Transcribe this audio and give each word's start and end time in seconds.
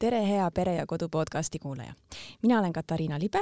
tere, 0.00 0.20
hea 0.26 0.50
Pere 0.50 0.74
ja 0.74 0.86
Kodu 0.86 1.08
podcasti 1.08 1.58
kuulaja. 1.58 1.92
mina 2.42 2.58
olen 2.58 2.72
Katariina 2.72 3.18
Libe 3.20 3.40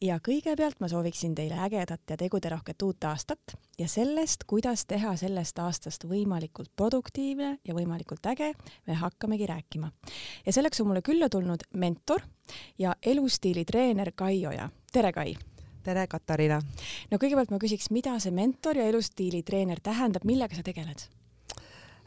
ja 0.00 0.16
kõigepealt 0.28 0.80
ma 0.80 0.88
sooviksin 0.88 1.34
teile 1.34 1.58
ägedat 1.60 2.00
ja 2.10 2.16
teguderohket 2.16 2.82
uut 2.82 3.04
aastat 3.04 3.54
ja 3.78 3.88
sellest, 3.88 4.46
kuidas 4.46 4.86
teha 4.86 5.12
sellest 5.16 5.58
aastast 5.58 6.08
võimalikult 6.08 6.72
produktiivne 6.76 7.58
ja 7.68 7.76
võimalikult 7.76 8.26
äge, 8.32 8.54
me 8.86 8.94
hakkamegi 8.94 9.46
rääkima. 9.46 9.92
ja 10.46 10.52
selleks 10.52 10.80
on 10.80 10.86
mulle 10.86 11.02
külla 11.02 11.28
tulnud 11.28 11.68
mentor 11.74 12.24
ja 12.78 12.96
elustiilitreener 13.02 14.12
Kai 14.16 14.46
Oja. 14.46 14.70
tere, 14.92 15.12
Kai! 15.12 15.36
tere, 15.82 16.06
Katariina! 16.06 16.62
no 17.10 17.18
kõigepealt 17.18 17.50
ma 17.50 17.58
küsiks, 17.58 17.90
mida 17.90 18.18
see 18.18 18.32
mentor 18.32 18.76
ja 18.76 18.88
elustiilitreener 18.88 19.80
tähendab, 19.82 20.24
millega 20.24 20.56
sa 20.56 20.62
tegeled? 20.62 21.19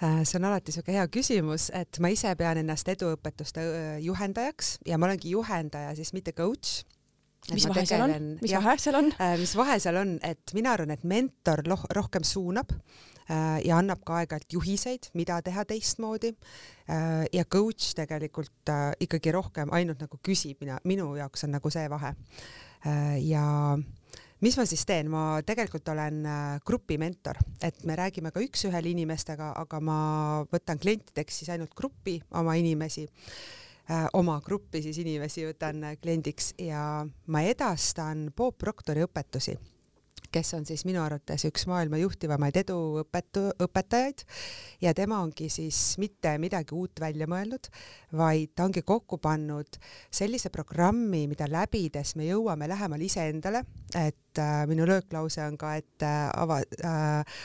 Äh, 0.03 0.23
see 0.27 0.39
on 0.39 0.49
alati 0.49 0.71
niisugune 0.71 0.97
hea 0.97 1.05
küsimus, 1.11 1.69
et 1.77 1.99
ma 2.03 2.09
ise 2.11 2.33
pean 2.35 2.59
ennast 2.59 2.89
eduõpetuste 2.91 3.63
äh, 3.63 3.93
juhendajaks 4.03 4.75
ja 4.89 4.97
ma 4.99 5.07
olengi 5.07 5.31
juhendaja, 5.31 5.93
siis 5.95 6.11
mitte 6.15 6.33
coach. 6.35 6.81
mis 7.51 7.67
vahe 7.67 7.85
seal 7.87 8.03
on, 8.03 8.27
mis 8.41 8.55
vahe 8.55 8.75
seal 8.79 8.97
on? 8.99 9.09
mis 9.39 9.55
vahe 9.59 9.79
seal 9.79 9.99
on, 10.01 10.13
et 10.23 10.53
mina 10.57 10.73
arvan, 10.75 10.91
et 10.95 11.07
mentor 11.07 11.63
rohkem 11.95 12.25
suunab 12.27 12.73
äh, 12.73 13.61
ja 13.63 13.79
annab 13.79 14.03
ka 14.03 14.19
aeg-ajalt 14.19 14.57
juhiseid, 14.57 15.09
mida 15.13 15.39
teha 15.45 15.63
teistmoodi 15.71 16.33
ja 17.31 17.45
coach 17.47 17.93
tegelikult 17.95 18.71
ikkagi 18.99 19.31
rohkem 19.31 19.71
ainult 19.71 20.01
nagu 20.03 20.19
küsib, 20.19 20.57
mina, 20.59 20.81
minu 20.83 21.13
jaoks 21.15 21.45
on 21.47 21.55
nagu 21.55 21.71
see 21.71 21.85
vahe. 21.87 22.11
ja 23.23 23.43
mis 24.43 24.57
ma 24.59 24.65
siis 24.67 24.83
teen, 24.87 25.09
ma 25.11 25.41
tegelikult 25.45 25.87
olen 25.93 26.23
äh, 26.27 26.61
grupimentor, 26.67 27.39
et 27.63 27.83
me 27.87 27.95
räägime 27.95 28.33
ka 28.33 28.43
üks-ühele 28.43 28.91
inimestega, 28.91 29.53
aga 29.59 29.79
ma 29.79 29.97
võtan 30.51 30.81
klientideks 30.81 31.41
siis 31.41 31.51
ainult 31.53 31.71
grupi 31.77 32.17
oma 32.39 32.57
inimesi 32.59 33.05
äh, 33.07 34.07
oma 34.19 34.39
gruppi 34.43 34.83
siis 34.83 34.99
inimesi 35.03 35.47
võtan 35.47 35.83
äh, 35.87 35.95
kliendiks 36.01 36.53
ja 36.59 37.05
ma 37.27 37.45
edastan 37.47 38.29
Bob 38.35 38.59
Proctori 38.59 39.05
õpetusi 39.05 39.55
kes 40.33 40.53
on 40.57 40.65
siis 40.67 40.83
minu 40.87 41.01
arvates 41.03 41.45
üks 41.49 41.67
maailma 41.69 41.99
juhtivamaid 42.01 42.57
eduõpetu-, 42.63 43.51
õpetajaid. 43.63 44.23
Ja 44.83 44.93
tema 44.97 45.21
ongi 45.23 45.49
siis 45.53 45.97
mitte 46.01 46.35
midagi 46.41 46.75
uut 46.77 47.01
välja 47.03 47.27
mõelnud, 47.29 47.69
vaid 48.17 48.53
ta 48.55 48.67
ongi 48.67 48.83
kokku 48.85 49.19
pannud 49.23 49.79
sellise 50.13 50.51
programmi, 50.53 51.25
mida 51.31 51.47
läbides 51.49 52.15
me 52.19 52.27
jõuame 52.29 52.69
lähemale 52.71 53.07
iseendale, 53.09 53.65
et 53.95 54.41
äh, 54.41 54.63
minu 54.69 54.87
lööklause 54.89 55.45
on 55.45 55.59
ka, 55.61 55.75
et 55.81 56.07
äh, 56.07 56.25
ava- 56.33 56.63
äh, 56.83 57.37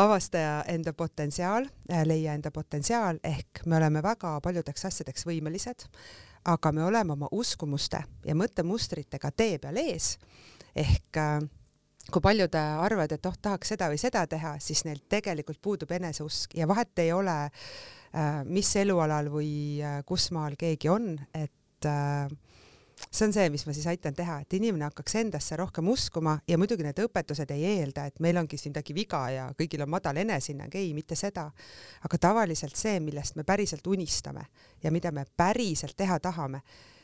avastaja 0.00 0.64
enda 0.68 0.92
potentsiaal, 0.92 1.68
äh, 1.92 2.04
leia 2.06 2.34
enda 2.34 2.50
potentsiaal, 2.50 3.18
ehk 3.24 3.64
me 3.66 3.76
oleme 3.76 4.02
väga 4.02 4.38
paljudeks 4.42 4.84
asjadeks 4.88 5.26
võimelised, 5.28 5.86
aga 6.48 6.72
me 6.72 6.84
oleme 6.84 7.12
oma 7.12 7.28
uskumuste 7.32 8.02
ja 8.24 8.34
mõttemustritega 8.34 9.32
tee 9.36 9.58
peal 9.58 9.76
ees, 9.82 10.14
ehk 10.74 11.20
äh, 11.20 11.40
kui 12.10 12.22
paljud 12.24 12.54
arvavad, 12.58 13.12
et 13.14 13.26
oh, 13.26 13.38
tahaks 13.42 13.74
seda 13.74 13.88
või 13.90 13.98
seda 14.00 14.26
teha, 14.30 14.56
siis 14.62 14.84
neil 14.86 15.00
tegelikult 15.10 15.60
puudub 15.62 15.90
eneseusk 15.96 16.56
ja 16.58 16.68
vahet 16.70 17.02
ei 17.02 17.12
ole, 17.14 17.36
äh, 18.14 18.40
mis 18.46 18.70
elualal 18.80 19.30
või 19.32 19.52
äh, 19.84 20.00
kus 20.06 20.30
maal 20.34 20.56
keegi 20.60 20.90
on, 20.92 21.12
et 21.34 21.88
äh, 21.88 22.30
see 23.08 23.26
on 23.26 23.34
see, 23.34 23.48
mis 23.52 23.64
ma 23.66 23.74
siis 23.76 23.86
aitan 23.90 24.16
teha, 24.16 24.40
et 24.44 24.56
inimene 24.58 24.86
hakkaks 24.88 25.16
endasse 25.22 25.56
rohkem 25.60 25.88
uskuma 25.92 26.36
ja 26.48 26.58
muidugi 26.60 26.84
need 26.86 27.00
õpetused 27.04 27.52
ei 27.54 27.66
eelda, 27.76 28.06
et 28.10 28.20
meil 28.20 28.38
ongi 28.40 28.58
siin 28.60 28.74
midagi 28.74 28.96
viga 28.96 29.22
ja 29.32 29.46
kõigil 29.58 29.84
on 29.84 29.92
madal 29.92 30.20
enesehinnang, 30.22 30.74
ei, 30.78 30.92
mitte 30.96 31.18
seda. 31.18 31.50
aga 32.04 32.18
tavaliselt 32.18 32.76
see, 32.76 32.98
millest 33.00 33.36
me 33.36 33.44
päriselt 33.44 33.86
unistame 33.86 34.46
ja 34.82 34.90
mida 34.90 35.12
me 35.12 35.24
päriselt 35.36 35.96
teha 35.96 36.20
tahame, 36.20 36.62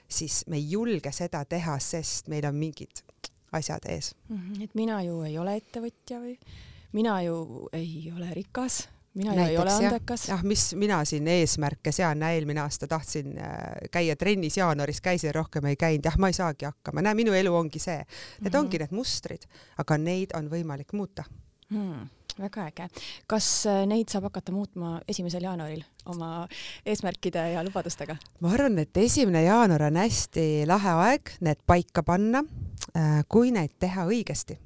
siis 0.08 0.44
me 0.46 0.60
ei 0.60 0.70
julge 0.70 1.12
seda 1.12 1.44
teha, 1.44 1.78
sest 1.78 2.28
meil 2.28 2.46
on 2.46 2.54
mingid 2.54 3.02
asjad 3.52 3.88
ees. 3.88 4.14
-hmm. 4.30 4.64
et 4.64 4.74
mina 4.74 5.02
ju 5.02 5.22
ei 5.22 5.38
ole 5.38 5.56
ettevõtja 5.56 6.20
või 6.20 6.38
mina 6.92 7.22
ju 7.22 7.68
ei 7.72 8.12
ole 8.16 8.34
rikas, 8.34 8.88
mina 9.14 9.34
Näiteks, 9.34 9.46
ju 9.46 9.52
ei 9.52 9.58
ole 9.58 9.72
andekas. 9.72 10.28
jah, 10.28 10.42
mis 10.42 10.74
mina 10.74 11.04
siin 11.04 11.28
eesmärke 11.28 11.92
sean, 11.92 12.22
eelmine 12.22 12.60
aasta 12.60 12.86
tahtsin 12.86 13.38
äh, 13.38 13.88
käia 13.90 14.16
trennis 14.16 14.56
jaanuaris, 14.56 15.00
käisin, 15.00 15.34
rohkem 15.34 15.64
ei 15.64 15.76
käinud, 15.76 16.04
jah, 16.04 16.18
ma 16.18 16.28
ei 16.28 16.36
saagi 16.36 16.64
hakkama, 16.64 17.02
näe, 17.02 17.14
minu 17.14 17.32
elu 17.32 17.54
ongi 17.54 17.78
see. 17.78 17.96
Need 17.96 18.06
mm 18.40 18.46
-hmm. 18.50 18.58
ongi 18.58 18.78
need 18.78 18.92
mustrid, 18.92 19.48
aga 19.78 19.98
neid 19.98 20.36
on 20.36 20.50
võimalik 20.50 20.92
muuta 20.92 21.24
hmm 21.70 22.08
väga 22.40 22.66
äge. 22.68 22.88
kas 23.26 23.48
äh, 23.66 23.84
neid 23.88 24.10
saab 24.12 24.28
hakata 24.28 24.52
muutma 24.52 25.00
esimesel 25.08 25.46
jaanuaril 25.46 25.82
oma 26.12 26.46
eesmärkide 26.86 27.42
ja 27.54 27.64
lubadustega? 27.64 28.16
ma 28.40 28.52
arvan, 28.52 28.78
et 28.82 28.96
esimene 29.00 29.42
jaanuar 29.46 29.88
on 29.88 30.00
hästi 30.02 30.66
lahe 30.68 30.96
aeg 31.06 31.36
need 31.40 31.62
paika 31.66 32.04
panna 32.06 32.44
kui 33.28 33.50
neid 33.52 33.76
teha 33.78 34.06
õigesti. 34.08 34.58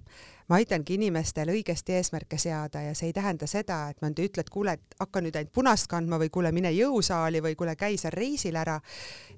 ma 0.50 0.58
aitangi 0.58 0.96
inimestel 0.98 1.48
õigesti 1.52 1.94
eesmärke 1.94 2.38
seada 2.38 2.80
ja 2.82 2.94
see 2.94 3.10
ei 3.10 3.12
tähenda 3.14 3.46
seda, 3.46 3.88
et 3.91 4.00
ma 4.02 4.08
nüüd 4.10 4.18
ei 4.18 4.30
ütle, 4.30 4.42
et 4.42 4.50
kuule, 4.50 4.72
et 4.74 4.96
hakka 4.98 5.20
nüüd 5.22 5.36
ainult 5.38 5.52
punast 5.54 5.86
kandma 5.91 6.18
või 6.18 6.30
kuule, 6.30 6.50
mine 6.52 6.72
jõusaali 6.74 7.42
või 7.42 7.54
kuule, 7.58 7.76
käi 7.78 7.96
seal 7.98 8.14
reisil 8.14 8.56
ära. 8.56 8.80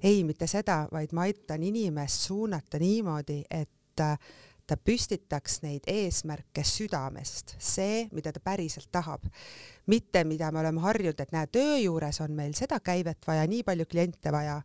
ei, 0.03 0.23
mitte 0.23 0.47
seda, 0.47 0.87
vaid 0.91 1.13
ma 1.13 1.27
aitan 1.29 1.63
inimest 1.63 2.27
suunata 2.27 2.79
niimoodi, 2.81 3.43
et 3.49 4.01
äh, 4.01 4.17
ta 4.67 4.77
püstitaks 4.79 5.59
neid 5.63 5.87
eesmärke 5.89 6.63
südamest, 6.67 7.55
see, 7.59 8.07
mida 8.15 8.31
ta 8.33 8.39
päriselt 8.43 8.89
tahab. 8.91 9.25
mitte, 9.87 10.23
mida 10.23 10.51
me 10.51 10.59
oleme 10.59 10.81
harjunud, 10.81 11.19
et 11.19 11.31
näe, 11.31 11.47
töö 11.47 11.77
juures 11.77 12.21
on 12.21 12.31
meil 12.31 12.53
seda 12.55 12.79
käivet 12.79 13.27
vaja, 13.27 13.47
nii 13.47 13.63
palju 13.63 13.85
kliente 13.85 14.31
vaja 14.31 14.61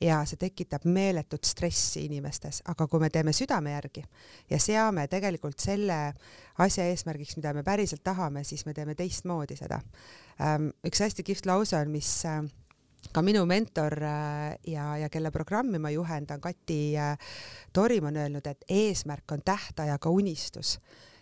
ja 0.00 0.20
see 0.28 0.38
tekitab 0.40 0.84
meeletut 0.86 1.44
stressi 1.44 2.04
inimestes, 2.06 2.62
aga 2.70 2.86
kui 2.90 3.00
me 3.02 3.10
teeme 3.10 3.32
südame 3.34 3.72
järgi 3.74 4.04
ja 4.50 4.60
seame 4.62 5.08
tegelikult 5.10 5.58
selle 5.62 5.98
asja 6.62 6.86
eesmärgiks, 6.90 7.36
mida 7.38 7.52
me 7.54 7.64
päriselt 7.66 8.04
tahame, 8.06 8.44
siis 8.44 8.64
me 8.66 8.74
teeme 8.74 8.94
teistmoodi 8.98 9.58
seda. 9.58 9.80
Ähm, 10.42 10.70
üks 10.86 11.02
hästi 11.02 11.26
kihvt 11.26 11.50
lause 11.50 11.76
on, 11.80 11.90
mis 11.90 12.12
äh, 12.28 12.40
ka 13.12 13.22
minu 13.26 13.44
mentor 13.46 13.98
äh, 14.06 14.54
ja, 14.70 14.92
ja 15.02 15.10
kelle 15.10 15.34
programmi 15.34 15.82
ma 15.82 15.90
juhendan, 15.94 16.40
Kati 16.40 16.80
äh, 16.96 17.36
Torim 17.72 18.10
on 18.12 18.22
öelnud, 18.22 18.46
et 18.46 18.64
eesmärk 18.68 19.34
on 19.34 19.42
tähtajaga 19.44 20.10
unistus 20.10 20.78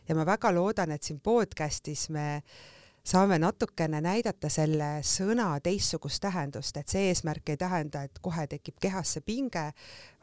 ja 0.08 0.14
ma 0.14 0.26
väga 0.28 0.52
loodan, 0.54 0.92
et 0.92 1.02
siin 1.02 1.20
podcastis 1.20 2.10
me 2.14 2.28
äh, 2.36 2.64
saame 3.06 3.38
natukene 3.38 4.00
näidata 4.02 4.48
selle 4.50 4.88
sõna 5.06 5.48
teistsugust 5.62 6.20
tähendust, 6.24 6.76
et 6.76 6.90
see 6.90 7.06
eesmärk 7.10 7.52
ei 7.52 7.58
tähenda, 7.60 8.02
et 8.06 8.18
kohe 8.22 8.46
tekib 8.50 8.80
kehasse 8.82 9.20
pinge, 9.26 9.62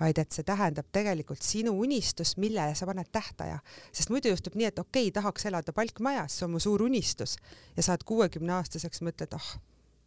vaid 0.02 0.20
et 0.20 0.36
see 0.36 0.44
tähendab 0.48 0.90
tegelikult 0.92 1.42
sinu 1.46 1.78
unistust, 1.80 2.38
millele 2.44 2.76
sa 2.76 2.88
paned 2.90 3.08
tähtaja. 3.12 3.60
sest 3.92 4.12
muidu 4.12 4.34
juhtub 4.34 4.56
nii, 4.60 4.68
et 4.72 4.80
okei 4.80 5.08
okay,, 5.08 5.16
tahaks 5.16 5.46
elada 5.46 5.74
palkmajas, 5.74 6.40
see 6.40 6.46
on 6.46 6.52
mu 6.56 6.60
suur 6.60 6.84
unistus 6.84 7.38
ja 7.78 7.84
saad 7.84 8.04
kuuekümneaastaseks, 8.06 9.02
mõtled, 9.08 9.38
ah, 9.40 9.54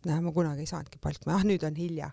näe, 0.07 0.21
ma 0.21 0.33
kunagi 0.33 0.67
ei 0.67 0.73
saanudki 0.73 1.01
palkmaja, 1.01 1.39
ah 1.41 1.47
nüüd 1.51 1.65
on 1.65 1.77
hilja. 1.77 2.11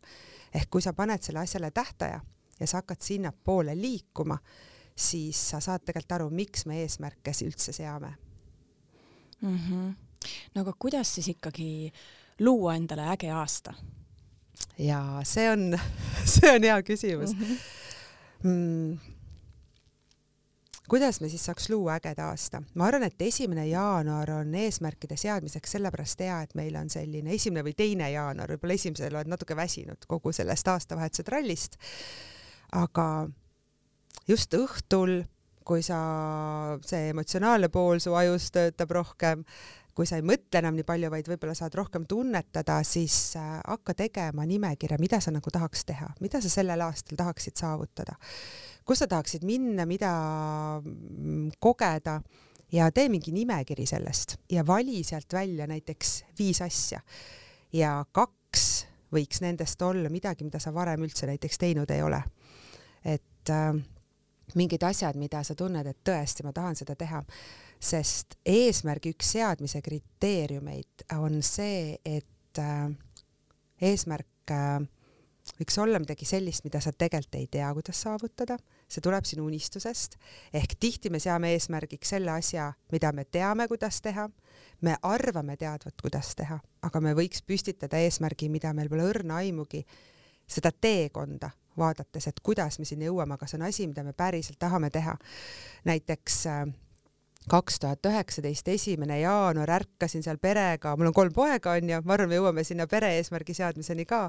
ehk 0.54 0.70
kui 0.72 0.82
sa 0.82 0.94
paned 0.94 1.24
selle 1.24 1.44
asjale 1.44 1.72
tähtaja 1.72 2.22
ja 2.60 2.68
sa 2.68 2.80
hakkad 2.80 3.02
sinnapoole 3.02 3.76
liikuma, 3.76 4.38
siis 4.96 5.50
sa 5.50 5.60
saad 5.60 5.84
tegelikult 5.84 6.20
aru, 6.20 6.30
miks 6.30 6.66
me 6.66 6.80
eesmärke 6.86 7.36
üldse 7.44 7.74
seame 7.74 8.16
mm. 9.42 9.58
-hmm 9.58 10.03
no 10.56 10.62
aga 10.66 10.74
kuidas 10.80 11.16
siis 11.16 11.32
ikkagi 11.36 11.94
luua 12.40 12.76
endale 12.76 13.08
äge 13.14 13.32
aasta? 13.32 13.74
ja 14.78 15.22
see 15.24 15.50
on, 15.52 15.74
see 16.36 16.56
on 16.56 16.64
hea 16.64 16.82
küsimus 16.84 17.36
mm. 17.36 17.44
-hmm. 17.44 17.58
Mm, 18.44 18.98
kuidas 20.90 21.22
me 21.22 21.30
siis 21.30 21.46
saaks 21.46 21.70
luua 21.70 21.96
ägeda 21.96 22.28
aasta? 22.30 22.62
ma 22.76 22.86
arvan, 22.86 23.04
et 23.04 23.22
esimene 23.22 23.68
jaanuar 23.68 24.32
on 24.32 24.56
eesmärkide 24.56 25.18
seadmiseks 25.18 25.72
sellepärast 25.78 26.20
hea, 26.20 26.42
et 26.42 26.56
meil 26.56 26.76
on 26.76 26.90
selline 26.90 27.34
esimene 27.34 27.64
või 27.64 27.76
teine 27.78 28.12
jaanuar, 28.12 28.52
võib-olla 28.56 28.78
esimesel 28.78 29.16
oled 29.16 29.32
natuke 29.32 29.56
väsinud 29.56 30.06
kogu 30.08 30.34
sellest 30.36 30.68
aastavahetuse 30.68 31.24
trallist. 31.24 31.78
aga 32.72 33.30
just 34.28 34.54
õhtul, 34.54 35.24
kui 35.64 35.82
sa, 35.82 35.98
see 36.86 37.10
emotsionaalne 37.14 37.70
pool 37.72 38.02
su 38.04 38.14
ajus 38.14 38.52
töötab 38.52 38.92
rohkem, 38.92 39.46
kui 39.94 40.08
sa 40.10 40.18
ei 40.18 40.26
mõtle 40.26 40.60
enam 40.60 40.76
nii 40.78 40.86
palju, 40.88 41.10
vaid 41.14 41.28
võib-olla 41.30 41.54
saad 41.58 41.76
rohkem 41.78 42.08
tunnetada, 42.10 42.80
siis 42.88 43.36
äh, 43.38 43.60
hakka 43.62 43.96
tegema 44.04 44.46
nimekirja, 44.50 44.98
mida 45.02 45.20
sa 45.22 45.34
nagu 45.34 45.54
tahaks 45.54 45.86
teha, 45.90 46.10
mida 46.24 46.42
sa 46.42 46.50
sellel 46.50 46.82
aastal 46.86 47.20
tahaksid 47.20 47.60
saavutada, 47.62 48.16
kus 48.86 49.04
sa 49.04 49.10
tahaksid 49.12 49.46
minna, 49.48 49.86
mida 49.90 50.14
mm, 50.82 51.54
kogeda 51.62 52.20
ja 52.74 52.90
tee 52.92 53.10
mingi 53.14 53.34
nimekiri 53.36 53.86
sellest 53.90 54.40
ja 54.52 54.66
vali 54.68 55.04
sealt 55.06 55.34
välja 55.34 55.68
näiteks 55.70 56.24
viis 56.40 56.62
asja. 56.66 57.04
Ja 57.74 58.00
kaks 58.12 58.86
võiks 59.14 59.42
nendest 59.42 59.82
olla 59.82 60.10
midagi, 60.14 60.46
mida 60.46 60.60
sa 60.62 60.74
varem 60.74 61.06
üldse 61.06 61.30
näiteks 61.30 61.62
teinud 61.62 61.90
ei 61.94 62.02
ole. 62.02 62.24
et 63.06 63.50
äh, 63.52 63.76
mingid 64.56 64.84
asjad, 64.84 65.18
mida 65.20 65.44
sa 65.44 65.56
tunned, 65.56 65.88
et 65.88 65.98
tõesti, 66.06 66.44
ma 66.46 66.54
tahan 66.54 66.76
seda 66.76 66.96
teha 66.96 67.22
sest 67.84 68.38
eesmärgi 68.48 69.12
üks 69.14 69.34
seadmise 69.36 69.82
kriteeriumeid 69.84 71.08
on 71.20 71.42
see, 71.44 71.98
et 72.06 72.62
äh, 72.62 72.90
eesmärk 73.84 74.54
äh, 74.54 74.86
võiks 75.60 75.76
olla 75.82 76.00
midagi 76.00 76.26
sellist, 76.28 76.64
mida 76.64 76.80
sa 76.82 76.94
tegelikult 76.96 77.36
ei 77.36 77.48
tea, 77.52 77.68
kuidas 77.76 78.00
saavutada, 78.06 78.56
see 78.88 79.04
tuleb 79.04 79.28
sinu 79.28 79.46
unistusest, 79.50 80.16
ehk 80.56 80.78
tihti 80.80 81.12
me 81.12 81.20
seame 81.20 81.52
eesmärgiks 81.58 82.14
selle 82.16 82.32
asja, 82.32 82.70
mida 82.94 83.12
me 83.16 83.26
teame, 83.26 83.68
kuidas 83.72 84.00
teha, 84.06 84.30
me 84.82 84.96
arvame 85.04 85.58
teadvat, 85.60 85.98
kuidas 86.02 86.32
teha, 86.40 86.60
aga 86.88 87.02
me 87.04 87.16
võiks 87.18 87.44
püstitada 87.44 88.00
eesmärgi, 88.00 88.50
mida 88.54 88.72
meil 88.74 88.92
pole 88.92 89.10
õrna 89.10 89.42
aimugi, 89.44 89.84
seda 90.48 90.72
teekonda 90.72 91.52
vaadates, 91.80 92.30
et 92.30 92.40
kuidas 92.44 92.80
me 92.80 92.88
sinna 92.88 93.10
jõuame, 93.10 93.36
aga 93.36 93.50
see 93.50 93.60
on 93.60 93.68
asi, 93.68 93.90
mida 93.90 94.04
me 94.06 94.14
päriselt 94.16 94.60
tahame 94.62 94.92
teha. 94.94 95.18
näiteks 95.90 96.46
äh, 96.48 96.66
kaks 97.50 97.80
tuhat 97.84 98.06
üheksateist, 98.08 98.68
esimene 98.72 99.20
jaanuar, 99.22 99.72
ärkasin 99.80 100.24
seal 100.24 100.40
perega, 100.42 100.96
mul 100.98 101.12
on 101.12 101.16
kolm 101.16 101.34
poega 101.36 101.76
onju, 101.78 102.00
ma 102.06 102.16
arvan, 102.16 102.32
me 102.32 102.40
jõuame 102.40 102.64
sinna 102.68 102.88
pere 102.88 103.14
eesmärgi 103.18 103.56
seadmiseni 103.58 104.06
ka. 104.10 104.28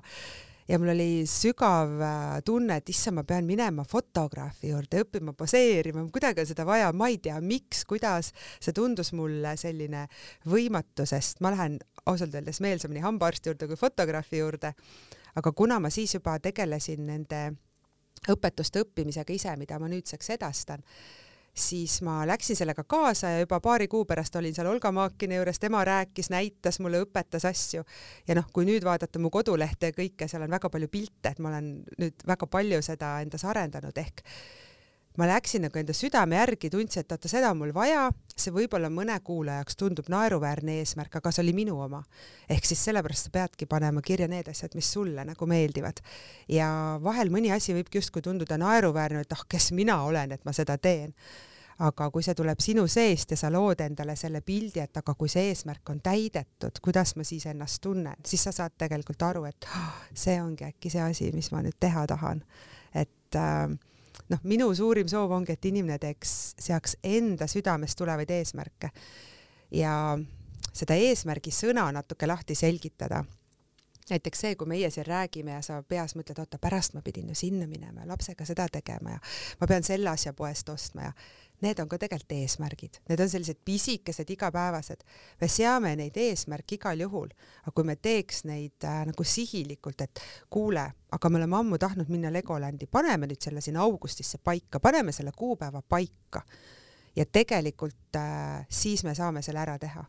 Ja 0.65 0.79
mul 0.81 0.95
oli 0.95 1.27
sügav 1.29 1.91
äh, 2.01 2.39
tunne, 2.45 2.79
et 2.81 2.89
issand, 2.89 3.19
ma 3.19 3.25
pean 3.29 3.45
minema 3.45 3.85
fotograafi 3.85 4.71
juurde, 4.71 5.03
õppima 5.05 5.35
poseerima, 5.37 6.07
kuidagi 6.13 6.41
on 6.41 6.49
seda 6.49 6.65
vaja, 6.65 6.89
ma 6.97 7.11
ei 7.13 7.19
tea, 7.21 7.37
miks, 7.45 7.83
kuidas, 7.89 8.31
see 8.65 8.73
tundus 8.73 9.13
mulle 9.13 9.53
selline 9.61 10.07
võimatu, 10.49 11.05
sest 11.09 11.45
ma 11.45 11.53
lähen 11.53 11.77
ausalt 12.09 12.33
öeldes 12.33 12.63
meelsamini 12.65 13.05
hambaarsti 13.05 13.53
juurde 13.53 13.69
kui 13.69 13.77
fotograafi 13.77 14.41
juurde. 14.41 14.73
aga 15.35 15.53
kuna 15.53 15.81
ma 15.83 15.91
siis 15.91 16.15
juba 16.15 16.39
tegelesin 16.39 17.07
nende 17.07 17.45
õpetuste 18.31 18.81
õppimisega 18.87 19.35
ise, 19.35 19.57
mida 19.61 19.79
ma 19.79 19.89
nüüdseks 19.93 20.31
edastan 20.39 20.81
siis 21.55 22.01
ma 22.03 22.27
läksin 22.27 22.57
sellega 22.57 22.85
kaasa 22.85 23.31
ja 23.31 23.45
juba 23.45 23.61
paari 23.63 23.87
kuu 23.89 24.05
pärast 24.05 24.37
olin 24.37 24.55
seal 24.55 24.67
Olga 24.67 24.91
Maakini 24.93 25.39
juures, 25.39 25.59
tema 25.63 25.85
rääkis, 25.87 26.31
näitas 26.35 26.81
mulle, 26.83 27.05
õpetas 27.07 27.47
asju. 27.49 27.85
ja 28.29 28.35
noh, 28.35 28.49
kui 28.53 28.67
nüüd 28.67 28.85
vaadata 28.85 29.23
mu 29.23 29.31
kodulehte 29.31 29.93
ja 29.93 29.97
kõike, 29.97 30.29
seal 30.29 30.43
on 30.47 30.51
väga 30.51 30.71
palju 30.71 30.91
pilte, 30.91 31.31
et 31.31 31.39
ma 31.39 31.53
olen 31.55 31.71
nüüd 31.99 32.27
väga 32.27 32.51
palju 32.51 32.83
seda 32.83 33.17
endas 33.23 33.47
arendanud, 33.47 33.99
ehk 34.03 34.25
ma 35.19 35.29
läksin 35.31 35.63
nagu 35.63 35.79
enda 35.79 35.95
südame 35.95 36.37
järgi, 36.37 36.71
tundsin, 36.73 37.05
et 37.05 37.13
oota, 37.15 37.31
seda 37.31 37.53
on 37.55 37.61
mul 37.61 37.71
vaja, 37.75 38.09
see 38.35 38.51
võib-olla 38.55 38.91
mõne 38.91 39.15
kuulaja 39.23 39.61
jaoks 39.61 39.79
tundub 39.79 40.11
naeruväärne 40.11 40.81
eesmärk, 40.81 41.21
aga 41.21 41.31
see 41.31 41.45
oli 41.45 41.55
minu 41.55 41.77
oma. 41.85 42.03
ehk 42.51 42.67
siis 42.67 42.83
sellepärast 42.89 43.29
sa 43.29 43.35
peadki 43.35 43.69
panema 43.71 44.03
kirja 44.03 44.29
need 44.29 44.51
asjad, 44.51 44.75
mis 44.75 44.91
sulle 44.93 45.25
nagu 45.25 45.47
meeldivad. 45.47 46.03
ja 46.49 46.99
vahel 47.03 47.31
mõni 47.31 47.55
asi 47.55 47.77
võibki 47.77 48.03
justkui 48.03 48.23
tunduda 48.23 48.59
naeruväärne, 48.59 49.23
et 49.23 49.33
ah, 49.33 49.47
kes 49.49 49.71
mina 49.73 50.03
olen, 50.03 50.33
et 50.33 50.45
ma 50.45 50.53
seda 50.53 50.79
teen. 50.79 51.15
aga 51.79 52.11
kui 52.11 52.23
see 52.23 52.35
tuleb 52.35 52.61
sinu 52.63 52.87
seest 52.87 53.31
ja 53.31 53.37
sa 53.37 53.51
lood 53.51 53.81
endale 53.81 54.15
selle 54.17 54.41
pildi, 54.41 54.81
et 54.81 54.97
aga 54.97 55.15
kui 55.15 55.29
see 55.29 55.49
eesmärk 55.51 55.91
on 55.91 56.01
täidetud, 56.03 56.79
kuidas 56.83 57.17
ma 57.17 57.25
siis 57.25 57.47
ennast 57.47 57.83
tunnen, 57.83 58.19
siis 58.27 58.43
sa 58.43 58.53
saad 58.53 58.75
tegelikult 58.79 59.23
aru, 59.23 59.45
et 59.45 59.67
oh, 59.71 59.97
see 60.15 60.41
ongi 60.43 60.67
äkki 60.67 60.91
see 60.91 61.03
asi, 61.03 61.33
mis 61.35 61.51
ma 61.55 61.63
nüüd 61.63 61.79
teha 61.79 62.07
tahan. 62.11 62.43
et 62.95 63.39
äh, 63.39 63.71
noh, 64.33 64.41
minu 64.49 64.71
suurim 64.75 65.09
soov 65.11 65.33
ongi, 65.37 65.57
et 65.57 65.71
inimene 65.71 65.99
teeks, 66.03 66.55
seaks 66.61 66.99
enda 67.05 67.49
südamest 67.51 67.99
tulevaid 67.99 68.31
eesmärke 68.31 68.91
ja 69.75 69.95
seda 70.75 70.97
eesmärgi 70.99 71.53
sõna 71.55 71.87
natuke 71.93 72.27
lahti 72.27 72.55
selgitada. 72.55 73.25
näiteks 74.11 74.41
see, 74.41 74.57
kui 74.57 74.69
meie 74.69 74.91
siin 74.91 75.07
räägime 75.07 75.55
ja 75.55 75.63
sa 75.63 75.83
peas 75.83 76.13
mõtled, 76.17 76.39
oota, 76.39 76.59
pärast 76.59 76.95
ma 76.95 77.01
pidin 77.03 77.29
ju 77.29 77.35
sinna 77.35 77.67
minema 77.67 78.01
ja 78.01 78.09
lapsega 78.09 78.45
seda 78.45 78.67
tegema 78.69 79.11
ja 79.11 79.19
ma 79.61 79.67
pean 79.67 79.83
selle 79.83 80.11
asja 80.11 80.33
poest 80.33 80.69
ostma 80.69 81.03
ja 81.03 81.13
need 81.63 81.79
on 81.81 81.89
ka 81.89 81.99
tegelikult 81.99 82.35
eesmärgid, 82.37 82.99
need 83.09 83.21
on 83.21 83.31
sellised 83.31 83.61
pisikesed 83.65 84.31
igapäevased. 84.31 85.05
me 85.41 85.49
seame 85.49 85.95
neid 85.97 86.17
eesmärke 86.17 86.79
igal 86.79 87.01
juhul, 87.01 87.31
aga 87.63 87.75
kui 87.75 87.85
me 87.85 87.97
teeks 87.97 88.45
neid 88.45 88.85
äh, 88.85 89.05
nagu 89.07 89.25
sihilikult, 89.25 90.01
et 90.01 90.21
kuule, 90.51 90.85
aga 91.13 91.31
me 91.31 91.41
oleme 91.41 91.57
ammu 91.57 91.79
tahtnud 91.79 92.09
minna 92.09 92.33
Legolandi, 92.33 92.87
paneme 92.87 93.31
nüüd 93.31 93.41
selle 93.41 93.61
sinna 93.65 93.83
augustisse 93.83 94.39
paika, 94.39 94.81
paneme 94.81 95.13
selle 95.13 95.33
kuupäeva 95.37 95.83
paika. 95.83 96.43
ja 97.17 97.27
tegelikult 97.27 98.17
äh, 98.17 98.67
siis 98.69 99.05
me 99.05 99.15
saame 99.15 99.43
selle 99.43 99.61
ära 99.61 99.79
teha 99.79 100.05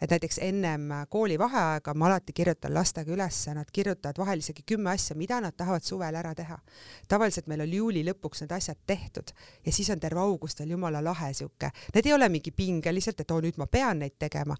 et 0.00 0.10
näiteks 0.10 0.38
ennem 0.42 0.88
koolivaheaega 1.08 1.94
ma 1.94 2.06
alati 2.06 2.32
kirjutan 2.32 2.74
lastega 2.74 3.12
ülesse, 3.12 3.54
nad 3.54 3.70
kirjutavad 3.72 4.18
vahel 4.18 4.38
isegi 4.44 4.62
kümme 4.66 4.90
asja, 4.90 5.16
mida 5.16 5.40
nad 5.40 5.56
tahavad 5.56 5.82
suvel 5.82 6.14
ära 6.14 6.34
teha. 6.34 6.58
tavaliselt 7.08 7.46
meil 7.46 7.60
on 7.60 7.72
juuli 7.72 8.04
lõpuks 8.04 8.42
need 8.42 8.52
asjad 8.52 8.78
tehtud 8.86 9.32
ja 9.66 9.72
siis 9.72 9.90
on 9.90 10.00
terve 10.00 10.20
august 10.20 10.60
veel 10.60 10.70
jumala 10.70 11.04
lahe 11.04 11.32
sihuke, 11.34 11.70
need 11.94 12.06
ei 12.06 12.12
ole 12.12 12.28
mingi 12.28 12.50
pingeliselt, 12.50 13.20
et 13.20 13.30
oo 13.30 13.40
nüüd 13.40 13.56
ma 13.56 13.66
pean 13.66 13.98
neid 13.98 14.18
tegema, 14.18 14.56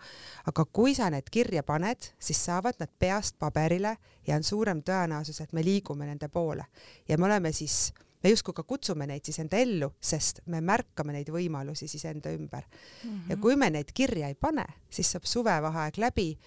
aga 0.47 0.65
kui 0.73 0.95
sa 0.95 1.11
need 1.11 1.31
kirja 1.31 1.63
paned, 1.63 2.13
siis 2.19 2.45
saavad 2.45 2.81
nad 2.81 2.91
peast 2.99 3.39
paberile 3.39 3.97
ja 4.27 4.37
on 4.37 4.45
suurem 4.45 4.83
tõenäosus, 4.83 5.41
et 5.43 5.53
me 5.53 5.65
liigume 5.65 6.07
nende 6.07 6.29
poole. 6.29 6.65
Ja 7.09 7.19
me 7.19 7.27
oleme 7.27 7.53
siis 7.53 7.93
me 8.23 8.31
justkui 8.31 8.55
ka 8.57 8.63
kutsume 8.63 9.07
neid 9.07 9.25
siis 9.25 9.39
enda 9.43 9.59
ellu, 9.61 9.91
sest 10.01 10.41
me 10.47 10.61
märkame 10.61 11.17
neid 11.17 11.31
võimalusi 11.33 11.89
siis 11.89 12.05
enda 12.05 12.33
ümber 12.35 12.65
mm. 12.67 13.11
-hmm. 13.11 13.31
ja 13.31 13.37
kui 13.37 13.57
me 13.57 13.71
neid 13.71 13.93
kirja 13.95 14.29
ei 14.29 14.35
pane, 14.35 14.67
siis 14.91 15.13
saab 15.13 15.25
suvevaheaeg 15.25 15.99
läbi 15.99 16.39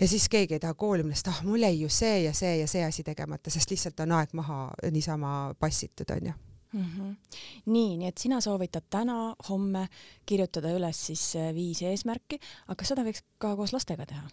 ja 0.00 0.08
siis 0.08 0.28
keegi 0.28 0.54
ei 0.54 0.60
taha 0.60 0.74
kooli 0.74 1.02
minna, 1.02 1.16
sest 1.16 1.28
ah, 1.28 1.44
mul 1.44 1.62
jäi 1.62 1.80
ju 1.80 1.88
see 1.88 2.22
ja 2.22 2.32
see 2.32 2.58
ja 2.58 2.66
see 2.66 2.84
asi 2.84 3.02
tegemata, 3.02 3.50
sest 3.50 3.70
lihtsalt 3.70 4.00
on 4.00 4.12
aeg 4.12 4.32
maha 4.32 4.70
niisama 4.90 5.54
passitud, 5.58 6.10
onju 6.16 6.32
mm. 6.72 6.84
-hmm. 6.84 7.16
nii, 7.66 7.96
nii 7.96 8.08
et 8.08 8.18
sina 8.18 8.40
soovitad 8.40 8.86
täna, 8.90 9.34
homme 9.48 9.88
kirjutada 10.26 10.72
üles 10.76 11.06
siis 11.06 11.36
äh, 11.36 11.54
viis 11.54 11.82
eesmärki, 11.82 12.40
aga 12.68 12.84
seda 12.84 13.04
võiks 13.04 13.24
ka 13.38 13.56
koos 13.56 13.72
lastega 13.72 14.06
teha 14.06 14.28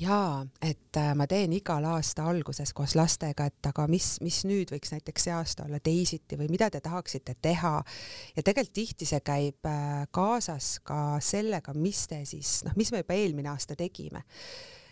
jaa, 0.00 0.46
et 0.62 0.96
äh, 0.96 1.12
ma 1.16 1.26
teen 1.26 1.52
igal 1.56 1.84
aasta 1.88 2.26
alguses 2.28 2.72
koos 2.76 2.94
lastega, 2.98 3.46
et 3.48 3.68
aga 3.70 3.86
mis, 3.90 4.16
mis 4.24 4.42
nüüd 4.48 4.70
võiks 4.74 4.92
näiteks 4.92 5.26
see 5.26 5.34
aasta 5.34 5.64
olla 5.64 5.80
teisiti 5.80 6.38
või 6.38 6.50
mida 6.52 6.68
te 6.70 6.82
tahaksite 6.84 7.36
teha. 7.42 7.74
ja 8.36 8.42
tegelikult 8.42 8.74
tihti 8.76 9.08
see 9.08 9.20
käib 9.24 9.68
äh, 9.68 10.04
kaasas 10.10 10.76
ka 10.84 11.18
sellega, 11.24 11.74
mis 11.74 12.06
te 12.10 12.24
siis, 12.28 12.60
noh, 12.66 12.76
mis 12.76 12.92
me 12.92 13.04
juba 13.04 13.16
eelmine 13.16 13.52
aasta 13.52 13.76
tegime. 13.76 14.22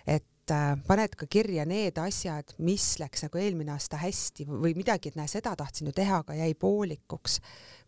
et 0.06 0.24
paned 0.86 1.14
ka 1.16 1.26
kirja 1.30 1.64
need 1.68 1.98
asjad, 2.02 2.54
mis 2.58 2.98
läks 3.00 3.24
nagu 3.26 3.40
eelmine 3.40 3.72
aasta 3.74 4.00
hästi 4.02 4.46
või 4.48 4.74
midagi, 4.76 5.12
et 5.12 5.18
näe, 5.18 5.30
seda 5.30 5.54
tahtsin 5.56 5.88
ju 5.88 5.94
teha, 5.96 6.22
aga 6.24 6.36
jäi 6.38 6.54
poolikuks. 6.54 7.40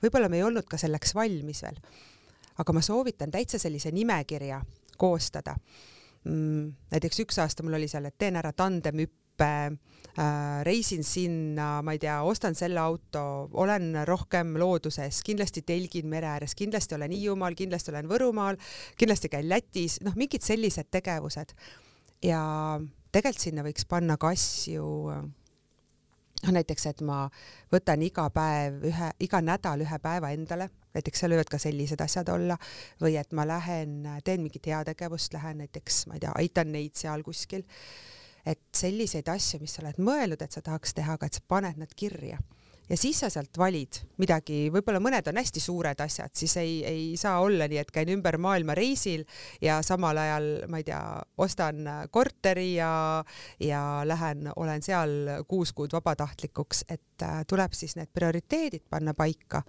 võib-olla 0.02 0.28
me 0.32 0.40
ei 0.40 0.46
olnud 0.46 0.68
ka 0.68 0.78
selleks 0.80 1.14
valmis 1.14 1.62
veel. 1.62 1.80
aga 2.58 2.72
ma 2.72 2.80
soovitan 2.80 3.30
täitsa 3.30 3.58
sellise 3.58 3.92
nimekirja 3.92 4.62
koostada 4.96 5.56
mm, 6.26 6.72
näiteks 6.92 7.22
üks 7.24 7.38
aasta 7.42 7.64
mul 7.64 7.78
oli 7.78 7.88
seal, 7.90 8.08
et 8.08 8.18
teen 8.18 8.36
ära 8.38 8.52
tandemhüppe 8.56 9.48
äh,, 9.66 10.62
reisin 10.66 11.04
sinna, 11.06 11.80
ma 11.86 11.94
ei 11.96 12.02
tea, 12.02 12.18
ostan 12.26 12.56
selle 12.58 12.80
auto, 12.82 13.24
olen 13.62 14.02
rohkem 14.08 14.56
looduses, 14.60 15.22
kindlasti 15.26 15.62
telgin 15.66 16.08
mere 16.12 16.30
ääres, 16.34 16.56
kindlasti 16.58 16.98
olen 16.98 17.14
Hiiumaal, 17.14 17.56
kindlasti 17.58 17.92
olen 17.94 18.10
Võrumaal, 18.10 18.60
kindlasti 18.98 19.32
käin 19.32 19.48
Lätis, 19.48 20.00
noh, 20.04 20.16
mingid 20.18 20.44
sellised 20.46 20.90
tegevused. 20.94 21.54
Ja 22.26 22.42
tegelikult 23.14 23.42
sinna 23.42 23.64
võiks 23.66 23.86
panna 23.88 24.16
ka 24.20 24.32
asju 24.34 24.86
noh, 26.42 26.52
näiteks, 26.52 26.88
et 26.90 27.04
ma 27.06 27.24
võtan 27.72 28.02
iga 28.06 28.26
päev 28.34 28.82
ühe, 28.90 29.12
iga 29.24 29.40
nädal 29.44 29.84
ühe 29.84 30.00
päeva 30.02 30.32
endale, 30.34 30.68
näiteks 30.96 31.22
seal 31.22 31.34
võivad 31.34 31.52
ka 31.52 31.60
sellised 31.62 32.02
asjad 32.02 32.28
olla, 32.32 32.58
või 33.02 33.16
et 33.20 33.32
ma 33.36 33.46
lähen, 33.48 34.02
teen 34.24 34.44
mingit 34.44 34.68
heategevust, 34.70 35.34
lähen 35.36 35.64
näiteks, 35.64 36.04
ma 36.10 36.18
ei 36.18 36.26
tea, 36.26 36.34
aitan 36.42 36.72
neid 36.74 36.96
seal 36.98 37.24
kuskil. 37.26 37.64
et 38.46 38.60
selliseid 38.78 39.26
asju, 39.26 39.58
mis 39.58 39.72
sa 39.74 39.82
oled 39.82 39.96
mõelnud, 39.98 40.42
et 40.42 40.52
sa 40.54 40.60
tahaks 40.62 40.94
teha, 40.94 41.16
aga 41.18 41.26
et 41.26 41.34
sa 41.34 41.40
paned 41.48 41.80
nad 41.82 41.90
kirja 41.98 42.38
ja 42.88 42.96
siis 42.96 43.20
sa 43.20 43.30
sealt 43.32 43.58
valid 43.58 44.00
midagi, 44.20 44.66
võib-olla 44.72 45.00
mõned 45.02 45.26
on 45.30 45.40
hästi 45.40 45.62
suured 45.62 46.00
asjad, 46.02 46.32
siis 46.36 46.56
ei, 46.60 46.76
ei 46.86 47.04
saa 47.20 47.40
olla 47.44 47.68
nii, 47.70 47.80
et 47.82 47.92
käin 47.94 48.10
ümber 48.14 48.38
maailma 48.42 48.76
reisil 48.78 49.24
ja 49.62 49.80
samal 49.86 50.18
ajal, 50.22 50.48
ma 50.70 50.80
ei 50.80 50.86
tea, 50.86 51.02
ostan 51.42 51.82
korteri 52.14 52.74
ja, 52.76 52.90
ja 53.62 53.82
lähen, 54.06 54.50
olen 54.56 54.82
seal 54.86 55.44
kuus 55.48 55.74
kuud 55.76 55.94
vabatahtlikuks, 55.96 56.84
et 56.88 57.26
äh, 57.26 57.42
tuleb 57.48 57.74
siis 57.76 57.96
need 57.98 58.12
prioriteedid 58.14 58.86
panna 58.90 59.14
paika. 59.14 59.62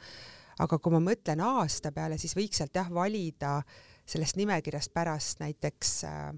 aga 0.60 0.80
kui 0.82 0.92
ma 0.92 1.00
mõtlen 1.12 1.42
aasta 1.46 1.92
peale, 1.94 2.18
siis 2.18 2.34
võiks 2.36 2.58
sealt 2.58 2.76
jah 2.76 2.90
valida 2.90 3.62
sellest 4.08 4.38
nimekirjast 4.40 4.94
pärast 4.94 5.40
näiteks 5.44 6.04
äh, 6.08 6.32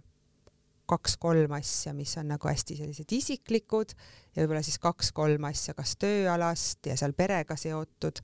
kaks-kolm 0.90 1.54
asja, 1.60 1.94
mis 1.98 2.16
on 2.20 2.32
nagu 2.34 2.50
hästi 2.50 2.80
sellised 2.80 3.12
isiklikud 3.16 3.96
ja 4.36 4.44
võib-olla 4.44 4.64
siis 4.66 4.80
kaks-kolm 4.82 5.50
asja 5.50 5.76
kas 5.78 5.96
tööalast 6.02 6.90
ja 6.90 6.98
seal 7.00 7.14
perega 7.18 7.58
seotud. 7.60 8.22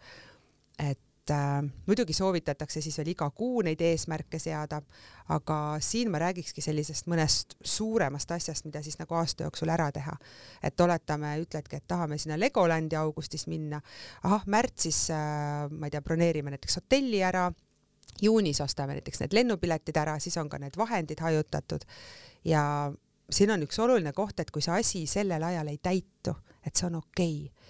et 0.80 1.32
äh, 1.32 1.62
muidugi 1.88 2.14
soovitatakse 2.14 2.82
siis 2.82 2.98
veel 2.98 3.14
iga 3.14 3.30
kuu 3.30 3.62
neid 3.66 3.82
eesmärke 3.82 4.40
seada, 4.40 4.82
aga 5.30 5.78
siin 5.80 6.12
ma 6.12 6.20
räägikski 6.22 6.62
sellisest 6.62 7.08
mõnest 7.08 7.56
suuremast 7.64 8.32
asjast, 8.32 8.66
mida 8.66 8.82
siis 8.84 9.00
nagu 9.00 9.16
aasta 9.16 9.48
jooksul 9.48 9.70
ära 9.70 9.92
teha. 9.92 10.18
et 10.64 10.82
oletame, 10.82 11.36
ütledki, 11.42 11.78
et 11.78 11.88
tahame 11.88 12.18
sinna 12.18 12.40
Legolandi 12.40 12.96
augustis 12.96 13.48
minna, 13.48 13.82
ahah, 14.24 14.44
märtsis 14.46 15.10
äh, 15.14 15.70
ma 15.72 15.88
ei 15.88 15.96
tea, 15.96 16.02
broneerime 16.02 16.58
näiteks 16.58 16.82
hotelli 16.82 17.24
ära 17.24 17.52
juunis 18.22 18.62
ostame 18.62 18.96
näiteks 18.96 19.20
need 19.24 19.34
lennupiletid 19.36 19.98
ära, 19.98 20.20
siis 20.20 20.38
on 20.38 20.50
ka 20.50 20.60
need 20.62 20.78
vahendid 20.78 21.20
hajutatud 21.20 21.84
ja 22.46 22.92
siin 23.30 23.52
on 23.52 23.64
üks 23.66 23.80
oluline 23.80 24.14
koht, 24.14 24.40
et 24.40 24.52
kui 24.52 24.62
see 24.62 24.80
asi 24.80 25.06
sellel 25.10 25.44
ajal 25.44 25.68
ei 25.68 25.78
täitu, 25.78 26.36
et 26.66 26.76
see 26.76 26.88
on 26.90 27.02
okei 27.02 27.40
okay 27.46 27.66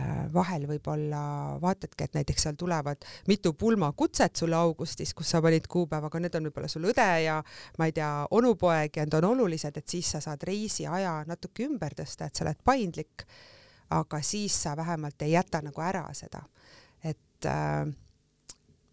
Äh, 0.00 0.28
vahel 0.32 0.68
võib-olla 0.70 1.20
vaatadki, 1.60 2.06
et 2.06 2.14
näiteks 2.14 2.44
seal 2.46 2.56
tulevad 2.58 3.02
mitu 3.26 3.50
pulmakutset 3.58 4.38
sulle 4.38 4.54
augustis, 4.54 5.10
kus 5.18 5.32
sa 5.34 5.40
panid 5.42 5.66
kuupäeva, 5.68 6.06
aga 6.06 6.20
need 6.22 6.36
on 6.38 6.46
võib-olla 6.46 6.68
sul 6.70 6.86
õde 6.92 7.06
ja 7.24 7.40
ma 7.78 7.88
ei 7.88 7.94
tea, 7.96 8.10
onupoeg 8.38 8.96
ja 8.96 9.04
need 9.04 9.16
on 9.18 9.26
olulised, 9.32 9.76
et 9.76 9.90
siis 9.90 10.12
sa 10.14 10.20
saad 10.22 10.46
reisiaja 10.46 11.16
natuke 11.26 11.66
ümber 11.66 11.96
tõsta, 11.98 12.30
et 12.30 12.38
sa 12.38 12.46
oled 12.46 12.62
paindlik. 12.64 13.26
aga 13.90 14.20
siis 14.22 14.54
sa 14.62 14.76
vähemalt 14.78 15.22
ei 15.26 15.32
jäta 15.32 15.58
nagu 15.66 15.82
ära 15.82 16.04
seda, 16.14 16.44
et 17.02 17.50
äh, 17.50 17.90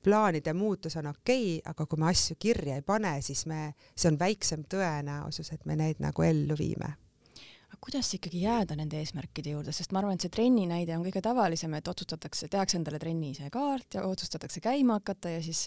plaanide 0.07 0.53
muutus 0.55 0.95
on 1.01 1.11
okei 1.11 1.57
okay,, 1.57 1.73
aga 1.73 1.85
kui 1.85 1.99
me 1.99 2.07
asju 2.11 2.37
kirja 2.39 2.77
ei 2.79 2.85
pane, 2.85 3.17
siis 3.25 3.43
me, 3.49 3.73
see 3.95 4.11
on 4.11 4.19
väiksem 4.19 4.63
tõenäosus, 4.71 5.51
et 5.53 5.67
me 5.67 5.75
neid 5.79 5.99
nagu 6.03 6.23
ellu 6.23 6.55
viime 6.59 6.95
aga 7.67 7.77
kuidas 7.83 8.09
ikkagi 8.15 8.41
jääda 8.45 8.77
nende 8.79 8.99
eesmärkide 9.01 9.51
juurde, 9.51 9.73
sest 9.75 9.91
ma 9.91 9.99
arvan, 9.99 10.15
et 10.15 10.23
see 10.23 10.31
trenni 10.31 10.63
näide 10.69 10.95
on 10.95 11.03
kõige 11.03 11.21
tavalisem, 11.23 11.73
et 11.75 11.87
otsustatakse, 11.91 12.47
tehakse 12.51 12.79
endale 12.79 12.99
trenni 12.99 13.33
ise 13.33 13.49
kaart 13.51 13.99
ja 13.99 14.05
otsustatakse 14.07 14.63
käima 14.63 15.01
hakata 15.01 15.35
ja 15.35 15.41
siis 15.43 15.65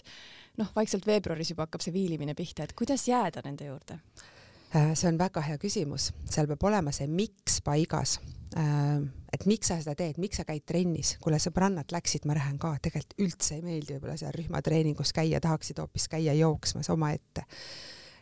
noh, 0.57 0.71
vaikselt 0.75 1.05
veebruaris 1.07 1.53
juba 1.53 1.67
hakkab 1.67 1.85
see 1.85 1.93
viilimine 1.93 2.33
pihta, 2.37 2.65
et 2.65 2.73
kuidas 2.77 3.05
jääda 3.07 3.45
nende 3.45 3.69
juurde? 3.69 3.99
Äh, 4.73 4.91
see 4.97 5.11
on 5.11 5.21
väga 5.21 5.45
hea 5.45 5.61
küsimus, 5.61 6.09
seal 6.25 6.49
peab 6.49 6.65
olema 6.71 6.93
see 6.95 7.07
miks 7.11 7.61
paigas. 7.65 8.17
Et 9.31 9.45
miks 9.47 9.69
sa 9.71 9.77
seda 9.79 9.93
teed, 9.95 10.17
miks 10.19 10.41
sa 10.41 10.45
käid 10.47 10.65
trennis, 10.67 11.13
kuule 11.23 11.39
sõbrannad 11.39 11.93
läksid, 11.93 12.25
ma 12.27 12.35
lähen 12.35 12.57
ka, 12.59 12.73
tegelikult 12.83 13.15
üldse 13.23 13.55
ei 13.55 13.61
meeldi 13.63 13.95
võib-olla 13.95 14.17
seal 14.19 14.33
rühmatreeningus 14.35 15.13
käia, 15.15 15.39
tahaksid 15.43 15.79
hoopis 15.79 16.09
käia 16.11 16.33
jooksmas 16.35 16.89
omaette. 16.91 17.45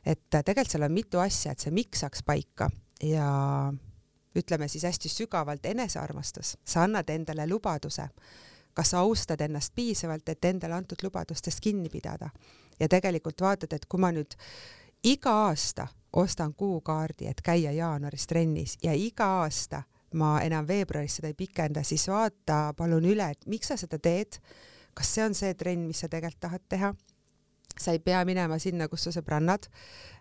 et 0.06 0.30
tegelikult 0.30 0.70
seal 0.70 0.86
on 0.86 0.94
mitu 0.94 1.20
asja, 1.20 1.52
et 1.52 1.60
see 1.60 1.74
miks 1.74 2.06
saaks 2.06 2.22
paika. 2.24 2.70
Ja 3.04 3.74
ütleme 4.36 4.68
siis 4.68 4.84
hästi 4.84 5.10
sügavalt 5.10 5.66
enesearmastus, 5.66 6.58
sa 6.66 6.84
annad 6.84 7.10
endale 7.10 7.48
lubaduse, 7.48 8.10
kas 8.74 8.94
sa 8.94 9.00
austad 9.00 9.42
ennast 9.42 9.74
piisavalt, 9.76 10.30
et 10.30 10.46
endale 10.46 10.78
antud 10.78 11.02
lubadustest 11.04 11.60
kinni 11.60 11.90
pidada? 11.90 12.30
Ja 12.80 12.88
tegelikult 12.88 13.42
vaatad, 13.42 13.74
et 13.74 13.86
kui 13.90 14.00
ma 14.00 14.12
nüüd 14.14 14.38
iga 15.04 15.34
aasta 15.50 15.88
ostan 16.14 16.54
kuukaardi, 16.54 17.28
et 17.28 17.42
käia 17.42 17.72
jaanuaris 17.72 18.28
trennis 18.28 18.78
ja 18.84 18.94
iga 18.94 19.26
aasta 19.42 19.84
ma 20.14 20.40
enam 20.46 20.68
veebruaris 20.68 21.20
seda 21.20 21.30
ei 21.30 21.38
pikenda, 21.38 21.84
siis 21.84 22.08
vaata 22.10 22.74
palun 22.78 23.06
üle, 23.06 23.30
et 23.32 23.46
miks 23.48 23.72
sa 23.72 23.78
seda 23.78 24.00
teed. 24.00 24.40
kas 24.94 25.14
see 25.16 25.24
on 25.24 25.34
see 25.38 25.54
trenn, 25.54 25.88
mis 25.88 26.00
sa 26.02 26.10
tegelikult 26.10 26.42
tahad 26.42 26.66
teha? 26.70 26.94
sa 27.80 27.94
ei 27.96 28.00
pea 28.04 28.26
minema 28.28 28.58
sinna, 28.60 28.90
kus 28.92 29.06
su 29.08 29.12
sõbrannad. 29.16 29.70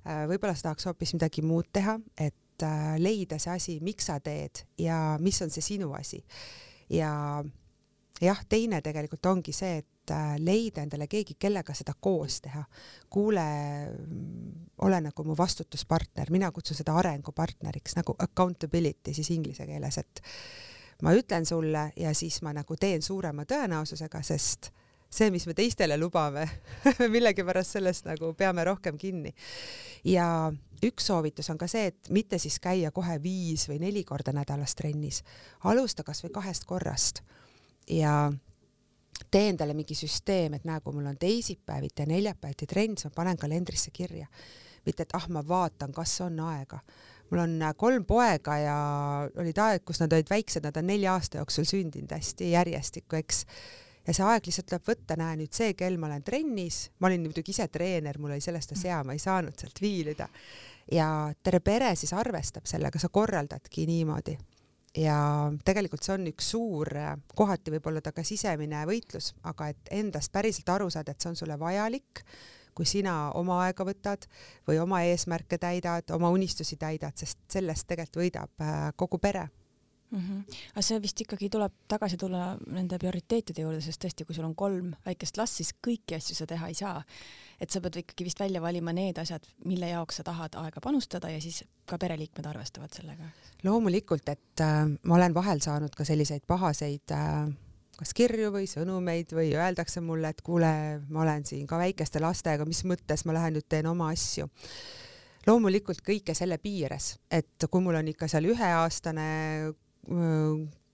võib-olla 0.05 0.55
sa 0.55 0.69
tahaks 0.69 0.87
hoopis 0.87 1.15
midagi 1.17 1.43
muud 1.43 1.67
teha, 1.73 1.97
et 2.17 2.37
Äh, 2.63 2.99
leida 2.99 3.39
see 3.39 3.53
asi, 3.55 3.77
miks 3.87 4.09
sa 4.09 4.17
teed 4.19 4.65
ja 4.83 5.15
mis 5.23 5.37
on 5.45 5.51
see 5.55 5.63
sinu 5.63 5.93
asi. 5.95 6.25
ja 6.91 7.45
jah, 8.23 8.41
teine 8.49 8.81
tegelikult 8.83 9.27
ongi 9.31 9.53
see, 9.55 9.83
et 9.83 10.13
äh, 10.15 10.37
leida 10.43 10.83
endale 10.83 11.09
keegi, 11.11 11.37
kellega 11.39 11.75
seda 11.75 11.95
koos 12.01 12.41
teha. 12.45 12.65
kuule, 13.11 13.45
ole 14.85 15.01
nagu 15.01 15.25
mu 15.25 15.37
vastutuspartner, 15.39 16.31
mina 16.31 16.51
kutsun 16.53 16.77
seda 16.77 16.97
arengupartneriks 16.99 17.97
nagu 17.99 18.17
accountability 18.19 19.15
siis 19.15 19.31
inglise 19.31 19.67
keeles, 19.67 19.99
et 19.99 20.23
ma 21.03 21.15
ütlen 21.15 21.47
sulle 21.47 21.93
ja 21.97 22.15
siis 22.15 22.43
ma 22.43 22.53
nagu 22.53 22.77
teen 22.77 23.03
suurema 23.03 23.47
tõenäosusega, 23.49 24.23
sest 24.23 24.73
see, 25.09 25.31
mis 25.31 25.47
me 25.49 25.55
teistele 25.57 25.97
lubame 25.97 26.45
millegipärast 27.15 27.79
sellest 27.79 28.09
nagu 28.09 28.35
peame 28.37 28.65
rohkem 28.65 28.99
kinni. 28.99 29.33
ja 30.05 30.53
üks 30.85 31.07
soovitus 31.07 31.49
on 31.51 31.59
ka 31.59 31.67
see, 31.71 31.89
et 31.93 32.11
mitte 32.11 32.39
siis 32.39 32.59
käia 32.61 32.91
kohe 32.93 33.17
viis 33.23 33.69
või 33.71 33.81
neli 33.83 34.05
korda 34.05 34.35
nädalas 34.37 34.75
trennis, 34.75 35.23
alusta 35.65 36.05
kasvõi 36.05 36.35
kahest 36.35 36.69
korrast 36.69 37.23
ja 37.91 38.33
tee 39.31 39.49
endale 39.49 39.75
mingi 39.75 39.97
süsteem, 39.99 40.55
et 40.55 40.65
näe, 40.69 40.81
kui 40.81 40.95
mul 40.95 41.09
on 41.11 41.19
teisipäeviti 41.19 42.03
ja 42.03 42.07
neljapäeviti 42.07 42.67
trenn, 42.67 42.97
siis 42.97 43.11
ma 43.11 43.17
panen 43.17 43.37
kalendrisse 43.37 43.91
kirja. 43.93 44.27
mitte, 44.87 45.03
et 45.03 45.15
ah, 45.15 45.27
ma 45.29 45.43
vaatan, 45.49 45.93
kas 45.93 46.21
on 46.25 46.41
aega. 46.41 46.79
mul 47.31 47.41
on 47.41 47.59
kolm 47.77 48.05
poega 48.05 48.59
ja 48.59 48.77
olid 49.37 49.59
aeg, 49.59 49.85
kus 49.85 50.01
nad 50.01 50.13
olid 50.13 50.31
väiksed, 50.31 50.65
nad 50.65 50.77
on 50.77 50.87
nelja 50.87 51.13
aasta 51.13 51.39
jooksul 51.39 51.65
sündinud 51.65 52.13
hästi 52.13 52.51
järjestikku, 52.51 53.17
eks 53.17 53.45
ja 54.09 54.15
see 54.17 54.25
aeg 54.25 54.49
lihtsalt 54.49 54.69
tuleb 54.71 54.87
võtta, 54.89 55.17
näe 55.21 55.37
nüüd 55.37 55.53
see 55.53 55.75
kell 55.77 55.99
ma 56.01 56.09
olen 56.09 56.25
trennis, 56.25 56.87
ma 56.99 57.11
olin 57.11 57.27
muidugi 57.29 57.53
ise 57.53 57.69
treener, 57.73 58.17
mul 58.19 58.33
oli 58.33 58.45
sellest 58.45 58.73
sea, 58.79 59.03
ma 59.05 59.17
ei 59.17 59.21
saanud 59.23 59.57
sealt 59.59 59.83
viilida. 59.85 60.29
ja 60.93 61.09
terve 61.43 61.61
pere 61.61 61.93
siis 61.97 62.15
arvestab 62.17 62.65
sellega, 62.67 62.99
sa 62.99 63.11
korraldadki 63.13 63.85
niimoodi. 63.87 64.39
Ja 64.97 65.19
tegelikult 65.65 66.05
see 66.05 66.15
on 66.15 66.29
üks 66.31 66.53
suur, 66.55 66.91
kohati 67.37 67.75
võib 67.75 67.91
olla 67.91 68.01
ta 68.05 68.13
ka 68.17 68.25
sisemine 68.27 68.85
võitlus, 68.89 69.35
aga 69.49 69.73
et 69.75 69.93
endast 69.99 70.33
päriselt 70.33 70.69
aru 70.73 70.89
saada, 70.91 71.13
et 71.13 71.21
see 71.21 71.33
on 71.33 71.37
sulle 71.37 71.59
vajalik, 71.61 72.25
kui 72.75 72.87
sina 72.87 73.33
oma 73.35 73.65
aega 73.67 73.85
võtad 73.85 74.29
või 74.69 74.79
oma 74.79 75.03
eesmärke 75.11 75.59
täidad, 75.59 76.11
oma 76.15 76.31
unistusi 76.31 76.79
täidad, 76.79 77.17
sest 77.19 77.41
sellest 77.51 77.89
tegelikult 77.91 78.23
võidab 78.23 78.63
äh, 78.63 78.77
kogu 78.97 79.19
pere 79.19 79.49
mm. 80.11 80.19
-hmm. 80.19 80.59
aga 80.73 80.83
see 80.83 81.03
vist 81.03 81.21
ikkagi 81.21 81.51
tuleb 81.51 81.75
tagasi 81.89 82.17
tulla 82.17 82.57
nende 82.67 82.99
prioriteetide 82.99 83.65
juurde, 83.65 83.81
sest 83.85 84.05
tõesti, 84.05 84.27
kui 84.27 84.37
sul 84.37 84.49
on 84.49 84.55
kolm 84.55 84.93
väikest 85.07 85.41
last, 85.41 85.61
siis 85.61 85.75
kõiki 85.87 86.17
asju 86.17 86.37
sa 86.39 86.47
teha 86.47 86.69
ei 86.69 86.75
saa. 86.79 87.03
Et 87.61 87.71
sa 87.71 87.81
pead 87.83 88.01
ikkagi 88.03 88.27
vist 88.29 88.41
välja 88.41 88.63
valima 88.63 88.93
need 88.95 89.19
asjad, 89.19 89.47
mille 89.67 89.91
jaoks 89.91 90.21
sa 90.21 90.27
tahad 90.27 90.55
aega 90.61 90.83
panustada 90.85 91.31
ja 91.33 91.41
siis 91.43 91.65
ka 91.87 91.99
pereliikmed 91.99 92.47
arvestavad 92.47 92.95
sellega. 92.95 93.31
loomulikult, 93.65 94.29
et 94.29 94.65
äh, 94.65 94.85
ma 95.03 95.19
olen 95.19 95.35
vahel 95.35 95.63
saanud 95.65 95.95
ka 95.97 96.07
selliseid 96.07 96.47
pahaseid 96.47 97.15
äh, 97.17 97.49
kas 97.99 98.15
kirju 98.15 98.53
või 98.55 98.69
sõnumeid 98.71 99.35
või 99.35 99.51
öeldakse 99.59 100.01
mulle, 100.01 100.31
et 100.31 100.43
kuule, 100.47 100.71
ma 101.09 101.25
olen 101.25 101.45
siin 101.47 101.67
ka 101.67 101.81
väikeste 101.81 102.23
lastega, 102.23 102.67
mis 102.69 102.85
mõttes 102.87 103.27
ma 103.27 103.35
lähen 103.35 103.59
nüüd 103.59 103.67
teen 103.69 103.91
oma 103.91 104.13
asju 104.15 104.47
loomulikult 105.49 106.03
kõike 106.05 106.35
selle 106.37 106.59
piires, 106.63 107.17
et 107.31 107.67
kui 107.71 107.83
mul 107.83 107.99
on 107.99 108.11
ikka 108.11 108.29
seal 108.31 108.49
üheaastane 108.51 109.29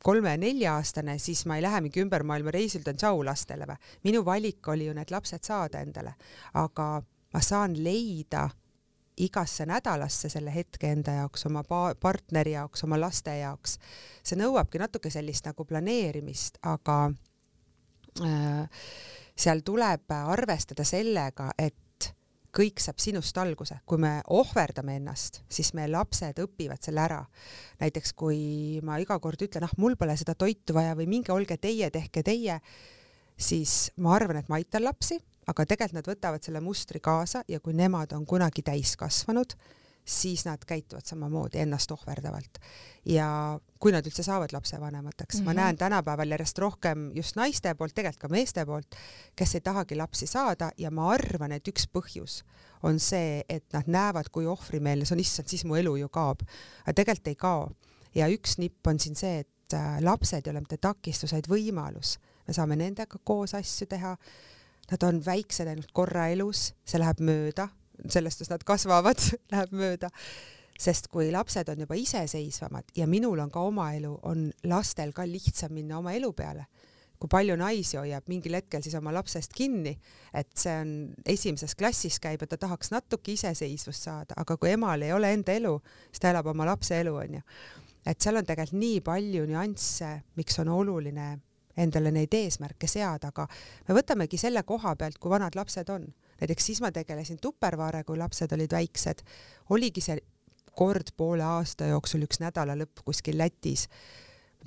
kolme-nelja-aastane, 0.05 1.17
siis 1.19 1.47
ma 1.49 1.57
ei 1.57 1.65
lähe 1.65 1.81
mingi 1.85 2.03
ümber 2.05 2.23
maailma 2.29 2.53
reisil, 2.55 2.83
ütlen 2.85 2.99
tšau 3.01 3.23
lastele 3.25 3.67
või. 3.69 3.79
minu 4.05 4.25
valik 4.25 4.69
oli 4.69 4.87
ju 4.87 4.95
need 4.97 5.11
lapsed 5.11 5.45
saada 5.47 5.81
endale, 5.81 6.15
aga 6.61 6.89
ma 7.35 7.41
saan 7.41 7.77
leida 7.85 8.49
igasse 9.17 9.67
nädalasse 9.67 10.29
selle 10.29 10.55
hetke 10.55 10.91
enda 10.91 11.13
jaoks, 11.21 11.47
oma 11.47 11.63
partneri 12.01 12.53
jaoks, 12.53 12.85
oma 12.85 12.99
laste 13.01 13.37
jaoks. 13.39 13.79
see 14.23 14.39
nõuabki 14.39 14.79
natuke 14.83 15.11
sellist 15.11 15.47
nagu 15.47 15.65
planeerimist, 15.65 16.59
aga 16.63 16.99
äh, 18.21 18.85
seal 19.37 19.65
tuleb 19.65 20.11
arvestada 20.11 20.85
sellega, 20.85 21.51
et 21.59 21.77
kõik 22.55 22.81
saab 22.83 23.01
sinust 23.03 23.39
alguse, 23.41 23.81
kui 23.89 23.99
me 24.01 24.17
ohverdame 24.35 24.99
ennast, 25.01 25.43
siis 25.51 25.73
meie 25.75 25.91
lapsed 25.91 26.39
õpivad 26.45 26.83
selle 26.85 27.03
ära. 27.03 27.21
näiteks 27.81 28.13
kui 28.15 28.81
ma 28.87 28.99
iga 29.03 29.19
kord 29.19 29.43
ütlen, 29.43 29.67
ah, 29.67 29.77
mul 29.79 29.97
pole 29.97 30.17
seda 30.17 30.35
toitu 30.39 30.75
vaja 30.75 30.95
või 30.95 31.09
minge 31.11 31.33
olge 31.33 31.57
teie, 31.59 31.91
tehke 31.91 32.23
teie, 32.23 32.61
siis 33.37 33.91
ma 33.97 34.15
arvan, 34.15 34.39
et 34.39 34.49
ma 34.49 34.61
aitan 34.61 34.85
lapsi, 34.85 35.19
aga 35.47 35.67
tegelikult 35.67 35.99
nad 35.99 36.09
võtavad 36.09 36.45
selle 36.45 36.61
mustri 36.65 37.01
kaasa 37.01 37.43
ja 37.49 37.61
kui 37.61 37.75
nemad 37.75 38.13
on 38.17 38.27
kunagi 38.27 38.63
täiskasvanud, 38.63 39.57
siis 40.05 40.45
nad 40.45 40.59
käituvad 40.67 41.05
samamoodi 41.05 41.59
ennast 41.59 41.91
ohverdavalt. 41.91 42.59
ja 43.05 43.61
kui 43.81 43.93
nad 43.93 44.07
üldse 44.07 44.23
saavad 44.25 44.53
lapsevanemateks 44.53 45.35
mm, 45.35 45.41
-hmm. 45.41 45.45
ma 45.45 45.51
mhm. 45.51 45.61
näen 45.61 45.77
tänapäeval 45.77 46.31
järjest 46.31 46.59
rohkem 46.59 47.11
just 47.15 47.37
naiste 47.37 47.75
poolt, 47.75 47.95
tegelikult 47.95 48.21
ka 48.21 48.29
meeste 48.29 48.67
poolt, 48.67 48.95
kes 49.37 49.55
ei 49.55 49.61
tahagi 49.61 49.97
lapsi 49.97 50.27
saada 50.27 50.71
ja 50.79 50.91
ma 50.91 51.11
arvan, 51.11 51.53
et 51.53 51.69
üks 51.69 51.89
põhjus 51.93 52.43
on 52.83 53.01
see, 53.01 53.43
et 53.49 53.65
nad 53.73 53.85
näevad, 53.87 54.29
kui 54.33 54.47
ohvrimeelne 54.47 55.05
see 55.05 55.15
on, 55.15 55.21
issand, 55.21 55.49
siis 55.49 55.65
mu 55.65 55.75
elu 55.75 55.97
ju 55.97 56.09
kaob. 56.09 56.41
aga 56.83 56.93
tegelikult 56.93 57.29
ei 57.29 57.35
kao. 57.35 57.71
ja 58.15 58.29
üks 58.29 58.59
nipp 58.59 58.87
on 58.87 59.01
siin 59.01 59.17
see, 59.17 59.39
et 59.39 59.73
äh, 59.75 60.01
lapsed 60.01 60.47
ei 60.47 60.51
ole 60.51 60.61
mitte 60.61 60.77
takistus, 60.77 61.33
vaid 61.33 61.49
võimalus. 61.49 62.19
me 62.47 62.55
saame 62.55 62.77
nendega 62.77 63.19
koos 63.25 63.55
asju 63.55 63.87
teha. 63.87 64.17
Nad 64.91 65.03
on 65.03 65.25
väiksed 65.25 65.69
ainult 65.69 65.93
korra 65.93 66.29
elus, 66.29 66.75
see 66.85 66.99
läheb 66.99 67.21
mööda 67.21 67.69
sellest, 68.09 68.43
kus 68.43 68.51
nad 68.53 68.65
kasvavad, 68.67 69.21
läheb 69.53 69.77
mööda. 69.77 70.11
sest 70.75 71.07
kui 71.07 71.29
lapsed 71.31 71.69
on 71.71 71.85
juba 71.85 71.95
iseseisvamad 71.95 72.89
ja 72.99 73.07
minul 73.07 73.39
on 73.39 73.51
ka 73.55 73.61
oma 73.63 73.93
elu, 73.95 74.11
on 74.27 74.49
lastel 74.67 75.13
ka 75.15 75.23
lihtsam 75.23 75.71
minna 75.71 76.01
oma 76.01 76.13
elu 76.13 76.33
peale. 76.33 76.67
kui 77.19 77.31
palju 77.31 77.55
naisi 77.57 77.97
hoiab 77.97 78.27
mingil 78.29 78.57
hetkel 78.59 78.83
siis 78.83 78.97
oma 78.99 79.13
lapsest 79.15 79.55
kinni, 79.55 79.95
et 80.35 80.51
see 80.59 80.75
on 80.81 80.91
esimeses 81.25 81.77
klassis 81.79 82.19
käib 82.21 82.43
ja 82.43 82.47
ta 82.51 82.59
tahaks 82.67 82.91
natuke 82.91 83.33
iseseisvust 83.33 84.03
saada, 84.11 84.35
aga 84.37 84.57
kui 84.57 84.75
emal 84.75 85.03
ei 85.03 85.13
ole 85.13 85.31
enda 85.33 85.55
elu, 85.55 85.79
siis 86.11 86.21
ta 86.21 86.35
elab 86.35 86.51
oma 86.53 86.67
lapse 86.67 86.99
elu, 87.01 87.15
onju. 87.23 87.41
et 88.05 88.21
seal 88.21 88.37
on 88.37 88.45
tegelikult 88.45 88.81
nii 88.81 89.01
palju 89.01 89.47
nüansse, 89.47 90.11
miks 90.37 90.59
on 90.59 90.75
oluline 90.75 91.31
endale 91.77 92.11
neid 92.15 92.35
eesmärke 92.35 92.91
seada, 92.91 93.31
aga 93.31 93.47
me 93.89 93.97
võtamegi 93.97 94.39
selle 94.39 94.63
koha 94.67 94.95
pealt, 94.99 95.19
kui 95.19 95.31
vanad 95.31 95.57
lapsed 95.57 95.91
on 95.95 96.11
näiteks 96.41 96.67
siis 96.67 96.81
ma 96.81 96.93
tegelesin 96.93 97.39
Tupperware, 97.41 98.05
kui 98.05 98.19
lapsed 98.19 98.53
olid 98.53 98.73
väiksed, 98.73 99.25
oligi 99.71 100.01
see 100.05 100.19
kord 100.75 101.15
poole 101.17 101.45
aasta 101.47 101.87
jooksul 101.93 102.27
üks 102.27 102.41
nädalalõpp 102.43 103.05
kuskil 103.05 103.39
Lätis. 103.39 103.89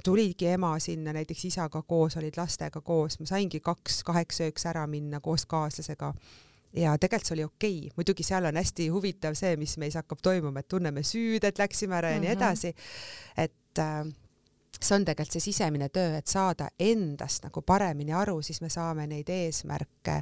tuligi 0.03 0.45
ema 0.45 0.79
sinna 0.79 1.13
näiteks 1.13 1.45
isaga 1.45 1.81
koos, 1.81 2.17
olid 2.17 2.37
lastega 2.37 2.81
koos, 2.81 3.19
ma 3.19 3.25
saingi 3.25 3.59
kaks 3.59 4.03
kaheksa 4.03 4.45
ööks 4.45 4.65
ära 4.69 4.87
minna 4.87 5.19
koos 5.19 5.45
kaaslasega 5.45 6.13
ja 6.77 6.93
tegelikult 6.97 7.27
see 7.27 7.35
oli 7.35 7.43
okei 7.43 7.77
okay., 7.79 7.95
muidugi 7.97 8.23
seal 8.23 8.45
on 8.45 8.59
hästi 8.59 8.87
huvitav 8.93 9.35
see, 9.39 9.55
mis 9.57 9.77
meis 9.81 9.97
hakkab 9.97 10.21
toimuma, 10.23 10.61
et 10.61 10.67
tunneme 10.67 11.03
süüd, 11.03 11.43
et 11.47 11.59
läksime 11.59 11.97
ära 11.97 12.11
ja 12.13 12.19
mm 12.19 12.23
-hmm. 12.23 12.27
nii 12.27 12.35
mhm. 12.35 12.43
edasi. 12.43 12.73
et 13.37 13.79
äh, 13.79 14.05
see 14.81 14.95
on 14.95 15.05
tegelikult 15.05 15.37
see 15.37 15.45
sisemine 15.49 15.89
töö, 15.93 16.17
et 16.17 16.27
saada 16.27 16.69
endast 16.79 17.47
nagu 17.47 17.61
paremini 17.61 18.13
aru, 18.13 18.41
siis 18.45 18.61
me 18.61 18.69
saame 18.69 19.07
neid 19.07 19.29
eesmärke 19.29 20.21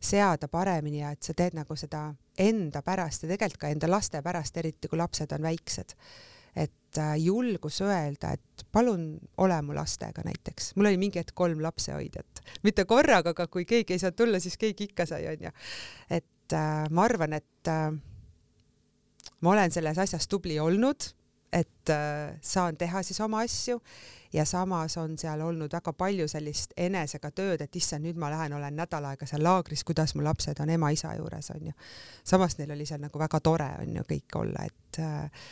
seada 0.00 0.48
paremini 0.48 1.02
ja 1.02 1.12
et 1.14 1.22
sa 1.22 1.34
teed 1.34 1.58
nagu 1.58 1.76
seda 1.76 2.08
enda 2.38 2.82
pärast 2.86 3.24
ja 3.24 3.32
tegelikult 3.34 3.60
ka 3.60 3.70
enda 3.74 3.90
laste 3.90 4.22
pärast, 4.22 4.56
eriti 4.56 4.88
kui 4.88 4.98
lapsed 4.98 5.32
on 5.34 5.48
väiksed 5.48 5.96
et 6.58 6.98
äh, 6.98 7.14
julgus 7.22 7.80
öelda, 7.84 8.32
et 8.34 8.66
palun 8.72 9.18
ole 9.38 9.58
mu 9.62 9.74
lastega 9.76 10.22
näiteks. 10.24 10.72
mul 10.76 10.90
oli 10.90 11.00
mingi 11.00 11.20
hetk 11.20 11.34
kolm 11.34 11.62
lapsehoidjat, 11.62 12.42
mitte 12.62 12.84
korraga, 12.84 13.34
aga 13.36 13.46
kui 13.46 13.64
keegi 13.68 13.94
ei 13.94 14.02
saanud 14.02 14.18
tulla, 14.18 14.40
siis 14.40 14.58
keegi 14.58 14.88
ikka 14.90 15.06
sai, 15.06 15.26
onju. 15.30 15.52
et 16.10 16.56
äh, 16.56 16.88
ma 16.90 17.04
arvan, 17.04 17.36
et 17.38 17.70
äh, 17.70 17.92
ma 19.40 19.54
olen 19.54 19.74
selles 19.74 19.98
asjas 19.98 20.28
tubli 20.28 20.58
olnud, 20.58 21.12
et 21.52 21.90
äh, 21.90 22.36
saan 22.42 22.76
teha 22.76 23.02
siis 23.02 23.20
oma 23.20 23.40
asju 23.46 23.80
ja 24.32 24.44
samas 24.44 24.96
on 25.00 25.16
seal 25.18 25.40
olnud 25.40 25.72
väga 25.72 25.92
palju 25.96 26.28
sellist 26.28 26.74
enesega 26.76 27.30
tööd, 27.30 27.62
et 27.64 27.76
issand, 27.76 28.04
nüüd 28.04 28.20
ma 28.20 28.30
lähen, 28.30 28.52
olen 28.52 28.76
nädal 28.76 29.06
aega 29.08 29.26
seal 29.26 29.42
laagris, 29.44 29.84
kuidas 29.88 30.14
mu 30.14 30.24
lapsed 30.26 30.60
on 30.60 30.70
ema-isa 30.70 31.14
juures, 31.16 31.50
onju. 31.54 31.72
samas 32.24 32.58
neil 32.58 32.76
oli 32.76 32.86
seal 32.86 33.00
nagu 33.00 33.18
väga 33.18 33.40
tore, 33.40 33.70
onju, 33.82 34.04
kõik 34.12 34.38
olla, 34.42 34.68
et 34.68 35.00
äh, 35.00 35.48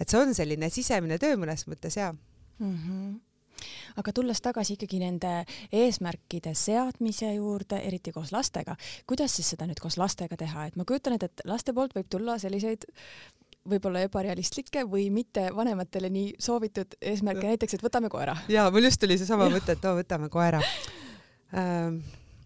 et 0.00 0.08
see 0.08 0.20
on 0.20 0.34
selline 0.36 0.70
sisemine 0.72 1.18
töö 1.20 1.36
mõnes 1.40 1.66
mõttes 1.68 1.96
ja 1.96 2.12
mm. 2.12 2.76
-hmm 2.76 3.18
aga 4.00 4.12
tulles 4.12 4.40
tagasi 4.40 4.72
ikkagi 4.72 4.98
nende 5.02 5.44
eesmärkide 5.72 6.54
seadmise 6.54 7.34
juurde, 7.34 7.76
eriti 7.76 8.12
koos 8.12 8.32
lastega, 8.32 8.76
kuidas 9.06 9.34
siis 9.36 9.50
seda 9.54 9.66
nüüd 9.68 9.82
koos 9.82 9.98
lastega 10.00 10.36
teha, 10.36 10.66
et 10.70 10.76
ma 10.80 10.86
kujutan 10.88 11.16
ette, 11.16 11.26
et 11.26 11.44
laste 11.44 11.74
poolt 11.76 11.92
võib 11.96 12.08
tulla 12.08 12.38
selliseid 12.38 12.86
võib-olla 13.68 14.04
ebarealistlikke 14.06 14.86
või 14.88 15.08
mitte 15.12 15.48
vanematele 15.56 16.08
nii 16.12 16.32
soovitud 16.40 16.96
eesmärke, 17.00 17.46
näiteks 17.52 17.76
et 17.76 17.84
võtame 17.84 18.08
koera. 18.12 18.36
ja 18.48 18.70
mul 18.72 18.88
just 18.88 19.00
tuli 19.00 19.18
seesama 19.20 19.50
mõte, 19.52 19.76
et 19.76 19.84
oo, 19.84 19.98
võtame 19.98 20.30
koera. 20.32 20.62
Ähm, 21.56 22.00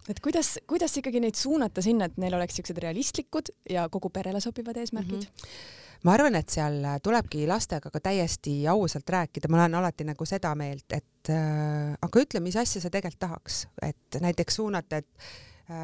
et 0.09 0.19
kuidas, 0.19 0.57
kuidas 0.67 0.97
ikkagi 0.99 1.23
neid 1.23 1.39
suunata 1.39 1.81
sinna, 1.85 2.09
et 2.09 2.19
neil 2.21 2.35
oleks 2.35 2.59
siuksed 2.59 2.77
realistlikud 2.83 3.53
ja 3.69 3.87
kogu 3.89 4.09
perele 4.09 4.43
sobivad 4.43 4.77
eesmärgid? 4.83 5.25
Mm? 5.25 5.41
-hmm 5.41 5.83
ma 6.05 6.13
arvan, 6.13 6.35
et 6.37 6.51
seal 6.53 6.83
tulebki 7.03 7.47
lastega 7.49 7.89
ka 7.89 7.99
täiesti 8.03 8.67
ausalt 8.69 9.09
rääkida, 9.09 9.49
ma 9.49 9.57
olen 9.57 9.79
alati 9.79 10.05
nagu 10.05 10.25
seda 10.29 10.51
meelt, 10.55 10.85
et 10.93 11.31
äh, 11.33 11.95
aga 12.01 12.21
ütle, 12.21 12.41
mis 12.45 12.57
asja 12.61 12.81
sa 12.83 12.91
tegelikult 12.93 13.19
tahaks, 13.25 13.63
et 13.81 14.19
näiteks 14.21 14.59
suunata, 14.59 15.01
et 15.01 15.07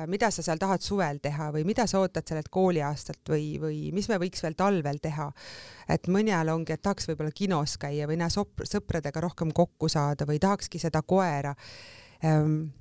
mida 0.07 0.29
sa 0.31 0.43
seal 0.45 0.59
tahad 0.61 0.83
suvel 0.85 1.17
teha 1.21 1.49
või 1.55 1.63
mida 1.65 1.87
sa 1.89 2.01
ootad 2.03 2.27
sellelt 2.27 2.51
kooliaastalt 2.53 3.31
või, 3.33 3.45
või 3.61 3.77
mis 3.95 4.09
me 4.11 4.19
võiks 4.21 4.43
veel 4.43 4.53
talvel 4.57 4.99
teha. 5.01 5.31
et 5.89 6.07
mõni 6.07 6.33
ajal 6.33 6.53
ongi, 6.53 6.73
et 6.73 6.81
tahaks 6.81 7.09
võib-olla 7.09 7.33
kinos 7.33 7.77
käia 7.81 8.07
või 8.07 8.19
näe 8.21 8.29
sõpradega 8.29 9.21
rohkem 9.21 9.51
kokku 9.51 9.89
saada 9.89 10.27
või 10.29 10.39
tahakski 10.39 10.79
seda 10.79 11.01
koera. 11.01 11.55
Ähm, 12.25 12.71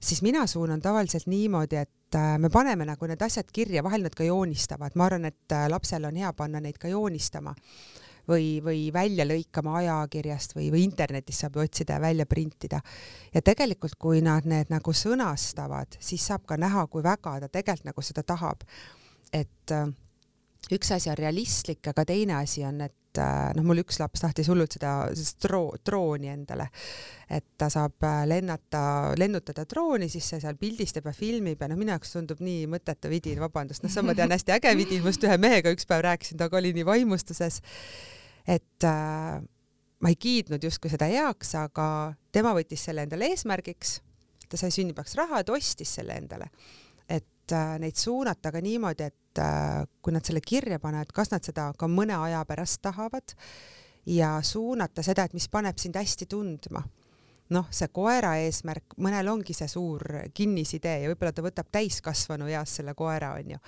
siis 0.00 0.22
mina 0.22 0.46
suunan 0.46 0.80
tavaliselt 0.80 1.26
niimoodi, 1.26 1.76
et 1.76 2.16
äh, 2.16 2.38
me 2.38 2.50
paneme 2.50 2.84
nagu 2.88 3.06
need 3.06 3.22
asjad 3.22 3.52
kirja, 3.52 3.84
vahel 3.84 4.02
nad 4.08 4.14
ka 4.16 4.24
joonistavad, 4.24 4.96
ma 4.96 5.06
arvan, 5.10 5.28
et 5.28 5.52
äh, 5.52 5.68
lapsel 5.68 6.08
on 6.08 6.16
hea 6.16 6.32
panna 6.32 6.60
neid 6.64 6.78
ka 6.80 6.88
joonistama 6.88 7.54
või, 8.28 8.48
või 8.64 8.88
välja 8.94 9.26
lõikama 9.28 9.78
ajakirjast 9.82 10.56
või, 10.56 10.70
või 10.74 10.84
internetist 10.86 11.44
saab 11.44 11.56
otsida 11.62 11.98
ja 11.98 12.00
välja 12.00 12.26
printida. 12.26 12.80
ja 13.34 13.42
tegelikult, 13.42 13.94
kui 13.98 14.20
nad 14.24 14.46
need 14.46 14.70
nagu 14.72 14.92
sõnastavad, 14.92 15.98
siis 16.00 16.26
saab 16.26 16.46
ka 16.46 16.56
näha, 16.56 16.86
kui 16.86 17.02
väga 17.02 17.38
ta 17.40 17.48
tegelikult 17.48 17.92
nagu 17.92 18.02
seda 18.02 18.22
tahab. 18.22 18.62
et 19.32 19.72
äh, 19.72 19.88
üks 20.74 20.90
asi 20.94 21.10
on 21.10 21.18
realistlik, 21.18 21.86
aga 21.90 22.04
teine 22.08 22.36
asi 22.38 22.64
on, 22.66 22.80
et 22.84 23.20
äh, 23.20 23.52
noh, 23.56 23.64
mul 23.66 23.82
üks 23.82 23.98
laps 24.02 24.22
tahtis 24.24 24.50
hullult 24.50 24.76
seda 24.76 24.92
droo, 25.42 25.72
drooni 25.84 26.30
endale, 26.32 26.68
et 27.30 27.46
ta 27.60 27.70
saab 27.72 28.04
äh, 28.06 28.22
lennata, 28.28 28.82
lennutada 29.18 29.64
drooni, 29.68 30.10
siis 30.12 30.28
see 30.28 30.42
seal 30.42 30.58
pildistab 30.60 31.08
ja 31.08 31.14
filmib 31.16 31.62
ja 31.62 31.70
noh, 31.70 31.80
minu 31.80 31.94
jaoks 31.94 32.14
tundub 32.16 32.42
nii 32.44 32.66
mõttetu 32.70 33.10
vidin, 33.12 33.40
vabandust, 33.42 33.84
noh, 33.84 33.92
see 33.92 34.04
ma 34.04 34.16
tean, 34.18 34.34
hästi 34.34 34.56
äge 34.58 34.74
vidin, 34.78 35.02
ma 35.04 35.14
just 35.14 35.26
ühe 35.28 35.40
mehega 35.40 35.72
üks 35.74 35.88
päev 35.88 36.04
rääkisin, 36.10 36.40
ta 36.40 36.50
oli 36.60 36.74
nii 36.76 36.86
vaimustuses, 36.88 37.62
et 38.48 38.84
äh, 38.88 39.38
ma 40.00 40.12
ei 40.12 40.18
kiitnud 40.18 40.62
justkui 40.64 40.90
seda 40.92 41.08
heaks, 41.10 41.54
aga 41.58 41.86
tema 42.32 42.54
võttis 42.56 42.86
selle 42.88 43.04
endale 43.04 43.30
eesmärgiks, 43.32 43.98
ta 44.48 44.60
sai 44.60 44.72
sünnipäevaks 44.74 45.16
raha, 45.18 45.42
ta 45.44 45.56
ostis 45.56 45.92
selle 45.98 46.16
endale. 46.16 46.48
Et 47.08 47.54
äh, 47.56 47.74
neid 47.82 47.98
suunata 48.00 48.52
ka 48.54 48.62
niimoodi, 48.64 49.08
et 49.10 49.42
äh, 49.42 49.82
kui 50.02 50.14
nad 50.14 50.24
selle 50.24 50.42
kirja 50.44 50.80
panevad, 50.82 51.12
kas 51.14 51.32
nad 51.34 51.44
seda 51.44 51.70
ka 51.78 51.90
mõne 51.90 52.16
aja 52.16 52.44
pärast 52.48 52.82
tahavad. 52.84 53.36
Ja 54.08 54.38
suunata 54.46 55.02
seda, 55.04 55.26
et 55.26 55.34
mis 55.36 55.50
paneb 55.52 55.76
sind 55.80 55.98
hästi 55.98 56.28
tundma. 56.30 56.80
Noh, 57.54 57.68
see 57.72 57.88
koera 57.94 58.34
eesmärk, 58.42 58.96
mõnel 59.00 59.30
ongi 59.32 59.54
see 59.56 59.68
suur 59.70 60.02
kinnisidee 60.36 61.02
ja 61.02 61.10
võib-olla 61.10 61.32
ta 61.32 61.44
võtab 61.44 61.70
täiskasvanu 61.72 62.48
eas 62.52 62.76
selle 62.78 62.94
koera, 62.98 63.32
onju. 63.40 63.58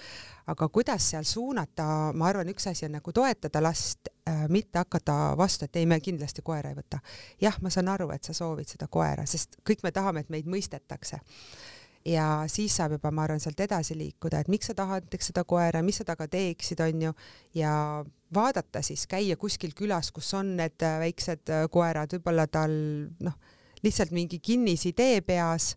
aga 0.52 0.68
kuidas 0.68 1.10
seal 1.12 1.24
suunata, 1.28 1.86
ma 2.12 2.28
arvan, 2.28 2.52
üks 2.52 2.68
asi 2.70 2.86
on 2.88 2.96
nagu 2.98 3.12
toetada 3.16 3.62
last 3.62 4.12
äh,, 4.28 4.46
mitte 4.48 4.82
hakata 4.82 5.34
vastu, 5.38 5.68
et 5.68 5.80
ei, 5.80 5.88
me 5.88 6.00
kindlasti 6.00 6.44
koera 6.44 6.72
ei 6.72 6.78
võta. 6.78 7.00
jah, 7.40 7.56
ma 7.62 7.72
saan 7.72 7.88
aru, 7.88 8.10
et 8.14 8.24
sa 8.24 8.36
soovid 8.36 8.68
seda 8.68 8.88
koera, 8.88 9.26
sest 9.26 9.60
kõik 9.66 9.84
me 9.86 9.92
tahame, 9.96 10.24
et 10.24 10.32
meid 10.32 10.50
mõistetakse 10.50 11.20
ja 12.04 12.44
siis 12.48 12.74
saab 12.76 12.96
juba, 12.96 13.10
ma 13.12 13.24
arvan, 13.26 13.40
sealt 13.42 13.60
edasi 13.60 13.96
liikuda, 13.98 14.40
et 14.40 14.48
miks 14.52 14.70
sa 14.70 14.74
tahad 14.76 15.04
näiteks 15.04 15.30
seda 15.32 15.44
koera, 15.48 15.82
mis 15.84 16.00
sa 16.00 16.06
temaga 16.08 16.28
teeksid, 16.32 16.80
onju, 16.80 17.12
ja 17.56 17.72
vaadata 18.34 18.82
siis, 18.84 19.06
käia 19.10 19.36
kuskil 19.40 19.74
külas, 19.76 20.12
kus 20.14 20.32
on 20.38 20.54
need 20.60 20.80
väiksed 20.80 21.52
äh, 21.52 21.66
koerad, 21.72 22.12
võib-olla 22.16 22.46
tal 22.50 22.72
noh, 23.20 23.36
lihtsalt 23.82 24.10
mingi 24.10 24.38
kinnisidee 24.38 25.20
peas 25.20 25.74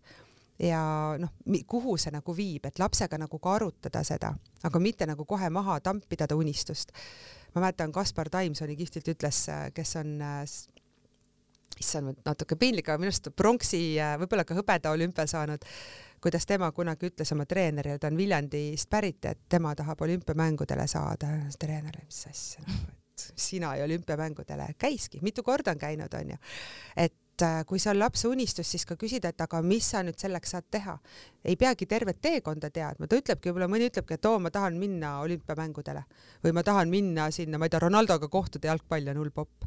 ja 0.58 0.80
noh, 1.18 1.32
kuhu 1.66 1.96
see 1.98 2.12
nagu 2.14 2.36
viib, 2.36 2.66
et 2.68 2.78
lapsega 2.78 3.18
nagu 3.18 3.38
ka 3.42 3.56
arutada 3.56 4.04
seda, 4.06 4.34
aga 4.62 4.80
mitte 4.80 5.06
nagu 5.06 5.26
kohe 5.26 5.50
maha 5.50 5.80
tampida 5.80 6.28
ta 6.30 6.36
unistust. 6.36 6.92
ma 7.54 7.60
mäletan, 7.60 7.92
Kaspar 7.92 8.30
Taimsoni 8.30 8.76
kihvtilt 8.76 9.08
ütles, 9.08 9.46
kes 9.74 9.96
on 9.96 10.16
issand, 11.80 12.16
natuke 12.24 12.56
piinlik, 12.56 12.88
aga 12.88 12.98
minu 12.98 13.10
arust 13.10 13.30
pronksi, 13.36 13.96
võib-olla 14.18 14.44
ka 14.44 14.54
hõbeda 14.54 14.90
olümpial 14.94 15.26
saanud 15.30 15.64
kuidas 16.24 16.46
tema 16.46 16.70
kunagi 16.72 17.10
ütles 17.10 17.32
oma 17.34 17.44
treenerile, 17.44 17.98
ta 18.00 18.08
on 18.08 18.16
Viljandist 18.16 18.88
pärit, 18.90 19.26
et 19.28 19.42
tema 19.48 19.74
tahab 19.76 20.00
olümpiamängudele 20.06 20.86
saada. 20.88 21.28
treener, 21.60 21.98
mis 22.04 22.20
asja, 22.30 22.62
et 23.10 23.26
sina 23.36 23.74
ja 23.76 23.84
olümpiamängudele, 23.84 24.70
käiski, 24.78 25.20
mitu 25.22 25.42
korda 25.42 25.74
on 25.74 25.78
käinud, 25.78 26.16
onju. 26.20 26.38
et 26.96 27.12
et 27.34 27.42
äh, 27.42 27.64
kui 27.66 27.80
see 27.82 27.90
on 27.90 27.98
lapse 27.98 28.28
unistus, 28.30 28.68
siis 28.70 28.84
ka 28.86 28.94
küsida, 28.98 29.32
et 29.32 29.40
aga 29.42 29.58
mis 29.66 29.86
sa 29.90 30.04
nüüd 30.06 30.18
selleks 30.20 30.54
saad 30.54 30.66
teha. 30.70 30.98
ei 31.44 31.58
peagi 31.60 31.84
tervet 31.84 32.22
teekonda 32.24 32.70
teadma, 32.72 33.04
ta 33.04 33.18
ütlebki, 33.20 33.50
võib-olla 33.50 33.66
mõni 33.68 33.90
ütlebki, 33.90 34.16
et 34.16 34.26
oo, 34.30 34.38
ma 34.40 34.48
tahan 34.54 34.78
minna 34.80 35.18
olümpiamängudele 35.20 36.00
või 36.44 36.54
ma 36.56 36.62
tahan 36.64 36.88
minna 36.88 37.26
sinna, 37.34 37.58
ma 37.60 37.66
ei 37.66 37.74
tea, 37.74 37.82
Ronaldoga 37.84 38.30
kohtuda, 38.32 38.70
jalgpall 38.70 39.10
on 39.12 39.20
hull 39.20 39.34
popp. 39.34 39.66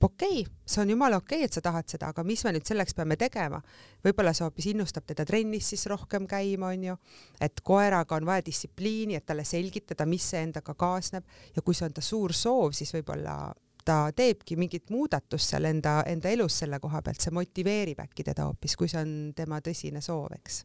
okei 0.00 0.42
okay,, 0.42 0.44
see 0.66 0.82
on 0.82 0.92
jumala 0.92 1.22
okei 1.22 1.38
okay,, 1.38 1.48
et 1.48 1.56
sa 1.56 1.64
tahad 1.64 1.88
seda, 1.88 2.10
aga 2.12 2.26
mis 2.28 2.44
me 2.44 2.52
nüüd 2.58 2.68
selleks 2.68 2.98
peame 2.98 3.16
tegema? 3.16 3.62
võib-olla 4.04 4.34
see 4.34 4.44
hoopis 4.44 4.68
innustab 4.74 5.06
teda 5.06 5.24
trennis 5.24 5.70
siis 5.72 5.86
rohkem 5.88 6.26
käima, 6.28 6.74
onju, 6.74 6.98
et 7.40 7.64
koeraga 7.64 8.18
on 8.18 8.26
vaja 8.28 8.44
distsipliini, 8.44 9.16
et 9.16 9.24
talle 9.24 9.46
selgitada, 9.48 10.04
mis 10.04 10.28
see 10.34 10.42
endaga 10.44 10.74
kaasneb 10.74 11.24
ja 11.56 11.62
kui 11.62 11.78
see 11.78 11.88
on 11.88 11.96
ta 11.96 12.04
suur 12.04 12.36
soov, 12.36 12.74
siis 12.76 12.92
võib-olla 12.98 13.54
ta 13.84 13.98
teebki 14.16 14.56
mingit 14.56 14.90
muudatust 14.90 15.54
seal 15.54 15.68
enda, 15.68 16.02
enda 16.06 16.32
elus 16.32 16.58
selle 16.62 16.80
koha 16.80 17.02
pealt, 17.02 17.20
see 17.20 17.34
motiveerib 17.34 18.00
äkki 18.04 18.24
teda 18.30 18.48
hoopis, 18.48 18.76
kui 18.80 18.88
see 18.88 19.02
on 19.02 19.12
tema 19.36 19.60
tõsine 19.64 20.00
soov, 20.04 20.32
eks 20.38 20.64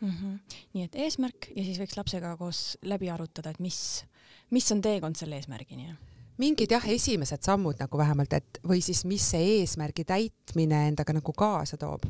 mm. 0.00 0.10
-hmm. 0.10 0.56
nii 0.72 0.84
et 0.84 0.98
eesmärk 1.06 1.50
ja 1.56 1.64
siis 1.64 1.78
võiks 1.82 1.96
lapsega 1.96 2.36
koos 2.36 2.78
läbi 2.82 3.10
arutada, 3.10 3.50
et 3.50 3.60
mis, 3.60 4.04
mis 4.50 4.72
on 4.72 4.82
teekond 4.82 5.16
selle 5.16 5.36
eesmärgini 5.36 5.94
mingid 6.38 6.72
jah, 6.74 6.88
esimesed 6.90 7.42
sammud 7.46 7.78
nagu 7.78 7.98
vähemalt, 7.98 8.32
et 8.32 8.60
või 8.66 8.80
siis 8.82 9.04
mis 9.04 9.22
see 9.34 9.60
eesmärgi 9.60 10.04
täitmine 10.04 10.88
endaga 10.88 11.14
nagu 11.14 11.32
kaasa 11.32 11.76
toob. 11.76 12.06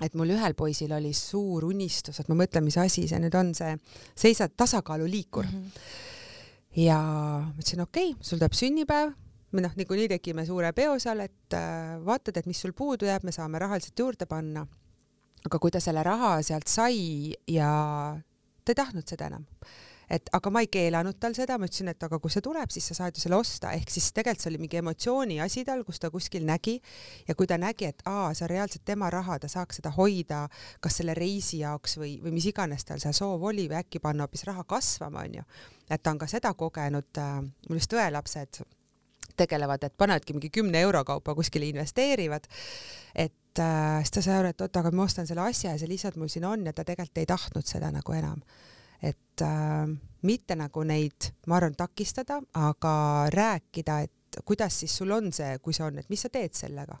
et 0.00 0.14
mul 0.14 0.30
ühel 0.32 0.54
poisil 0.56 0.92
oli 0.96 1.12
suur 1.12 1.64
unistus, 1.64 2.20
et 2.20 2.28
ma 2.28 2.34
mõtlen, 2.34 2.64
mis 2.64 2.78
asi 2.80 3.08
see 3.08 3.18
nüüd 3.20 3.34
on, 3.36 3.50
see 3.54 3.74
seisad 4.16 4.54
tasakaaluliikur 4.56 5.44
mm. 5.44 5.50
-hmm. 5.50 6.84
ja 6.86 7.00
ma 7.00 7.58
ütlesin, 7.58 7.80
okei 7.80 8.10
okay,, 8.10 8.24
sul 8.24 8.38
tuleb 8.38 8.52
sünnipäev 8.52 9.12
me 9.52 9.64
noh, 9.64 9.74
niikuinii 9.76 10.08
tegime 10.14 10.44
suure 10.46 10.72
peo 10.76 10.96
seal, 11.02 11.24
et 11.26 11.58
äh, 11.58 11.96
vaatad, 12.06 12.38
et 12.38 12.48
mis 12.50 12.60
sul 12.60 12.74
puudu 12.76 13.08
jääb, 13.08 13.26
me 13.26 13.34
saame 13.34 13.58
rahaliselt 13.62 13.98
juurde 13.98 14.28
panna. 14.30 14.66
aga 15.40 15.58
kui 15.58 15.72
ta 15.72 15.80
selle 15.80 16.02
raha 16.04 16.34
sealt 16.44 16.68
sai 16.68 17.32
ja 17.48 17.68
ta 18.64 18.72
ei 18.72 18.76
tahtnud 18.76 19.08
seda 19.08 19.30
enam, 19.30 19.46
et 20.10 20.28
aga 20.36 20.50
ma 20.52 20.60
ei 20.60 20.68
keelanud 20.68 21.16
tal 21.22 21.32
seda, 21.32 21.56
ma 21.56 21.64
ütlesin, 21.64 21.88
et 21.94 22.04
aga 22.04 22.18
kui 22.20 22.32
see 22.34 22.42
tuleb, 22.44 22.68
siis 22.74 22.90
sa 22.90 22.96
saad 22.98 23.16
ju 23.16 23.22
selle 23.24 23.38
osta, 23.38 23.70
ehk 23.72 23.88
siis 23.88 24.10
tegelikult 24.12 24.44
see 24.44 24.50
oli 24.50 24.60
mingi 24.60 24.80
emotsiooni 24.82 25.38
asi 25.40 25.64
tal, 25.64 25.80
kus 25.86 26.02
ta 26.02 26.10
kuskil 26.12 26.44
nägi 26.44 26.76
ja 27.28 27.36
kui 27.38 27.48
ta 27.48 27.56
nägi, 27.62 27.88
et 27.88 28.04
aa, 28.10 28.34
see 28.34 28.44
on 28.44 28.52
reaalselt 28.52 28.84
tema 28.84 29.08
raha, 29.10 29.38
ta 29.40 29.48
saaks 29.48 29.80
seda 29.80 29.94
hoida 29.96 30.42
kas 30.84 31.00
selle 31.00 31.14
reisi 31.16 31.62
jaoks 31.62 31.96
või, 32.02 32.18
või 32.20 32.34
mis 32.36 32.50
iganes 32.52 32.84
tal 32.84 33.00
see 33.00 33.14
soov 33.16 33.48
oli 33.48 33.64
või 33.70 33.80
äkki 33.80 34.02
panna 34.04 34.26
hoopis 34.26 34.44
raha 34.50 34.66
kasvama, 34.68 35.24
onju. 35.24 35.46
et 35.88 36.02
ta 36.02 36.12
on 36.12 36.20
ka 36.20 36.28
seda 36.28 36.52
kogenud 36.52 37.22
äh,, 37.22 37.40
mul 37.70 37.80
just 37.80 37.96
õelapsed 37.96 38.60
tegelevad, 39.36 39.84
et 39.86 39.96
panevadki 39.98 40.36
mingi 40.36 40.50
kümne 40.54 40.82
euro 40.86 41.04
kaupa 41.04 41.34
kuskile 41.38 41.68
investeerivad, 41.70 42.48
et 43.14 43.62
äh, 43.62 44.00
siis 44.02 44.14
ta 44.16 44.24
sai 44.24 44.38
aru, 44.40 44.52
et 44.54 44.66
oot, 44.66 44.76
aga 44.82 44.92
ma 44.94 45.06
ostan 45.06 45.28
selle 45.28 45.44
asja 45.46 45.74
ja 45.74 45.80
see 45.80 45.90
lihtsalt 45.90 46.20
mul 46.20 46.30
siin 46.32 46.46
on 46.48 46.66
ja 46.66 46.74
ta 46.76 46.84
tegelikult 46.86 47.22
ei 47.22 47.30
tahtnud 47.30 47.66
seda 47.66 47.92
nagu 47.94 48.16
enam. 48.16 48.42
Et 49.00 49.44
äh, 49.46 49.90
mitte 50.28 50.56
nagu 50.60 50.84
neid, 50.84 51.32
ma 51.48 51.56
arvan, 51.60 51.76
takistada, 51.78 52.40
aga 52.60 52.94
rääkida, 53.32 54.00
et 54.04 54.40
kuidas 54.44 54.82
siis 54.82 54.94
sul 54.96 55.10
on 55.16 55.32
see, 55.32 55.58
kui 55.64 55.74
see 55.76 55.86
on, 55.86 55.98
et 55.98 56.10
mis 56.12 56.20
sa 56.20 56.30
teed 56.32 56.54
sellega. 56.56 56.98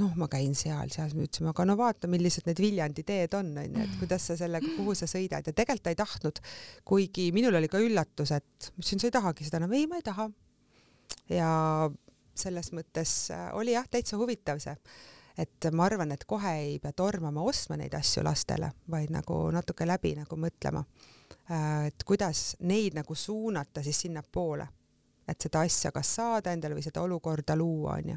Noh, 0.00 0.14
ma 0.16 0.24
käin 0.32 0.54
seal, 0.56 0.88
seal 0.88 1.10
me 1.12 1.26
ütlesime, 1.26 1.50
aga 1.50 1.66
no 1.68 1.74
vaata, 1.76 2.08
millised 2.08 2.46
need 2.48 2.60
Viljandi 2.64 3.02
teed 3.04 3.34
on, 3.36 3.50
onju, 3.60 3.82
et 3.82 3.98
kuidas 4.00 4.24
sa 4.30 4.38
sellega, 4.40 4.70
kuhu 4.78 4.94
sa 4.96 5.08
sõidad. 5.10 5.44
Ja 5.44 5.52
tegelikult 5.52 5.84
ta 5.84 5.92
ei 5.92 5.98
tahtnud, 5.98 6.40
kuigi 6.88 7.26
minul 7.36 7.58
oli 7.60 7.68
ka 7.68 7.80
üllatus, 7.82 8.32
et 8.32 8.70
ma 8.70 8.80
ütlesin, 8.80 9.02
sa 9.02 9.10
ei 9.10 9.16
tahagi 9.18 9.48
seda, 9.48 9.60
no 9.60 9.68
ei, 9.76 9.84
ma 9.90 10.00
ei 10.00 10.06
taha. 10.06 10.30
Ja 11.32 11.90
selles 12.34 12.72
mõttes 12.72 13.30
äh, 13.32 13.48
oli 13.56 13.74
jah, 13.76 13.88
täitsa 13.90 14.16
huvitav 14.20 14.60
see, 14.62 14.76
et 15.38 15.68
ma 15.72 15.86
arvan, 15.88 16.12
et 16.12 16.24
kohe 16.28 16.52
ei 16.60 16.78
pea 16.80 16.92
tormama 16.96 17.44
ostma 17.44 17.76
neid 17.80 17.94
asju 17.96 18.24
lastele, 18.24 18.72
vaid 18.92 19.12
nagu 19.12 19.44
natuke 19.52 19.88
läbi 19.88 20.14
nagu 20.18 20.36
mõtlema 20.40 20.84
Äh, 21.50 21.86
et 21.86 22.04
kuidas 22.06 22.56
neid 22.60 22.94
nagu 22.94 23.14
suunata 23.14 23.82
siis 23.82 24.04
sinnapoole, 24.04 24.66
et 25.28 25.40
seda 25.42 25.64
asja 25.66 25.90
kas 25.94 26.14
saada 26.18 26.52
endale 26.54 26.76
või 26.78 26.84
seda 26.86 27.02
olukorda 27.02 27.56
luua, 27.58 27.98
onju. 27.98 28.16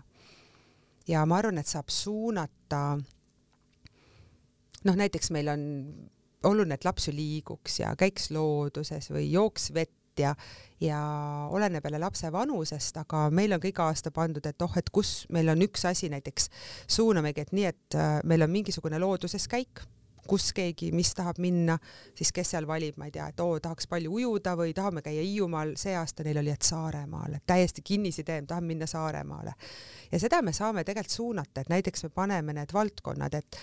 ja 1.07 1.25
ma 1.25 1.39
arvan, 1.41 1.57
et 1.57 1.69
saab 1.69 1.89
suunata, 1.89 2.81
noh, 4.85 4.95
näiteks 5.01 5.31
meil 5.33 5.49
on 5.49 5.65
oluline, 6.45 6.77
et 6.77 6.85
laps 6.85 7.09
ju 7.09 7.15
liiguks 7.17 7.79
ja 7.81 7.95
käiks 7.97 8.29
looduses 8.31 9.09
või 9.11 9.25
jooks 9.31 9.71
vett 9.73 9.93
ja, 10.19 10.35
ja 10.81 10.99
oleneb 11.51 11.85
jälle 11.85 11.99
lapse 11.99 12.31
vanusest, 12.31 12.97
aga 12.97 13.29
meil 13.29 13.53
on 13.55 13.63
ka 13.63 13.67
iga 13.67 13.89
aasta 13.89 14.11
pandud, 14.11 14.45
et 14.45 14.61
oh, 14.61 14.77
et 14.77 14.89
kus 14.93 15.25
meil 15.33 15.49
on 15.53 15.61
üks 15.65 15.85
asi 15.89 16.09
näiteks, 16.13 16.49
suunamegi, 16.87 17.45
et 17.45 17.53
nii, 17.55 17.65
et 17.65 17.99
äh, 17.99 18.17
meil 18.23 18.45
on 18.45 18.51
mingisugune 18.51 18.99
looduses 18.99 19.47
käik. 19.51 19.83
Kus 20.25 20.47
keegi, 20.57 20.87
mis 20.89 21.11
tahab 21.13 21.37
minna, 21.37 21.75
siis 22.17 22.31
kes 22.33 22.55
seal 22.55 22.65
valib, 22.65 22.95
ma 22.97 23.05
ei 23.05 23.11
tea, 23.13 23.27
et 23.29 23.41
oo, 23.43 23.59
tahaks 23.61 23.85
palju 23.85 24.09
ujuda 24.09 24.55
või 24.57 24.71
tahame 24.73 25.03
käia 25.05 25.21
Hiiumaal, 25.21 25.75
see 25.77 25.93
aasta 25.93 26.25
neil 26.25 26.39
oli, 26.41 26.49
et 26.49 26.65
Saaremaale, 26.65 27.43
täiesti 27.45 27.83
kinnisidee, 27.85 28.39
tahame 28.49 28.71
minna 28.73 28.87
Saaremaale. 28.89 29.53
ja 30.11 30.19
seda 30.19 30.41
me 30.41 30.53
saame 30.53 30.81
tegelikult 30.83 31.13
suunata, 31.13 31.61
et 31.61 31.69
näiteks 31.69 32.07
me 32.07 32.09
paneme 32.09 32.57
need 32.57 32.73
valdkonnad, 32.73 33.37
et 33.37 33.59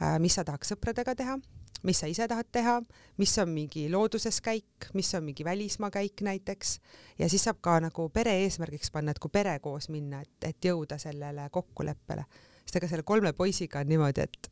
äh, 0.00 0.16
mis 0.24 0.40
sa 0.40 0.44
tahaks 0.48 0.72
sõpradega 0.72 1.14
teha, 1.20 1.36
mis 1.82 2.00
sa 2.00 2.08
ise 2.10 2.28
tahad 2.28 2.48
teha, 2.52 2.76
mis 3.18 3.32
on 3.38 3.48
mingi 3.54 3.86
looduses 3.92 4.40
käik, 4.44 4.90
mis 4.94 5.14
on 5.14 5.24
mingi 5.24 5.44
välismaa 5.44 5.90
käik 5.90 6.20
näiteks 6.22 6.78
ja 7.18 7.28
siis 7.28 7.44
saab 7.44 7.60
ka 7.60 7.78
nagu 7.80 8.08
pere 8.08 8.36
eesmärgiks 8.44 8.90
panna, 8.90 9.14
et 9.14 9.18
kui 9.18 9.32
pere 9.32 9.58
koos 9.64 9.88
minna, 9.88 10.20
et, 10.20 10.36
et 10.44 10.70
jõuda 10.70 10.98
sellele 10.98 11.48
kokkuleppele. 11.52 12.24
sest 12.64 12.76
ega 12.76 12.88
selle 12.88 13.02
kolme 13.02 13.32
poisiga 13.32 13.80
on 13.80 13.88
niimoodi, 13.88 14.26
et 14.28 14.50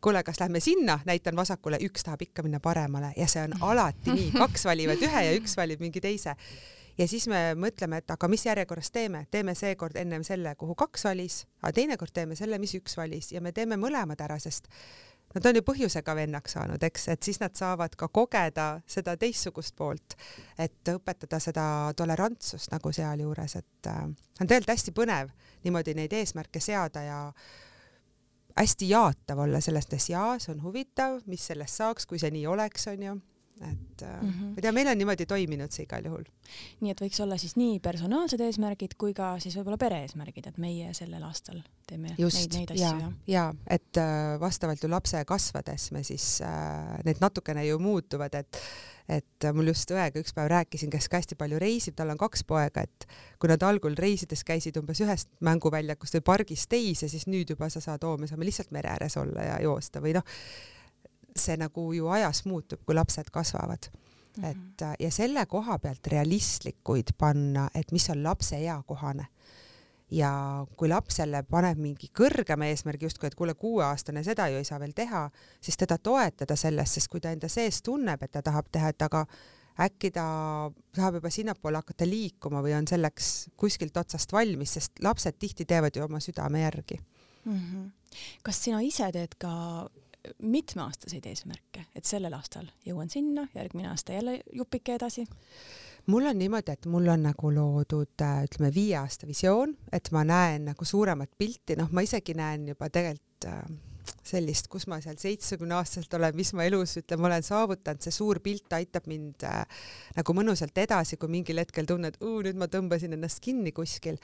kuule, 0.00 0.22
kas 0.22 0.40
lähme 0.40 0.60
sinna, 0.60 1.00
näitan 1.06 1.36
vasakule, 1.36 1.78
üks 1.80 2.04
tahab 2.04 2.22
ikka 2.22 2.42
minna 2.42 2.60
paremale 2.60 3.12
ja 3.16 3.26
see 3.28 3.42
on 3.44 3.56
alati 3.60 4.12
nii, 4.12 4.28
kaks 4.36 4.64
valivad 4.64 5.02
ühe 5.02 5.24
ja 5.26 5.32
üks 5.36 5.56
valib 5.56 5.80
mingi 5.80 6.00
teise. 6.00 6.36
ja 6.98 7.08
siis 7.08 7.28
me 7.28 7.54
mõtleme, 7.56 8.00
et 8.00 8.10
aga 8.10 8.28
mis 8.28 8.44
järjekorras 8.46 8.90
teeme, 8.90 9.26
teeme 9.30 9.54
seekord 9.54 9.96
ennem 9.96 10.24
selle, 10.24 10.54
kuhu 10.54 10.74
kaks 10.74 11.04
valis, 11.04 11.44
aga 11.62 11.72
teinekord 11.72 12.12
teeme 12.12 12.36
selle, 12.36 12.58
mis 12.58 12.74
üks 12.76 12.96
valis 12.96 13.32
ja 13.32 13.40
me 13.40 13.52
teeme 13.52 13.76
mõlemad 13.80 14.20
ära, 14.20 14.38
sest 14.38 14.68
nad 15.34 15.46
on 15.46 15.58
ju 15.58 15.62
põhjusega 15.66 16.14
vennaks 16.18 16.56
saanud, 16.56 16.82
eks, 16.82 17.08
et 17.14 17.22
siis 17.22 17.40
nad 17.42 17.54
saavad 17.56 17.94
ka 17.98 18.08
kogeda 18.08 18.68
seda 18.90 19.16
teistsugust 19.20 19.76
poolt, 19.78 20.16
et 20.58 20.92
õpetada 20.94 21.40
seda 21.42 21.64
tolerantsust 21.96 22.72
nagu 22.74 22.92
sealjuures, 22.92 23.56
et 23.60 23.90
äh, 23.90 24.04
on 24.04 24.46
tegelikult 24.46 24.74
hästi 24.74 24.94
põnev 24.96 25.34
niimoodi 25.64 25.94
neid 25.98 26.14
eesmärke 26.16 26.62
seada 26.62 27.04
ja 27.06 27.20
hästi 28.58 28.90
jaatav 28.90 29.44
olla 29.46 29.60
selles 29.62 29.86
mõttes, 29.86 30.10
jaa, 30.10 30.38
see 30.42 30.54
on 30.54 30.62
huvitav, 30.64 31.20
mis 31.30 31.46
sellest 31.52 31.82
saaks, 31.82 32.06
kui 32.06 32.18
see 32.18 32.32
nii 32.34 32.46
oleks, 32.50 32.88
onju 32.90 33.20
et 33.60 34.02
mm 34.02 34.28
-hmm. 34.28 34.44
ma 34.44 34.56
ei 34.56 34.62
tea, 34.62 34.72
meil 34.72 34.88
on 34.88 34.98
niimoodi 34.98 35.26
toiminud 35.26 35.72
see 35.72 35.84
igal 35.84 36.04
juhul. 36.04 36.24
nii 36.80 36.92
et 36.94 37.00
võiks 37.00 37.22
olla 37.22 37.36
siis 37.38 37.56
nii 37.56 37.80
personaalsed 37.80 38.40
eesmärgid 38.40 38.94
kui 38.98 39.14
ka 39.14 39.38
siis 39.38 39.56
võib-olla 39.56 39.76
pere-eesmärgid, 39.76 40.46
et 40.46 40.58
meie 40.58 40.94
sellel 40.94 41.22
aastal 41.22 41.60
teeme 41.86 42.14
Just, 42.18 42.38
neid, 42.38 42.54
neid 42.54 42.70
asju, 42.70 43.00
jah? 43.00 43.12
ja 43.26 43.54
et 43.66 43.96
äh, 43.96 44.40
vastavalt 44.40 44.82
ju 44.82 44.90
lapse 44.90 45.24
kasvades 45.24 45.90
me 45.92 46.02
siis 46.02 46.40
äh,, 46.40 47.04
need 47.04 47.20
natukene 47.20 47.66
ju 47.66 47.78
muutuvad, 47.78 48.34
et 48.34 48.62
et 49.10 49.46
mul 49.52 49.66
just 49.66 49.90
õega 49.90 50.20
üks 50.22 50.34
päev 50.34 50.48
rääkisin, 50.52 50.90
kes 50.90 51.08
ka 51.10 51.18
hästi 51.18 51.34
palju 51.34 51.58
reisib, 51.58 51.96
tal 51.98 52.12
on 52.12 52.18
kaks 52.20 52.44
poega, 52.46 52.84
et 52.86 53.06
kui 53.42 53.50
nad 53.50 53.62
algul 53.66 53.96
reisides 53.98 54.44
käisid 54.46 54.76
umbes 54.78 55.00
ühest 55.00 55.28
mänguväljakust 55.40 56.14
või 56.14 56.26
pargist 56.32 56.68
teise, 56.70 57.08
siis 57.08 57.26
nüüd 57.26 57.50
juba 57.50 57.68
sa 57.68 57.80
saad, 57.80 58.04
oo, 58.04 58.16
me 58.16 58.30
saame 58.30 58.46
lihtsalt 58.46 58.70
mere 58.70 58.92
ääres 58.92 59.16
olla 59.16 59.42
ja 59.42 59.58
joosta 59.66 60.00
või 60.04 60.14
noh 60.14 60.24
see 61.36 61.56
nagu 61.56 61.92
ju 61.92 62.08
ajas 62.08 62.44
muutub, 62.44 62.80
kui 62.86 62.94
lapsed 62.94 63.30
kasvavad 63.32 63.90
mm. 63.90 64.42
-hmm. 64.42 64.50
et 64.50 64.82
äh, 64.82 64.94
ja 65.00 65.10
selle 65.10 65.46
koha 65.46 65.78
pealt 65.78 66.06
realistlikuid 66.06 67.14
panna, 67.18 67.68
et 67.74 67.92
mis 67.92 68.10
on 68.10 68.22
lapse 68.22 68.56
eakohane. 68.56 69.26
ja 70.10 70.66
kui 70.76 70.88
lapsele 70.88 71.42
paneb 71.42 71.78
mingi 71.78 72.08
kõrgema 72.18 72.66
eesmärgi 72.66 73.04
justkui, 73.04 73.26
et 73.26 73.34
kuule, 73.34 73.54
kuueaastane 73.54 74.24
seda 74.24 74.48
ju 74.48 74.56
ei 74.56 74.64
saa 74.64 74.80
veel 74.80 74.92
teha, 74.92 75.30
siis 75.60 75.76
teda 75.76 75.98
toetada 75.98 76.56
selles, 76.56 76.94
sest 76.94 77.08
kui 77.08 77.20
ta 77.20 77.30
enda 77.30 77.48
sees 77.48 77.82
tunneb, 77.82 78.22
et 78.22 78.30
ta 78.30 78.42
tahab 78.42 78.66
teha, 78.72 78.88
et 78.88 79.02
aga 79.02 79.26
äkki 79.80 80.10
ta 80.10 80.24
tahab 80.96 81.14
juba 81.20 81.30
sinnapoole 81.30 81.78
hakata 81.78 82.08
liikuma 82.08 82.62
või 82.62 82.74
on 82.78 82.88
selleks 82.90 83.50
kuskilt 83.56 83.96
otsast 83.96 84.32
valmis, 84.32 84.74
sest 84.74 84.98
lapsed 85.02 85.38
tihti 85.38 85.64
teevad 85.64 85.96
ju 85.96 86.04
oma 86.04 86.20
südame 86.20 86.62
järgi 86.62 86.98
mm. 87.44 87.58
-hmm. 87.58 87.90
kas 88.42 88.64
sina 88.64 88.80
ise 88.80 89.12
teed 89.12 89.34
ka 89.38 89.52
mitmeaastaseid 90.42 91.26
eesmärke, 91.26 91.84
et 91.96 92.08
sellel 92.08 92.34
aastal 92.36 92.68
jõuan 92.86 93.10
sinna, 93.12 93.46
järgmine 93.54 93.90
aasta 93.92 94.16
jälle 94.16 94.40
jupike 94.52 94.94
edasi? 94.94 95.26
mul 96.10 96.26
on 96.26 96.38
niimoodi, 96.38 96.72
et 96.72 96.86
mul 96.90 97.08
on 97.12 97.22
nagu 97.28 97.52
loodud 97.54 98.24
äh, 98.24 98.42
ütleme 98.48 98.72
viie 98.74 98.96
aasta 98.98 99.28
visioon, 99.28 99.76
et 99.92 100.08
ma 100.12 100.24
näen 100.24 100.70
nagu 100.70 100.84
suuremat 100.84 101.30
pilti, 101.38 101.76
noh, 101.78 101.90
ma 101.92 102.04
isegi 102.06 102.34
näen 102.34 102.68
juba 102.72 102.88
tegelikult 102.90 103.48
äh, 103.50 103.62
sellist, 104.26 104.68
kus 104.72 104.86
ma 104.90 105.00
seal 105.02 105.18
seitsmekümne 105.20 105.76
aastaselt 105.76 106.14
olen, 106.16 106.34
mis 106.36 106.52
ma 106.56 106.64
elus 106.68 106.96
ütleme, 107.00 107.28
olen 107.28 107.44
saavutanud, 107.46 108.02
see 108.04 108.14
suur 108.14 108.40
pilt 108.44 108.72
aitab 108.76 109.06
mind 109.10 109.44
äh, 109.48 109.84
nagu 110.16 110.36
mõnusalt 110.36 110.80
edasi, 110.82 111.18
kui 111.20 111.30
mingil 111.32 111.62
hetkel 111.62 111.88
tunned, 111.88 112.18
nüüd 112.20 112.58
ma 112.60 112.68
tõmbasin 112.70 113.16
ennast 113.16 113.42
kinni 113.44 113.74
kuskil 113.76 114.20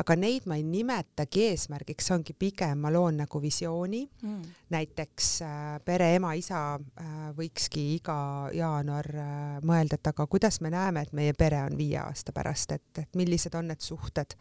aga 0.00 0.16
neid 0.16 0.46
ma 0.48 0.56
ei 0.56 0.64
nimetagi 0.66 1.46
eesmärgiks, 1.50 2.08
see 2.08 2.16
ongi 2.16 2.34
pigem, 2.38 2.80
ma 2.82 2.92
loon 2.92 3.22
nagu 3.22 3.40
visiooni. 3.42 4.02
Mm.. 4.22 4.50
näiteks 4.72 5.26
äh, 5.44 5.54
pere 5.84 6.14
ema-isa 6.16 6.58
äh, 6.78 7.08
võikski 7.36 7.82
iga 7.98 8.16
jaanuar 8.56 9.08
äh, 9.20 9.58
mõelda, 9.68 9.98
et 9.98 10.08
aga 10.08 10.24
kuidas 10.30 10.62
me 10.64 10.70
näeme, 10.72 11.02
et 11.04 11.12
meie 11.16 11.34
pere 11.36 11.60
on 11.66 11.76
viie 11.76 11.98
aasta 12.00 12.32
pärast, 12.32 12.72
et, 12.72 13.02
et 13.02 13.18
millised 13.20 13.52
on 13.58 13.68
need 13.68 13.84
suhted, 13.84 14.32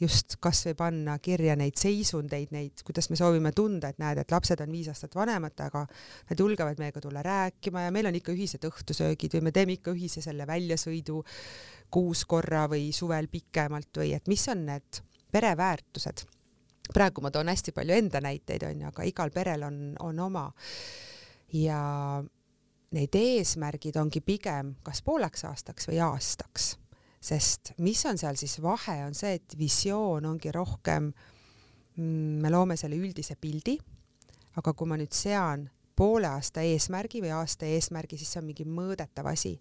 just 0.00 0.36
kasvõi 0.44 0.76
panna 0.76 1.16
kirja 1.24 1.56
neid 1.56 1.80
seisundeid, 1.80 2.52
neid, 2.52 2.84
kuidas 2.84 3.08
me 3.08 3.16
soovime 3.16 3.54
tunda, 3.56 3.88
et 3.88 4.02
näed, 4.02 4.20
et 4.20 4.34
lapsed 4.34 4.60
on 4.60 4.76
viis 4.76 4.90
aastat 4.92 5.16
vanemad, 5.16 5.56
aga 5.64 5.86
nad 6.28 6.44
julgevad 6.44 6.78
meiega 6.82 7.00
tulla 7.00 7.24
rääkima 7.24 7.86
ja 7.86 7.94
meil 7.94 8.10
on 8.10 8.20
ikka 8.20 8.36
ühised 8.36 8.68
õhtusöögid 8.68 9.38
või 9.38 9.48
me 9.48 9.56
teeme 9.56 9.78
ikka 9.78 9.96
ühise 9.96 10.22
selle 10.24 10.46
väljasõidu 10.48 11.22
kuus 11.90 12.24
korra 12.28 12.66
või 12.70 12.90
suvel 12.92 13.28
pikemalt 13.32 14.00
või 14.00 14.12
et 14.16 14.28
mis 14.28 14.44
on 14.48 14.66
need 14.66 15.02
pereväärtused. 15.32 16.26
praegu 16.94 17.20
ma 17.20 17.30
toon 17.30 17.48
hästi 17.48 17.72
palju 17.72 17.94
enda 17.94 18.20
näiteid, 18.20 18.62
onju, 18.64 18.88
aga 18.88 19.04
igal 19.04 19.30
perel 19.30 19.62
on, 19.62 19.96
on 20.00 20.20
oma. 20.20 20.52
ja 21.52 21.80
need 22.90 23.14
eesmärgid 23.14 23.96
ongi 24.00 24.20
pigem 24.20 24.74
kas 24.82 25.02
pooleks 25.02 25.44
aastaks 25.44 25.88
või 25.88 26.00
aastaks, 26.04 26.76
sest 27.20 27.72
mis 27.78 28.04
on 28.06 28.18
seal 28.18 28.36
siis 28.36 28.60
vahe, 28.62 29.02
on 29.04 29.14
see, 29.14 29.34
et 29.40 29.58
visioon 29.58 30.24
ongi 30.24 30.52
rohkem, 30.52 31.12
mm, 31.96 32.38
me 32.42 32.50
loome 32.50 32.76
selle 32.76 32.96
üldise 32.96 33.36
pildi, 33.36 33.78
aga 34.56 34.72
kui 34.72 34.88
ma 34.88 34.96
nüüd 34.96 35.12
sean 35.12 35.68
poole 35.98 36.30
aasta 36.30 36.62
eesmärgi 36.62 37.20
või 37.24 37.34
aasta 37.34 37.66
eesmärgi, 37.66 38.18
siis 38.18 38.32
see 38.32 38.40
on 38.40 38.48
mingi 38.48 38.64
mõõdetav 38.64 39.26
asi 39.32 39.56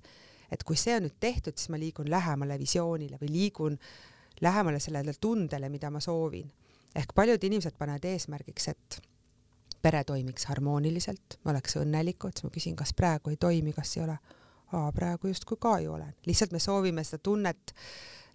et 0.52 0.64
kui 0.64 0.78
see 0.80 0.96
on 0.98 1.08
nüüd 1.08 1.18
tehtud, 1.20 1.58
siis 1.58 1.72
ma 1.74 1.80
liigun 1.80 2.10
lähemale 2.12 2.60
visioonile 2.60 3.20
või 3.22 3.32
liigun 3.34 3.78
lähemale 4.42 4.80
sellele 4.80 5.14
tundele, 5.22 5.70
mida 5.70 5.92
ma 5.92 6.00
soovin. 6.00 6.52
ehk 6.96 7.14
paljud 7.16 7.44
inimesed 7.44 7.76
panevad 7.78 8.06
eesmärgiks, 8.06 8.68
et 8.68 9.00
pere 9.82 10.04
toimiks 10.04 10.46
harmooniliselt, 10.46 11.40
me 11.46 11.52
oleks 11.52 11.78
õnnelikud, 11.78 12.34
siis 12.34 12.44
ma 12.44 12.52
küsin, 12.54 12.76
kas 12.76 12.94
praegu 12.94 13.30
ei 13.30 13.38
toimi, 13.38 13.74
kas 13.74 13.98
ei 13.98 14.04
ole? 14.04 14.18
aa, 14.74 14.92
praegu 14.92 15.30
justkui 15.32 15.58
ka 15.60 15.78
ju 15.80 15.94
olen, 15.96 16.12
lihtsalt 16.26 16.52
me 16.52 16.60
soovime 16.60 17.04
seda 17.08 17.22
tunnet 17.24 17.72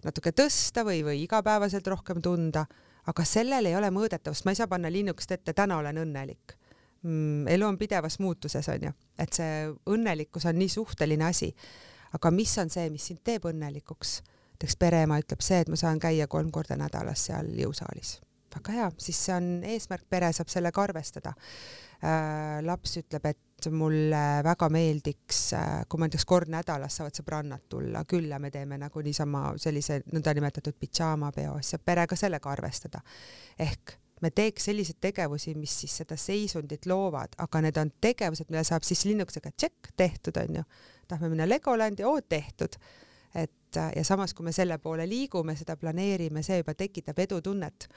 natuke 0.03 0.31
tõsta 0.33 0.81
või, 0.87 1.03
või 1.05 1.21
igapäevaselt 1.23 1.87
rohkem 1.87 2.21
tunda, 2.21 2.65
aga 3.07 3.25
sellel 3.27 3.69
ei 3.69 3.75
ole 3.77 3.91
mõõdetavust, 3.93 4.45
ma 4.45 4.53
ei 4.53 4.57
saa 4.57 4.67
panna 4.71 4.91
linnukest 4.91 5.35
ette, 5.35 5.53
täna 5.53 5.77
olen 5.77 6.01
õnnelik 6.01 6.55
mm,. 7.03 7.47
elu 7.47 7.67
on 7.67 7.77
pidevas 7.77 8.19
muutuses, 8.19 8.67
onju, 8.69 8.91
et 9.19 9.33
see 9.33 9.67
õnnelikkus 9.93 10.47
on 10.49 10.57
nii 10.59 10.71
suhteline 10.71 11.27
asi. 11.29 11.53
Aga 12.13 12.31
mis 12.31 12.57
on 12.61 12.69
see, 12.73 12.89
mis 12.93 13.09
sind 13.11 13.23
teeb 13.23 13.45
õnnelikuks? 13.49 14.21
näiteks 14.63 14.77
pereema 14.79 15.17
ütleb 15.19 15.41
see, 15.43 15.59
et 15.59 15.69
ma 15.69 15.75
saan 15.75 15.99
käia 15.99 16.27
kolm 16.31 16.51
korda 16.51 16.77
nädalas 16.79 17.25
seal 17.27 17.49
jõusaalis. 17.57 18.21
väga 18.53 18.71
hea, 18.71 18.91
siis 19.01 19.17
see 19.25 19.33
on 19.35 19.47
eesmärk, 19.65 20.05
pere 20.09 20.29
saab 20.31 20.47
sellega 20.47 20.81
arvestada 20.81 21.33
äh,. 22.03 22.61
laps 22.63 22.97
ütleb, 23.01 23.25
et 23.25 23.67
mulle 23.71 24.43
väga 24.43 24.69
meeldiks, 24.69 25.41
äh, 25.57 25.83
kui 25.89 25.99
ma 25.99 26.07
näiteks 26.07 26.25
kord 26.25 26.51
nädalas 26.53 26.99
saavad 26.99 27.17
sõbrannad 27.17 27.65
tulla 27.69 28.05
külla, 28.05 28.39
me 28.39 28.51
teeme 28.51 28.77
nagu 28.77 29.01
niisama 29.01 29.53
sellise 29.57 30.03
nõndanimetatud 30.13 30.77
pidžaamapeo, 30.79 31.57
siis 31.59 31.75
saab 31.75 31.85
pere 31.85 32.07
ka 32.07 32.15
sellega 32.15 32.51
arvestada. 32.51 33.01
ehk 33.59 33.97
me 34.23 34.31
teeks 34.31 34.69
selliseid 34.69 34.99
tegevusi, 35.03 35.53
mis 35.59 35.73
siis 35.83 35.97
seda 36.01 36.17
seisundit 36.19 36.87
loovad, 36.89 37.35
aga 37.43 37.61
need 37.65 37.79
on 37.81 37.91
tegevused, 38.01 38.49
mille 38.51 38.63
saab 38.67 38.85
siis 38.87 39.03
linnukesega 39.09 39.51
tšekk 39.51 39.93
tehtud, 39.99 40.39
onju. 40.43 40.63
tahame 41.07 41.29
minna 41.33 41.47
Legolandi, 41.49 42.05
oo 42.07 42.21
tehtud. 42.21 42.77
et 43.35 43.79
ja 43.95 44.03
samas, 44.05 44.33
kui 44.33 44.45
me 44.45 44.51
selle 44.53 44.77
poole 44.77 45.07
liigume, 45.09 45.55
seda 45.57 45.75
planeerime, 45.77 46.43
see 46.43 46.59
juba 46.61 46.73
tekitab 46.73 47.19
edutunnet. 47.19 47.87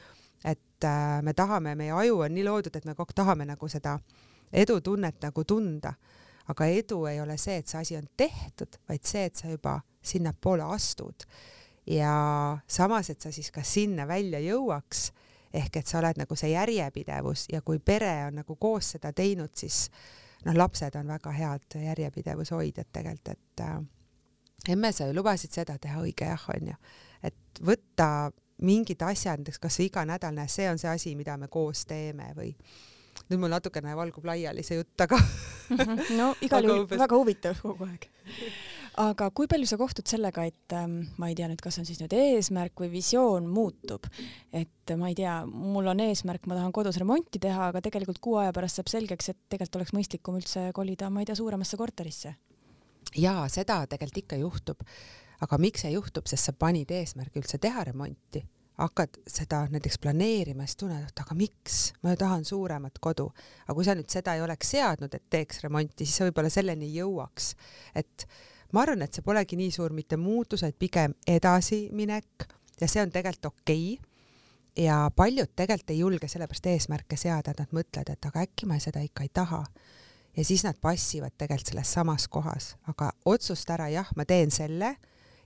et 0.45 0.85
äh, 0.85 1.23
me 1.23 1.35
tahame, 1.35 1.75
meie 1.75 1.93
aju 1.93 2.21
on 2.27 2.35
nii 2.35 2.45
loodud, 2.45 2.77
et 2.77 2.85
me 2.85 2.95
kogu 2.95 3.13
aeg 3.13 3.21
tahame 3.23 3.45
nagu 3.47 3.69
seda 3.69 3.99
edutunnet 4.53 5.21
nagu 5.23 5.45
tunda. 5.45 5.95
aga 6.49 6.67
edu 6.67 7.05
ei 7.07 7.21
ole 7.21 7.37
see, 7.39 7.57
et 7.59 7.69
see 7.69 7.81
asi 7.81 7.97
on 7.97 8.09
tehtud, 8.17 8.79
vaid 8.89 9.05
see, 9.05 9.25
et 9.27 9.37
sa 9.37 9.51
juba 9.51 9.81
sinnapoole 10.03 10.63
astud. 10.75 11.27
ja 11.87 12.59
samas, 12.67 13.11
et 13.11 13.21
sa 13.21 13.33
siis 13.33 13.51
ka 13.51 13.63
sinna 13.63 14.09
välja 14.09 14.41
jõuaks 14.41 15.13
ehk 15.57 15.81
et 15.81 15.89
sa 15.89 16.01
oled 16.01 16.21
nagu 16.21 16.37
see 16.37 16.53
järjepidevus 16.53 17.47
ja 17.53 17.63
kui 17.65 17.79
pere 17.79 18.13
on 18.29 18.41
nagu 18.43 18.57
koos 18.61 18.95
seda 18.97 19.13
teinud, 19.17 19.55
siis 19.57 19.87
noh, 20.45 20.57
lapsed 20.57 20.97
on 21.01 21.09
väga 21.09 21.33
head 21.37 21.79
järjepidevuse 21.83 22.55
hoidjad 22.55 22.91
tegelikult, 22.93 23.33
et 23.33 23.65
äh, 23.65 23.79
emme, 24.75 24.93
sa 24.93 25.09
ju 25.09 25.17
lubasid 25.17 25.55
seda 25.55 25.79
teha 25.79 26.03
õige 26.03 26.29
jah, 26.29 26.49
onju, 26.55 26.77
et 27.27 27.63
võtta 27.65 28.11
mingid 28.67 29.03
asjad, 29.05 29.41
näiteks 29.41 29.61
kasvõi 29.61 29.91
iga 29.91 30.05
nädal, 30.09 30.37
näe, 30.37 30.49
see 30.49 30.69
on 30.71 30.79
see 30.81 30.93
asi, 30.93 31.17
mida 31.17 31.37
me 31.37 31.49
koos 31.53 31.85
teeme 31.89 32.31
või 32.37 32.53
nüüd 33.31 33.41
mul 33.41 33.53
natukene 33.53 33.97
valgub 33.97 34.25
laiali 34.29 34.65
see 34.65 34.79
jutt, 34.81 34.97
aga 35.05 35.19
no 36.19 36.33
igal 36.45 36.69
juhul 36.69 36.89
väga 36.91 37.17
huvitav 37.17 37.61
kogu 37.63 37.89
aeg 37.89 38.09
aga 39.01 39.29
kui 39.37 39.49
palju 39.51 39.69
sa 39.69 39.79
kohtud 39.81 40.09
sellega, 40.09 40.47
et 40.49 40.75
ähm, 40.77 40.99
ma 41.21 41.29
ei 41.31 41.37
tea 41.39 41.49
nüüd, 41.51 41.61
kas 41.63 41.79
on 41.81 41.87
siis 41.89 42.01
nüüd 42.01 42.15
eesmärk 42.17 42.81
või 42.81 42.91
visioon 42.95 43.49
muutub, 43.51 44.09
et 44.57 44.95
ma 44.99 45.11
ei 45.13 45.19
tea, 45.19 45.39
mul 45.47 45.91
on 45.93 46.01
eesmärk, 46.07 46.49
ma 46.49 46.59
tahan 46.59 46.75
kodus 46.77 46.99
remonti 47.03 47.41
teha, 47.43 47.71
aga 47.71 47.83
tegelikult 47.85 48.21
kuu 48.25 48.39
aja 48.41 48.55
pärast 48.57 48.81
saab 48.81 48.91
selgeks, 48.93 49.31
et 49.33 49.41
tegelikult 49.53 49.81
oleks 49.81 49.95
mõistlikum 49.97 50.41
üldse 50.41 50.71
kolida, 50.77 51.11
ma 51.13 51.23
ei 51.23 51.29
tea, 51.29 51.39
suuremasse 51.39 51.79
korterisse. 51.81 52.35
jaa, 53.17 53.47
seda 53.53 53.85
tegelikult 53.87 54.25
ikka 54.25 54.41
juhtub. 54.43 54.85
aga 55.41 55.59
miks 55.61 55.85
see 55.85 55.93
juhtub, 55.93 56.27
sest 56.27 56.49
sa 56.49 56.53
panid 56.57 56.91
eesmärgi 56.91 57.43
üldse 57.43 57.59
teha 57.61 57.85
remonti 57.85 58.45
hakkad 58.77 59.21
seda 59.29 59.63
näiteks 59.73 59.99
planeerima, 60.05 60.67
siis 60.67 60.77
tunned, 60.81 61.07
et 61.09 61.21
aga 61.23 61.37
miks, 61.37 61.95
ma 62.05 62.13
ju 62.13 62.21
tahan 62.21 62.45
suuremat 62.45 62.99
kodu. 63.01 63.31
aga 63.65 63.77
kui 63.77 63.87
sa 63.87 63.95
nüüd 63.97 64.11
seda 64.13 64.35
ei 64.37 64.43
oleks 64.45 64.75
seadnud, 64.75 65.15
et 65.17 65.25
teeks 65.33 65.63
remonti, 65.65 66.05
siis 66.05 66.21
sa 66.21 66.29
võib-olla 66.29 66.53
selleni 66.53 66.91
ei 66.91 66.99
jõuaks. 67.01 67.55
et 67.97 68.27
ma 68.73 68.83
arvan, 68.83 69.03
et 69.03 69.15
see 69.15 69.25
polegi 69.25 69.57
nii 69.59 69.71
suur 69.75 69.95
mitte 69.95 70.17
muutus, 70.17 70.63
vaid 70.63 70.77
pigem 70.79 71.15
edasiminek 71.27 72.47
ja 72.81 72.89
see 72.89 73.03
on 73.03 73.13
tegelikult 73.15 73.53
okei 73.53 73.99
okay. 73.99 74.85
ja 74.85 75.11
paljud 75.17 75.53
tegelikult 75.57 75.91
ei 75.91 75.99
julge 75.99 76.29
sellepärast 76.29 76.67
eesmärke 76.73 77.17
seada, 77.17 77.53
et 77.53 77.61
nad 77.63 77.75
mõtlevad, 77.77 78.13
et 78.13 78.31
aga 78.31 78.47
äkki 78.47 78.69
ma 78.69 78.79
seda 78.83 79.03
ikka 79.05 79.27
ei 79.27 79.33
taha. 79.33 79.65
ja 80.37 80.45
siis 80.45 80.65
nad 80.65 80.77
passivad 80.81 81.37
tegelikult 81.39 81.73
selles 81.73 81.93
samas 81.93 82.29
kohas, 82.29 82.75
aga 82.89 83.13
otsusta 83.25 83.75
ära, 83.79 83.89
jah, 83.89 84.09
ma 84.17 84.25
teen 84.25 84.51
selle 84.51 84.97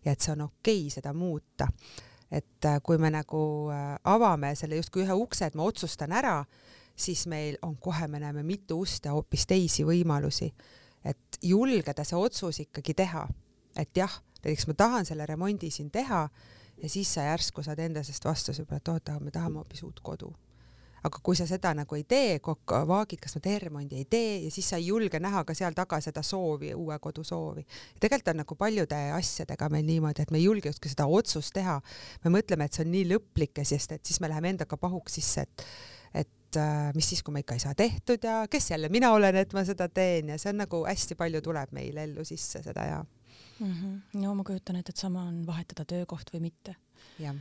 ja 0.05 0.13
et 0.13 0.21
see 0.21 0.33
on 0.33 0.47
okei 0.49 0.87
okay 0.87 0.91
seda 0.91 1.13
muuta. 1.13 1.69
et 2.31 2.65
äh, 2.65 2.81
kui 2.83 2.99
me 2.99 3.11
nagu 3.11 3.71
äh, 3.75 3.97
avame 4.05 4.55
selle 4.55 4.77
justkui 4.77 5.03
ühe 5.03 5.15
ukse, 5.15 5.47
et 5.47 5.55
ma 5.55 5.67
otsustan 5.67 6.13
ära, 6.13 6.45
siis 6.97 7.27
meil 7.27 7.57
on 7.63 7.77
kohe, 7.77 8.09
me 8.09 8.21
näeme 8.21 8.43
mitu 8.43 8.81
ust 8.81 9.05
ja 9.05 9.13
hoopis 9.13 9.47
teisi 9.47 9.85
võimalusi 9.85 10.53
et 11.05 11.39
julgeda 11.43 12.05
see 12.05 12.19
otsus 12.19 12.61
ikkagi 12.67 12.95
teha, 12.95 13.27
et 13.79 13.97
jah, 13.97 14.21
näiteks 14.45 14.67
ma 14.69 14.77
tahan 14.77 15.09
selle 15.09 15.27
remondi 15.27 15.71
siin 15.71 15.91
teha 15.91 16.29
ja 16.83 16.89
siis 16.89 17.15
sa 17.15 17.25
järsku 17.29 17.63
saad 17.63 17.79
enda 17.79 18.03
seest 18.05 18.25
vastuse 18.25 18.65
peale, 18.65 18.81
et 18.81 18.89
oot, 18.93 19.09
aga 19.09 19.25
me 19.25 19.33
tahame 19.35 19.61
hoopis 19.61 19.83
uut 19.85 20.01
kodu. 20.03 20.33
aga 21.01 21.17
kui 21.25 21.33
sa 21.37 21.47
seda 21.49 21.71
nagu 21.73 21.97
ei 21.97 22.03
tee, 22.05 22.35
vaagid, 22.69 23.23
kas 23.25 23.33
ma 23.39 23.41
teen 23.41 23.61
remondi, 23.63 23.97
ei 23.97 24.05
tee 24.05 24.35
ja 24.43 24.51
siis 24.53 24.67
sa 24.69 24.77
ei 24.77 24.91
julge 24.91 25.17
näha 25.17 25.47
ka 25.49 25.55
seal 25.57 25.73
taga 25.73 25.97
seda 26.05 26.21
soovi, 26.23 26.75
uue 26.77 26.99
kodu 27.01 27.25
soovi. 27.25 27.65
tegelikult 28.01 28.35
on 28.35 28.43
nagu 28.43 28.55
paljude 28.55 28.99
asjadega 29.17 29.71
meil 29.73 29.87
niimoodi, 29.89 30.23
et 30.23 30.31
me 30.31 30.39
ei 30.39 30.45
julge 30.45 30.69
justkui 30.69 30.93
seda 30.93 31.07
otsust 31.07 31.55
teha. 31.57 31.81
me 32.25 32.35
mõtleme, 32.37 32.69
et 32.69 32.77
see 32.77 32.85
on 32.85 32.93
nii 32.93 33.07
lõplik 33.15 33.63
ja 33.63 33.65
sest 33.65 33.93
et 33.97 34.05
siis 34.05 34.21
me 34.21 34.29
läheme 34.29 34.53
endaga 34.57 34.77
pahuks 34.77 35.17
sisse, 35.17 35.49
et 35.49 35.65
et 36.51 36.59
äh, 36.59 36.91
mis 36.95 37.09
siis, 37.13 37.23
kui 37.23 37.35
ma 37.35 37.43
ikka 37.43 37.57
ei 37.57 37.63
saa 37.63 37.75
tehtud 37.79 38.25
ja 38.27 38.43
kes 38.51 38.71
jälle 38.73 38.91
mina 38.91 39.13
olen, 39.15 39.37
et 39.43 39.53
ma 39.55 39.63
seda 39.67 39.89
teen 39.89 40.33
ja 40.33 40.39
see 40.39 40.51
on 40.53 40.63
nagu 40.65 40.83
hästi 40.87 41.17
palju 41.19 41.43
tuleb 41.47 41.73
meil 41.77 42.01
ellu 42.03 42.25
sisse 42.27 42.63
seda 42.65 42.87
ja 42.89 43.01
mm. 43.61 43.73
-hmm. 43.73 44.21
no 44.23 44.35
ma 44.35 44.45
kujutan 44.45 44.77
ette, 44.77 44.91
et 44.91 44.97
sama 44.97 45.23
on 45.29 45.47
vahetada 45.47 45.85
töökoht 45.85 46.35
või 46.35 46.41
mitte. 46.51 46.77
ja, 47.19 47.35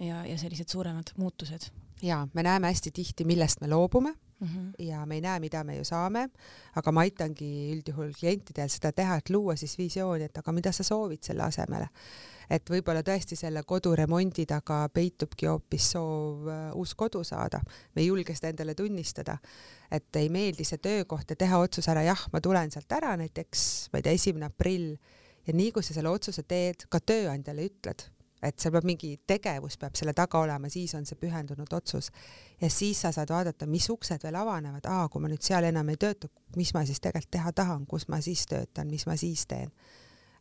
ja, 0.00 0.24
ja 0.26 0.38
sellised 0.38 0.68
suuremad 0.68 1.12
muutused. 1.16 1.70
ja 2.02 2.28
me 2.32 2.42
näeme 2.42 2.66
hästi 2.66 2.90
tihti, 2.90 3.24
millest 3.24 3.60
me 3.60 3.68
loobume 3.68 4.14
mm 4.44 4.50
-hmm. 4.52 4.86
ja 4.86 5.06
me 5.06 5.14
ei 5.14 5.20
näe, 5.20 5.40
mida 5.40 5.64
me 5.64 5.76
ju 5.76 5.84
saame, 5.84 6.28
aga 6.74 6.92
ma 6.92 7.00
aitangi 7.00 7.72
üldjuhul 7.76 8.12
klientidel 8.18 8.68
seda 8.68 8.92
teha, 8.92 9.16
et 9.16 9.30
luua 9.30 9.56
siis 9.56 9.78
visiooni, 9.78 10.24
et 10.24 10.38
aga 10.38 10.52
mida 10.52 10.72
sa 10.72 10.82
soovid 10.82 11.22
selle 11.22 11.42
asemele 11.42 11.88
et 12.50 12.70
võib-olla 12.70 13.02
tõesti 13.04 13.36
selle 13.38 13.62
koduremondi 13.66 14.46
taga 14.46 14.84
peitubki 14.94 15.48
hoopis 15.48 15.90
soov 15.94 16.48
äh, 16.48 16.70
uus 16.74 16.94
kodu 16.94 17.24
saada. 17.24 17.60
me 17.94 18.02
ei 18.02 18.06
julge 18.06 18.34
seda 18.34 18.48
endale 18.48 18.74
tunnistada, 18.74 19.38
et 19.90 20.16
ei 20.16 20.28
meeldi 20.28 20.64
see 20.64 20.78
töökoht 20.78 21.30
ja 21.30 21.36
teha 21.36 21.58
otsus 21.58 21.88
ära, 21.88 22.02
jah, 22.02 22.26
ma 22.32 22.40
tulen 22.40 22.70
sealt 22.70 22.92
ära 22.92 23.16
näiteks, 23.16 23.88
ma 23.92 23.98
ei 23.98 24.02
tea, 24.02 24.12
esimene 24.12 24.46
aprill 24.50 24.96
ja 25.46 25.54
nii 25.54 25.72
kui 25.72 25.82
sa 25.82 25.94
selle 25.96 26.12
otsuse 26.12 26.44
teed, 26.48 26.86
ka 26.88 27.00
tööandjale 27.00 27.68
ütled, 27.68 28.08
et 28.44 28.58
seal 28.60 28.72
peab 28.74 28.86
mingi 28.88 29.14
tegevus 29.26 29.78
peab 29.80 29.96
selle 29.98 30.14
taga 30.16 30.40
olema, 30.44 30.68
siis 30.68 30.94
on 30.94 31.06
see 31.06 31.18
pühendunud 31.20 31.72
otsus. 31.72 32.10
ja 32.60 32.70
siis 32.70 33.00
sa 33.00 33.12
saad 33.12 33.30
vaadata, 33.30 33.66
mis 33.66 33.90
uksed 33.90 34.22
veel 34.22 34.38
avanevad, 34.40 34.86
aa, 34.86 35.08
kui 35.08 35.22
ma 35.22 35.28
nüüd 35.32 35.42
seal 35.42 35.64
enam 35.64 35.88
ei 35.88 35.96
tööta, 35.96 36.28
mis 36.56 36.74
ma 36.74 36.84
siis 36.86 37.00
tegelikult 37.00 37.30
teha 37.30 37.52
tahan, 37.52 37.86
kus 37.86 38.08
ma 38.08 38.20
siis 38.20 38.46
töötan, 38.46 38.90
mis 38.90 39.06
ma 39.06 39.16
siis 39.16 39.46
teen 39.46 39.72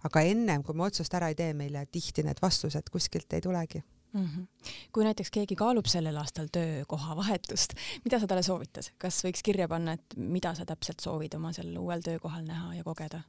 aga 0.08 0.24
ennem 0.28 0.64
kui 0.64 0.76
me 0.76 0.88
otsust 0.88 1.14
ära 1.16 1.32
ei 1.32 1.38
tee, 1.40 1.54
meile 1.58 1.86
tihti 1.92 2.26
need 2.28 2.42
vastused 2.44 2.90
kuskilt 2.92 3.34
ei 3.34 3.42
tulegi 3.42 3.80
mm. 4.14 4.26
-hmm. 4.26 4.72
kui 4.92 5.04
näiteks 5.04 5.32
keegi 5.32 5.56
kaalub 5.56 5.86
sellel 5.86 6.18
aastal 6.18 6.48
töökoha 6.52 7.16
vahetust, 7.16 7.74
mida 8.06 8.20
sa 8.20 8.28
talle 8.28 8.44
soovitad, 8.44 8.92
kas 8.98 9.24
võiks 9.26 9.44
kirja 9.44 9.68
panna, 9.68 9.94
et 9.94 10.18
mida 10.18 10.56
sa 10.56 10.66
täpselt 10.66 11.00
soovid 11.00 11.34
oma 11.34 11.54
seal 11.54 11.78
uuel 11.78 12.02
töökohal 12.02 12.46
näha 12.46 12.76
ja 12.76 12.84
kogeda? 12.84 13.22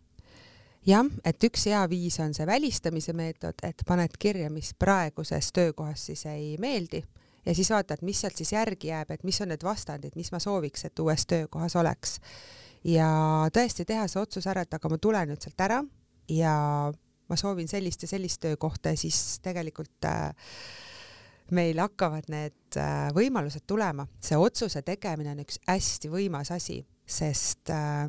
Jah, 0.86 1.08
et 1.24 1.44
üks 1.44 1.66
hea 1.70 1.82
viis 1.90 2.18
on 2.20 2.34
see 2.36 2.46
välistamise 2.46 3.12
meetod, 3.16 3.60
et 3.62 3.84
paned 3.86 4.16
kirja, 4.18 4.50
mis 4.50 4.74
praeguses 4.78 5.52
töökohas 5.52 6.06
siis 6.10 6.26
ei 6.30 6.56
meeldi 6.60 7.02
ja 7.46 7.54
siis 7.54 7.70
vaatad, 7.70 8.02
mis 8.02 8.20
sealt 8.20 8.36
siis 8.36 8.52
järgi 8.52 8.88
jääb, 8.88 9.10
et 9.10 9.24
mis 9.24 9.40
on 9.40 9.52
need 9.52 9.64
vastandid, 9.64 10.16
mis 10.16 10.32
ma 10.32 10.40
sooviks, 10.40 10.84
et 10.88 10.98
uues 10.98 11.26
töökohas 11.26 11.76
oleks. 11.76 12.18
ja 12.84 13.08
tõesti 13.52 13.84
teha 13.88 14.08
see 14.08 14.20
otsus 14.20 14.46
ära, 14.46 14.64
et 14.64 14.74
aga 14.74 14.88
ma 14.88 14.98
tulen 14.98 15.30
nüüd 15.32 15.44
sealt 15.44 15.60
ära 15.60 15.82
ja 16.28 16.54
ma 17.28 17.36
soovin 17.36 17.68
sellist 17.68 18.04
ja 18.04 18.08
sellist 18.08 18.40
töökohta 18.40 18.92
ja 18.92 19.00
siis 19.00 19.38
tegelikult 19.44 20.04
äh, 20.08 20.34
meil 21.56 21.78
hakkavad 21.80 22.28
need 22.32 22.76
äh, 22.80 23.08
võimalused 23.16 23.64
tulema. 23.66 24.06
see 24.20 24.36
otsuse 24.36 24.82
tegemine 24.82 25.32
on 25.32 25.44
üks 25.44 25.60
hästi 25.68 26.12
võimas 26.12 26.52
asi, 26.52 26.82
sest 27.06 27.72
äh, 27.72 28.08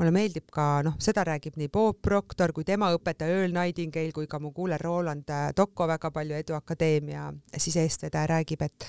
mulle 0.00 0.12
meeldib 0.14 0.48
ka, 0.52 0.80
noh, 0.86 0.96
seda 1.02 1.24
räägib 1.28 1.58
nii 1.60 1.68
Bob 1.72 2.00
Proctor 2.02 2.54
kui 2.56 2.64
tema 2.64 2.88
õpetaja 2.94 3.42
Earl 3.42 3.52
Nightingale 3.54 4.14
kui 4.16 4.28
ka 4.30 4.40
mu 4.40 4.54
kuuler 4.56 4.80
Roland 4.80 5.28
äh, 5.28 5.50
Tocco 5.56 5.88
väga 5.90 6.10
palju 6.14 6.38
Edu 6.38 6.56
Akadeemia 6.56 7.28
siis 7.56 7.76
eestvedaja 7.82 8.30
räägib, 8.32 8.64
et 8.64 8.86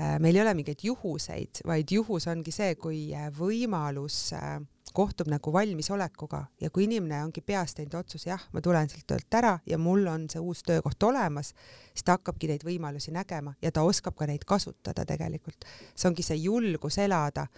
äh, 0.00 0.16
meil 0.18 0.34
ei 0.34 0.42
ole 0.42 0.56
mingeid 0.58 0.82
juhuseid, 0.82 1.62
vaid 1.68 1.94
juhus 1.94 2.26
ongi 2.32 2.54
see, 2.54 2.74
kui 2.80 3.06
äh, 3.14 3.30
võimalus 3.34 4.34
kohtub 4.94 5.30
nagu 5.30 5.52
valmisolekuga 5.52 6.44
ja 6.62 6.70
kui 6.70 6.84
inimene 6.86 7.22
ongi 7.24 7.42
peas 7.42 7.74
teinud 7.74 7.96
otsuse, 7.98 8.28
jah, 8.30 8.42
ma 8.54 8.62
tulen 8.62 8.90
sealt 8.90 9.06
töölt 9.10 9.38
ära 9.38 9.56
ja 9.66 9.78
mul 9.78 10.06
on 10.10 10.28
see 10.30 10.42
uus 10.42 10.62
töökoht 10.66 11.02
olemas, 11.02 11.50
siis 11.92 12.06
ta 12.06 12.18
hakkabki 12.18 12.50
neid 12.50 12.66
võimalusi 12.66 13.14
nägema 13.14 13.56
ja 13.62 13.74
ta 13.74 13.82
oskab 13.86 14.14
ka 14.18 14.28
neid 14.30 14.46
kasutada 14.46 15.06
tegelikult. 15.06 15.66
see 15.94 16.10
ongi 16.10 16.26
see 16.26 16.38
julgus 16.42 16.98
elada, 17.02 17.48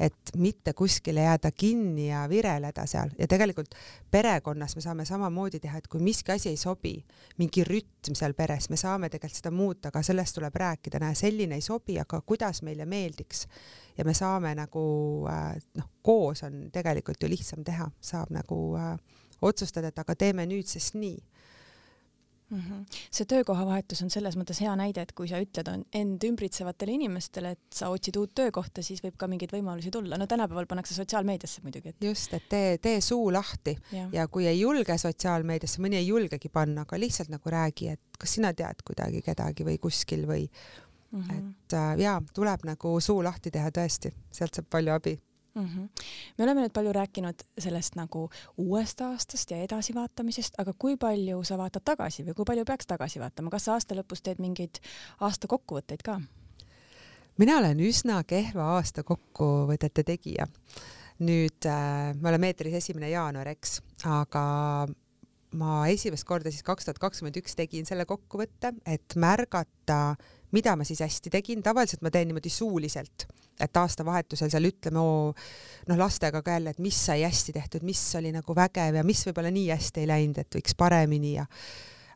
et 0.00 0.32
mitte 0.40 0.72
kuskile 0.72 1.20
jääda 1.20 1.50
kinni 1.52 2.08
ja 2.08 2.24
vireleda 2.28 2.86
seal. 2.88 3.10
Ja 3.18 3.26
tegelikult 3.28 3.74
perekonnas 4.10 4.76
me 4.76 4.82
saame 4.82 5.04
samamoodi 5.04 5.60
teha, 5.60 5.78
et 5.78 5.88
kui 5.92 6.00
miski 6.00 6.32
asi 6.32 6.48
ei 6.48 6.56
sobi, 6.56 6.94
mingi 7.38 7.64
rütm 7.68 8.16
seal 8.16 8.34
peres, 8.38 8.70
me 8.72 8.78
saame 8.80 9.10
tegelikult 9.12 9.42
seda 9.42 9.52
muuta, 9.52 9.92
aga 9.92 10.02
sellest 10.02 10.38
tuleb 10.38 10.56
rääkida, 10.56 11.02
näe, 11.04 11.14
selline 11.18 11.60
ei 11.60 11.64
sobi, 11.64 11.98
aga 12.00 12.22
kuidas 12.26 12.62
meile 12.62 12.88
meeldiks. 12.88 13.46
ja 13.98 14.04
me 14.04 14.14
saame 14.14 14.54
nagu 14.56 14.82
äh, 15.28 15.56
noh, 15.76 15.90
koos 16.02 16.42
on 16.48 16.70
tegelikult 16.72 17.22
ju 17.22 17.28
lihtsam 17.28 17.64
teha, 17.64 17.90
saab 18.00 18.32
nagu 18.32 18.60
äh, 18.80 18.96
otsustada, 19.42 19.92
et 19.92 19.98
aga 19.98 20.16
teeme 20.16 20.46
nüüd 20.48 20.68
sest 20.68 20.96
nii 20.96 21.18
mm. 22.50 22.58
-hmm. 22.58 22.98
see 23.10 23.26
töökohavahetus 23.26 24.02
on 24.02 24.10
selles 24.10 24.36
mõttes 24.36 24.60
hea 24.60 24.72
näide, 24.76 25.02
et 25.02 25.12
kui 25.12 25.28
sa 25.28 25.40
ütled 25.42 25.70
end 25.92 26.24
ümbritsevatele 26.26 26.96
inimestele, 26.98 27.54
et 27.56 27.62
sa 27.74 27.88
otsid 27.94 28.16
uut 28.16 28.34
töökohta, 28.34 28.82
siis 28.82 29.02
võib 29.04 29.16
ka 29.16 29.28
mingeid 29.30 29.54
võimalusi 29.54 29.90
tulla. 29.90 30.18
no 30.18 30.26
tänapäeval 30.26 30.66
pannakse 30.66 30.94
sotsiaalmeediasse 30.94 31.62
muidugi 31.62 31.88
et.... 31.88 31.96
just, 32.04 32.34
et 32.34 32.48
tee, 32.48 32.76
tee 32.78 33.00
suu 33.00 33.32
lahti 33.32 33.76
ja. 33.92 34.08
ja 34.12 34.28
kui 34.28 34.46
ei 34.46 34.60
julge 34.60 34.98
sotsiaalmeediasse, 34.98 35.82
mõni 35.82 36.00
ei 36.00 36.06
julgegi 36.06 36.48
panna, 36.48 36.86
aga 36.88 36.98
lihtsalt 36.98 37.28
nagu 37.28 37.50
räägi, 37.50 37.88
et 37.88 38.20
kas 38.20 38.36
sina 38.38 38.52
tead 38.54 38.84
kuidagi 38.84 39.22
kedagi 39.22 39.64
või 39.64 39.78
kuskil 39.78 40.26
või 40.28 40.46
mm 41.10 41.22
-hmm. 41.22 41.50
et 41.50 41.72
äh, 41.72 41.98
jaa, 41.98 42.22
tuleb 42.34 42.64
nagu 42.64 43.00
suu 43.00 43.24
lahti 43.24 43.50
teha 43.50 43.70
tõesti, 43.70 44.12
sealt 44.30 44.54
saab 44.54 44.70
palju 44.70 44.92
abi 44.92 45.18
mm. 45.60 45.68
-hmm. 45.68 46.04
me 46.38 46.44
oleme 46.44 46.66
nüüd 46.66 46.72
palju 46.72 46.92
rääkinud 46.92 47.46
sellest 47.58 47.96
nagu 47.96 48.28
uuest 48.56 49.00
aastast 49.00 49.50
ja 49.50 49.62
edasivaatamisest, 49.62 50.54
aga 50.58 50.72
kui 50.78 50.96
palju 50.96 51.44
sa 51.44 51.58
vaatad 51.58 51.84
tagasi 51.84 52.24
või 52.26 52.34
kui 52.34 52.44
palju 52.44 52.64
peaks 52.64 52.86
tagasi 52.86 53.20
vaatama, 53.20 53.50
kas 53.50 53.64
sa 53.64 53.72
aasta 53.72 53.94
lõpus 53.94 54.22
teed 54.22 54.38
mingeid 54.38 54.82
aasta 55.20 55.46
kokkuvõtteid 55.46 56.02
ka? 56.04 56.20
mina 57.38 57.58
olen 57.58 57.80
üsna 57.80 58.22
kehva 58.24 58.74
aasta 58.76 59.02
kokkuvõtete 59.02 60.04
tegija. 60.04 60.46
nüüd 61.20 61.66
äh, 61.68 62.14
me 62.16 62.28
oleme 62.28 62.48
eetris 62.48 62.74
esimene 62.74 63.10
jaanuar, 63.10 63.48
eks, 63.48 63.80
aga 64.08 64.88
ma 65.60 65.86
esimest 65.92 66.24
korda 66.24 66.50
siis 66.52 66.64
kaks 66.64 66.86
tuhat 66.86 67.00
kakskümmend 67.02 67.36
üks 67.42 67.56
tegin 67.58 67.88
selle 67.88 68.06
kokkuvõtte, 68.08 68.72
et 68.86 69.16
märgata, 69.20 70.16
mida 70.52 70.76
ma 70.76 70.84
siis 70.84 71.02
hästi 71.04 71.30
tegin, 71.30 71.62
tavaliselt 71.62 72.02
ma 72.02 72.10
teen 72.10 72.30
niimoodi 72.30 72.52
suuliselt 72.52 73.28
et 73.60 73.76
aastavahetusel 73.76 74.50
seal 74.52 74.68
ütleme, 74.70 75.00
oo, 75.00 75.30
noh, 75.88 76.00
lastega 76.00 76.42
ka 76.44 76.56
jälle, 76.56 76.72
et 76.74 76.82
mis 76.82 76.96
sai 77.10 77.24
hästi 77.26 77.52
tehtud, 77.56 77.84
mis 77.86 78.00
oli 78.18 78.32
nagu 78.32 78.56
vägev 78.56 79.00
ja 79.00 79.06
mis 79.06 79.22
võib-olla 79.26 79.52
nii 79.54 79.68
hästi 79.70 80.04
ei 80.04 80.10
läinud, 80.10 80.40
et 80.40 80.60
võiks 80.60 80.76
paremini 80.78 81.34
ja 81.36 81.46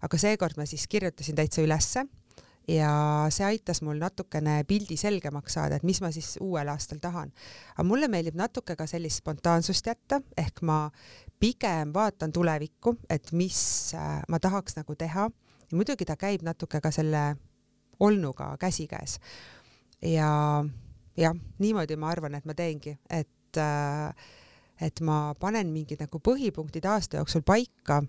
aga 0.05 0.21
seekord 0.21 0.59
ma 0.61 0.67
siis 0.69 0.87
kirjutasin 0.91 1.37
täitsa 1.37 1.65
ülesse 1.65 2.05
ja 2.69 2.91
see 3.35 3.45
aitas 3.45 3.83
mul 3.85 4.01
natukene 4.01 4.63
pildi 4.69 4.97
selgemaks 5.01 5.59
saada, 5.59 5.77
et 5.77 5.85
mis 5.85 6.01
ma 6.01 6.11
siis 6.15 6.35
uuel 6.41 6.69
aastal 6.73 7.01
tahan. 7.03 7.33
aga 7.77 7.85
mulle 7.85 8.09
meeldib 8.09 8.39
natuke 8.41 8.77
ka 8.77 8.87
sellist 8.89 9.21
spontaansust 9.21 9.93
jätta, 9.93 10.23
ehk 10.37 10.63
ma 10.65 10.89
pigem 11.41 11.93
vaatan 11.93 12.33
tulevikku, 12.33 12.97
et 13.11 13.33
mis 13.33 13.93
äh, 13.99 14.23
ma 14.29 14.41
tahaks 14.41 14.81
nagu 14.81 14.97
teha 14.97 15.29
muidugi 15.75 16.07
ta 16.09 16.17
käib 16.17 16.45
natuke 16.47 16.81
ka 16.81 16.93
selle 16.95 17.35
olnuga 18.01 18.57
käsikäes. 18.61 19.19
ja 20.03 20.65
jah, 21.17 21.37
niimoodi 21.59 21.97
ma 21.97 22.11
arvan, 22.11 22.35
et 22.35 22.45
ma 22.45 22.55
teengi, 22.55 22.99
et 23.11 23.59
äh, 23.59 24.15
et 24.81 25.01
ma 25.01 25.35
panen 25.39 25.71
mingid 25.71 26.01
nagu 26.03 26.19
põhipunktid 26.19 26.87
aasta 26.91 27.21
jooksul 27.21 27.45
paika 27.47 28.03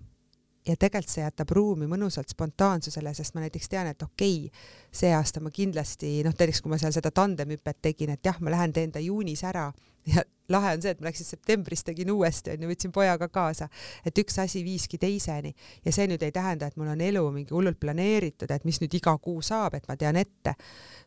ja 0.66 0.74
tegelikult 0.74 1.12
see 1.12 1.22
jätab 1.22 1.52
ruumi 1.54 1.86
mõnusalt 1.86 2.32
spontaansusele, 2.32 3.12
sest 3.14 3.36
ma 3.36 3.44
näiteks 3.44 3.68
tean, 3.70 3.90
et 3.92 4.02
okei 4.02 4.48
okay,, 4.48 4.64
see 4.90 5.12
aasta 5.14 5.40
ma 5.40 5.52
kindlasti 5.54 6.18
noh, 6.26 6.34
näiteks 6.34 6.62
kui 6.62 6.72
ma 6.72 6.78
seal 6.82 6.94
seda 6.96 7.12
tandemhüpet 7.14 7.78
tegin, 7.82 8.16
et 8.16 8.26
jah, 8.26 8.40
ma 8.42 8.50
lähen 8.54 8.74
teen 8.74 8.92
ta 8.92 9.02
juunis 9.02 9.44
ära 9.46 9.68
ja 10.14 10.24
lahe 10.48 10.74
on 10.76 10.82
see, 10.82 10.94
et 10.94 11.00
ma 11.00 11.08
läksin 11.08 11.26
septembris 11.26 11.84
tegin 11.86 12.10
uuesti 12.14 12.54
onju, 12.54 12.70
võtsin 12.70 12.94
pojaga 12.94 13.28
kaasa, 13.32 13.68
et 14.06 14.18
üks 14.22 14.38
asi 14.42 14.62
viiski 14.64 14.98
teiseni. 15.02 15.52
Ja 15.84 15.92
see 15.94 16.06
nüüd 16.10 16.22
ei 16.22 16.34
tähenda, 16.34 16.70
et 16.70 16.78
mul 16.78 16.92
on 16.92 17.02
elu 17.02 17.24
mingi 17.34 17.54
hullult 17.54 17.80
planeeritud, 17.82 18.50
et 18.50 18.66
mis 18.68 18.80
nüüd 18.82 18.94
iga 19.00 19.16
kuu 19.22 19.42
saab, 19.42 19.78
et 19.78 19.88
ma 19.88 19.98
tean 19.98 20.16
ette. 20.20 20.54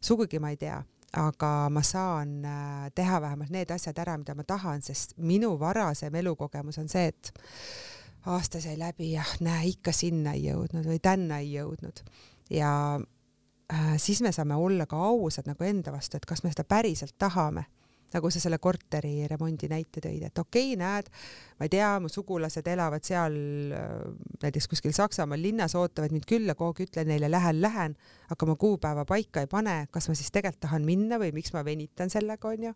sugugi 0.01 0.39
ma 0.39 0.51
ei 0.53 0.57
tea 0.57 0.79
aga 1.17 1.69
ma 1.73 1.81
saan 1.81 2.43
äh, 2.45 2.89
teha 2.95 3.21
vähemalt 3.21 3.49
need 3.49 3.71
asjad 3.73 3.97
ära, 3.97 4.17
mida 4.17 4.35
ma 4.37 4.43
tahan, 4.45 4.83
sest 4.85 5.15
minu 5.17 5.55
varasem 5.59 6.15
elukogemus 6.15 6.77
on 6.77 6.89
see, 6.89 7.07
et 7.09 7.31
aasta 8.29 8.61
sai 8.61 8.77
läbi 8.77 9.13
ja 9.15 9.23
näe, 9.41 9.71
ikka 9.71 9.93
sinna 9.95 10.35
ei 10.37 10.49
jõudnud 10.51 10.85
või 10.85 10.99
tänna 11.01 11.39
ei 11.41 11.55
jõudnud. 11.55 12.03
Ja 12.53 12.71
äh, 12.99 13.95
siis 13.97 14.21
me 14.21 14.31
saame 14.35 14.59
olla 14.59 14.85
ka 14.85 15.01
ausad 15.09 15.49
nagu 15.49 15.65
enda 15.65 15.93
vastu, 15.95 16.17
et 16.17 16.29
kas 16.29 16.43
me 16.43 16.53
seda 16.53 16.67
päriselt 16.69 17.17
tahame 17.17 17.65
nagu 18.13 18.29
sa 18.31 18.41
selle 18.41 18.57
korteri 18.61 19.27
remondi 19.29 19.69
näite 19.69 20.01
tõid, 20.03 20.23
et 20.29 20.41
okei 20.41 20.73
okay,, 20.73 20.79
näed, 20.79 21.09
ma 21.59 21.67
ei 21.67 21.73
tea, 21.73 21.89
mu 22.01 22.09
sugulased 22.11 22.67
elavad 22.71 23.05
seal 23.05 23.35
äh, 23.75 23.91
näiteks 24.43 24.69
kuskil 24.71 24.95
Saksamaal 24.95 25.41
linnas, 25.43 25.75
ootavad 25.77 26.13
mind 26.15 26.25
külla, 26.29 26.55
kogu 26.57 26.73
aeg 26.73 26.87
ütlen 26.87 27.11
neile 27.11 27.29
lähen, 27.31 27.61
lähen, 27.61 27.97
aga 28.33 28.49
ma 28.49 28.57
kuupäeva 28.59 29.05
paika 29.09 29.45
ei 29.45 29.51
pane, 29.51 29.77
kas 29.93 30.09
ma 30.09 30.17
siis 30.17 30.33
tegelikult 30.33 30.65
tahan 30.65 30.87
minna 30.87 31.19
või 31.21 31.31
miks 31.35 31.53
ma 31.55 31.63
venitan 31.65 32.09
sellega, 32.09 32.49
onju. 32.49 32.73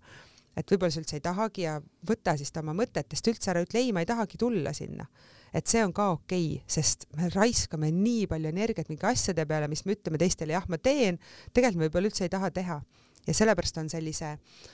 et 0.53 0.69
võib-olla 0.69 0.93
sa 0.93 1.01
üldse 1.01 1.17
ei 1.17 1.23
tahagi 1.25 1.63
ja 1.65 1.79
võta 2.09 2.35
siis 2.37 2.53
ta 2.53 2.61
oma 2.61 2.75
mõtetest 2.77 3.31
üldse 3.31 3.49
ära, 3.51 3.63
ütle 3.65 3.81
ei, 3.81 3.89
ma 3.91 4.03
ei 4.03 4.09
tahagi 4.09 4.37
tulla 4.37 4.73
sinna. 4.73 5.07
et 5.53 5.67
see 5.67 5.81
on 5.85 5.93
ka 5.93 6.11
okei 6.13 6.45
okay,, 6.57 6.61
sest 6.67 7.07
me 7.17 7.29
raiskame 7.33 7.89
nii 7.91 8.27
palju 8.29 8.53
energiat 8.53 8.89
mingi 8.89 9.05
asjade 9.09 9.45
peale, 9.49 9.67
mis 9.67 9.85
me 9.85 9.97
ütleme 9.97 10.21
teistele, 10.21 10.53
jah, 10.53 10.69
ma 10.69 10.77
teen, 10.77 11.17
tegelikult 11.53 11.79
me 11.79 11.89
võib-olla 11.89 12.13
üldse 12.13 12.29
ei 12.29 12.29
taha 12.29 12.53
teha. 12.53 12.79
ja 13.27 13.33
sellepärast 13.33 13.77
on 13.81 13.89
sellise 13.89 14.31
äh, 14.37 14.71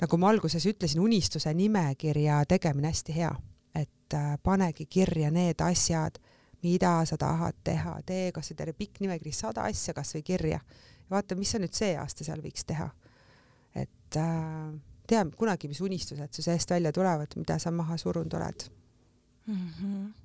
nagu 0.00 0.18
ma 0.18 0.30
alguses 0.32 0.66
ütlesin, 0.66 1.00
unistuse 1.00 1.54
nimekirja 1.54 2.42
tegemine 2.48 2.90
hästi 2.90 3.16
hea, 3.16 3.32
et 3.74 4.14
äh, 4.14 4.36
panegi 4.42 4.86
kirja 4.86 5.30
need 5.30 5.60
asjad, 5.60 6.18
mida 6.62 7.00
sa 7.06 7.18
tahad 7.18 7.58
teha, 7.64 7.96
tee 8.06 8.30
kas 8.32 8.52
või 8.52 8.58
terve 8.58 8.76
pikk 8.78 9.02
nimekiri, 9.02 9.32
sada 9.34 9.66
asja 9.70 9.94
kasvõi 9.94 10.22
kirja. 10.22 10.60
vaata, 11.10 11.34
mis 11.34 11.50
sa 11.50 11.58
nüüd 11.58 11.74
see 11.74 11.96
aasta 11.98 12.24
seal 12.24 12.40
võiks 12.42 12.64
teha. 12.64 12.90
et 13.74 14.16
äh, 14.16 14.72
tea 15.06 15.26
kunagi, 15.36 15.68
mis 15.68 15.80
unistused 15.80 16.32
su 16.32 16.42
seest 16.42 16.70
välja 16.70 16.92
tulevad, 16.92 17.36
mida 17.36 17.58
sa 17.58 17.70
maha 17.70 17.96
surunud 17.96 18.34
oled 18.34 18.68
mm. 19.46 19.68
-hmm 19.68 20.21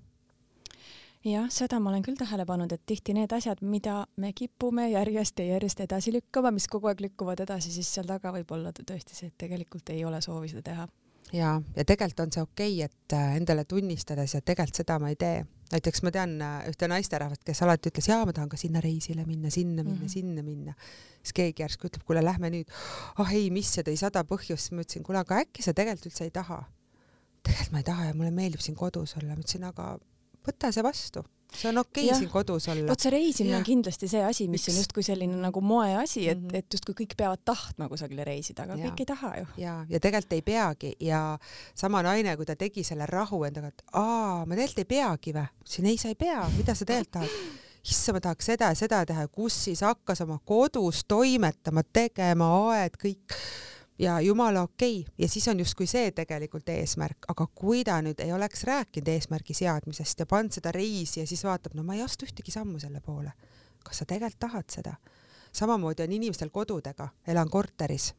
jah, 1.25 1.47
seda 1.53 1.79
ma 1.81 1.91
olen 1.91 2.03
küll 2.05 2.17
tähele 2.19 2.45
pannud, 2.47 2.71
et 2.73 2.83
tihti 2.85 3.15
need 3.17 3.31
asjad, 3.33 3.61
mida 3.65 4.03
me 4.21 4.31
kipume 4.37 4.87
järjest 4.91 5.41
ja 5.41 5.53
järjest 5.53 5.81
edasi 5.87 6.13
lükkama, 6.15 6.51
mis 6.55 6.67
kogu 6.71 6.91
aeg 6.91 7.01
lükkuvad 7.03 7.41
edasi, 7.47 7.71
siis 7.73 7.89
seal 7.93 8.07
taga 8.09 8.31
võib 8.35 8.51
olla 8.55 8.73
tõesti 8.75 9.17
see, 9.17 9.31
et 9.31 9.37
tegelikult 9.45 9.89
ei 9.93 10.05
ole 10.05 10.21
soovi 10.21 10.51
seda 10.51 10.63
teha. 10.69 10.87
ja, 11.33 11.57
ja 11.75 11.85
tegelikult 11.85 12.25
on 12.25 12.33
see 12.33 12.43
okei 12.43 12.73
okay,, 12.75 12.89
et 12.89 13.17
äh, 13.17 13.35
endale 13.39 13.65
tunnistades 13.65 14.37
ja 14.37 14.41
tegelikult 14.41 14.83
seda 14.83 14.99
ma 14.99 15.09
ei 15.09 15.15
tee. 15.15 15.45
näiteks 15.71 16.03
ma 16.03 16.11
tean 16.11 16.41
äh, 16.41 16.57
ühte 16.69 16.87
naisterahvast, 16.87 17.43
kes 17.43 17.61
alati 17.65 17.91
ütles, 17.91 18.07
jaa, 18.07 18.23
ma 18.25 18.33
tahan 18.33 18.49
ka 18.49 18.57
sinna 18.57 18.81
reisile 18.83 19.25
minna, 19.25 19.49
sinna 19.49 19.83
minna 19.83 19.99
mm, 19.99 20.05
-hmm. 20.05 20.13
sinna 20.13 20.43
minna. 20.43 20.73
siis 21.21 21.33
keegi 21.33 21.63
järsku 21.63 21.87
ütleb, 21.87 22.03
kuule, 22.05 22.23
lähme 22.23 22.49
nüüd. 22.49 22.71
ah 23.15 23.21
oh, 23.25 23.33
ei, 23.33 23.49
mis 23.49 23.77
ja 23.77 23.83
tõi 23.83 23.97
sada 23.97 24.23
põhjust, 24.23 24.71
ma 24.71 24.85
ütlesin, 24.85 25.03
kuule, 25.03 25.19
aga 25.19 25.41
äkki 25.43 25.63
sa 25.63 25.73
tegelikult 25.73 26.11
üldse 26.11 26.23
ei 26.23 26.31
taha? 26.31 26.63
tegelikult 27.43 27.71
ma 27.71 27.79
ei 27.79 27.83
taha 27.83 28.05
ja 28.05 28.13
mulle 28.13 28.31
meeldib 28.31 28.61
siin 28.61 28.75
kodus 28.75 29.17
olla, 29.17 29.35
ma 29.35 29.43
ütlesin, 29.43 29.63
aga 29.67 29.97
võta 30.47 30.71
see 30.73 30.85
vastu 30.85 31.23
see 31.55 31.69
on 31.69 31.77
okei 31.77 32.05
okay 32.05 32.19
siin 32.19 32.29
kodus 32.29 32.67
olla. 32.67 32.87
vot 32.89 32.99
see 32.99 33.11
reisimine 33.11 33.55
ja. 33.55 33.59
on 33.61 33.65
kindlasti 33.67 34.09
see 34.11 34.23
asi, 34.23 34.47
mis 34.51 34.65
Üks. 34.65 34.73
on 34.73 34.79
justkui 34.81 35.03
selline 35.05 35.37
nagu 35.41 35.61
moeasi, 35.61 36.27
et 36.29 36.39
mm, 36.39 36.47
-hmm. 36.47 36.57
et 36.57 36.73
justkui 36.73 36.95
kõik 37.01 37.15
peavad 37.17 37.43
tahtma 37.45 37.87
kusagile 37.89 38.23
reisida, 38.27 38.63
aga 38.63 38.75
ja. 38.75 38.89
kõik 38.89 39.03
ei 39.03 39.09
taha 39.13 39.31
ju. 39.37 39.45
ja, 39.63 39.75
ja 39.89 39.99
tegelikult 39.99 40.33
ei 40.33 40.41
peagi 40.41 40.93
ja 40.99 41.21
sama 41.75 42.03
naine, 42.03 42.35
kui 42.37 42.45
ta 42.45 42.55
tegi 42.55 42.83
selle 42.83 43.05
rahu 43.05 43.43
endaga, 43.43 43.67
et 43.67 43.83
aa, 43.93 44.45
ma 44.45 44.55
tegelikult 44.55 44.83
ei 44.83 44.91
peagi 44.95 45.33
või? 45.33 45.47
ütlesin 45.61 45.85
ei, 45.93 45.97
sa 45.97 46.11
ei 46.11 46.19
pea, 46.19 46.43
mida 46.57 46.75
sa 46.75 46.85
tegelikult 46.85 47.13
tahad? 47.21 47.39
issand, 47.91 48.17
ma 48.17 48.19
tahaks 48.19 48.45
seda 48.51 48.71
ja 48.73 48.75
seda 48.75 49.05
teha 49.05 49.27
kus 49.31 49.63
siis 49.63 49.81
hakkas 49.81 50.21
oma 50.25 50.39
kodus 50.45 51.05
toimetama, 51.07 51.83
tegema, 51.83 52.49
aed, 52.73 52.99
kõik 52.99 53.37
ja 53.99 54.19
jumala 54.21 54.61
okei 54.61 54.99
okay. 54.99 55.13
ja 55.17 55.27
siis 55.29 55.47
on 55.47 55.59
justkui 55.59 55.87
see 55.87 56.11
tegelikult 56.11 56.69
eesmärk, 56.69 57.25
aga 57.27 57.47
kui 57.55 57.83
ta 57.83 57.99
nüüd 58.01 58.19
ei 58.23 58.33
oleks 58.33 58.63
rääkinud 58.63 59.07
eesmärgi 59.13 59.53
seadmisest 59.57 60.19
ja 60.19 60.25
pannud 60.25 60.53
seda 60.53 60.71
reisi 60.71 61.19
ja 61.19 61.27
siis 61.27 61.43
vaatab, 61.43 61.73
no 61.73 61.83
ma 61.83 61.97
ei 61.97 62.03
astu 62.05 62.25
ühtegi 62.25 62.53
sammu 62.53 62.79
selle 62.79 63.01
poole. 63.01 63.31
kas 63.83 64.03
sa 64.03 64.05
tegelikult 64.05 64.39
tahad 64.39 64.69
seda? 64.69 64.95
samamoodi 65.51 66.03
on 66.03 66.11
inimestel 66.11 66.49
kodudega, 66.49 67.07
elan 67.27 67.49
korteris, 67.49 68.13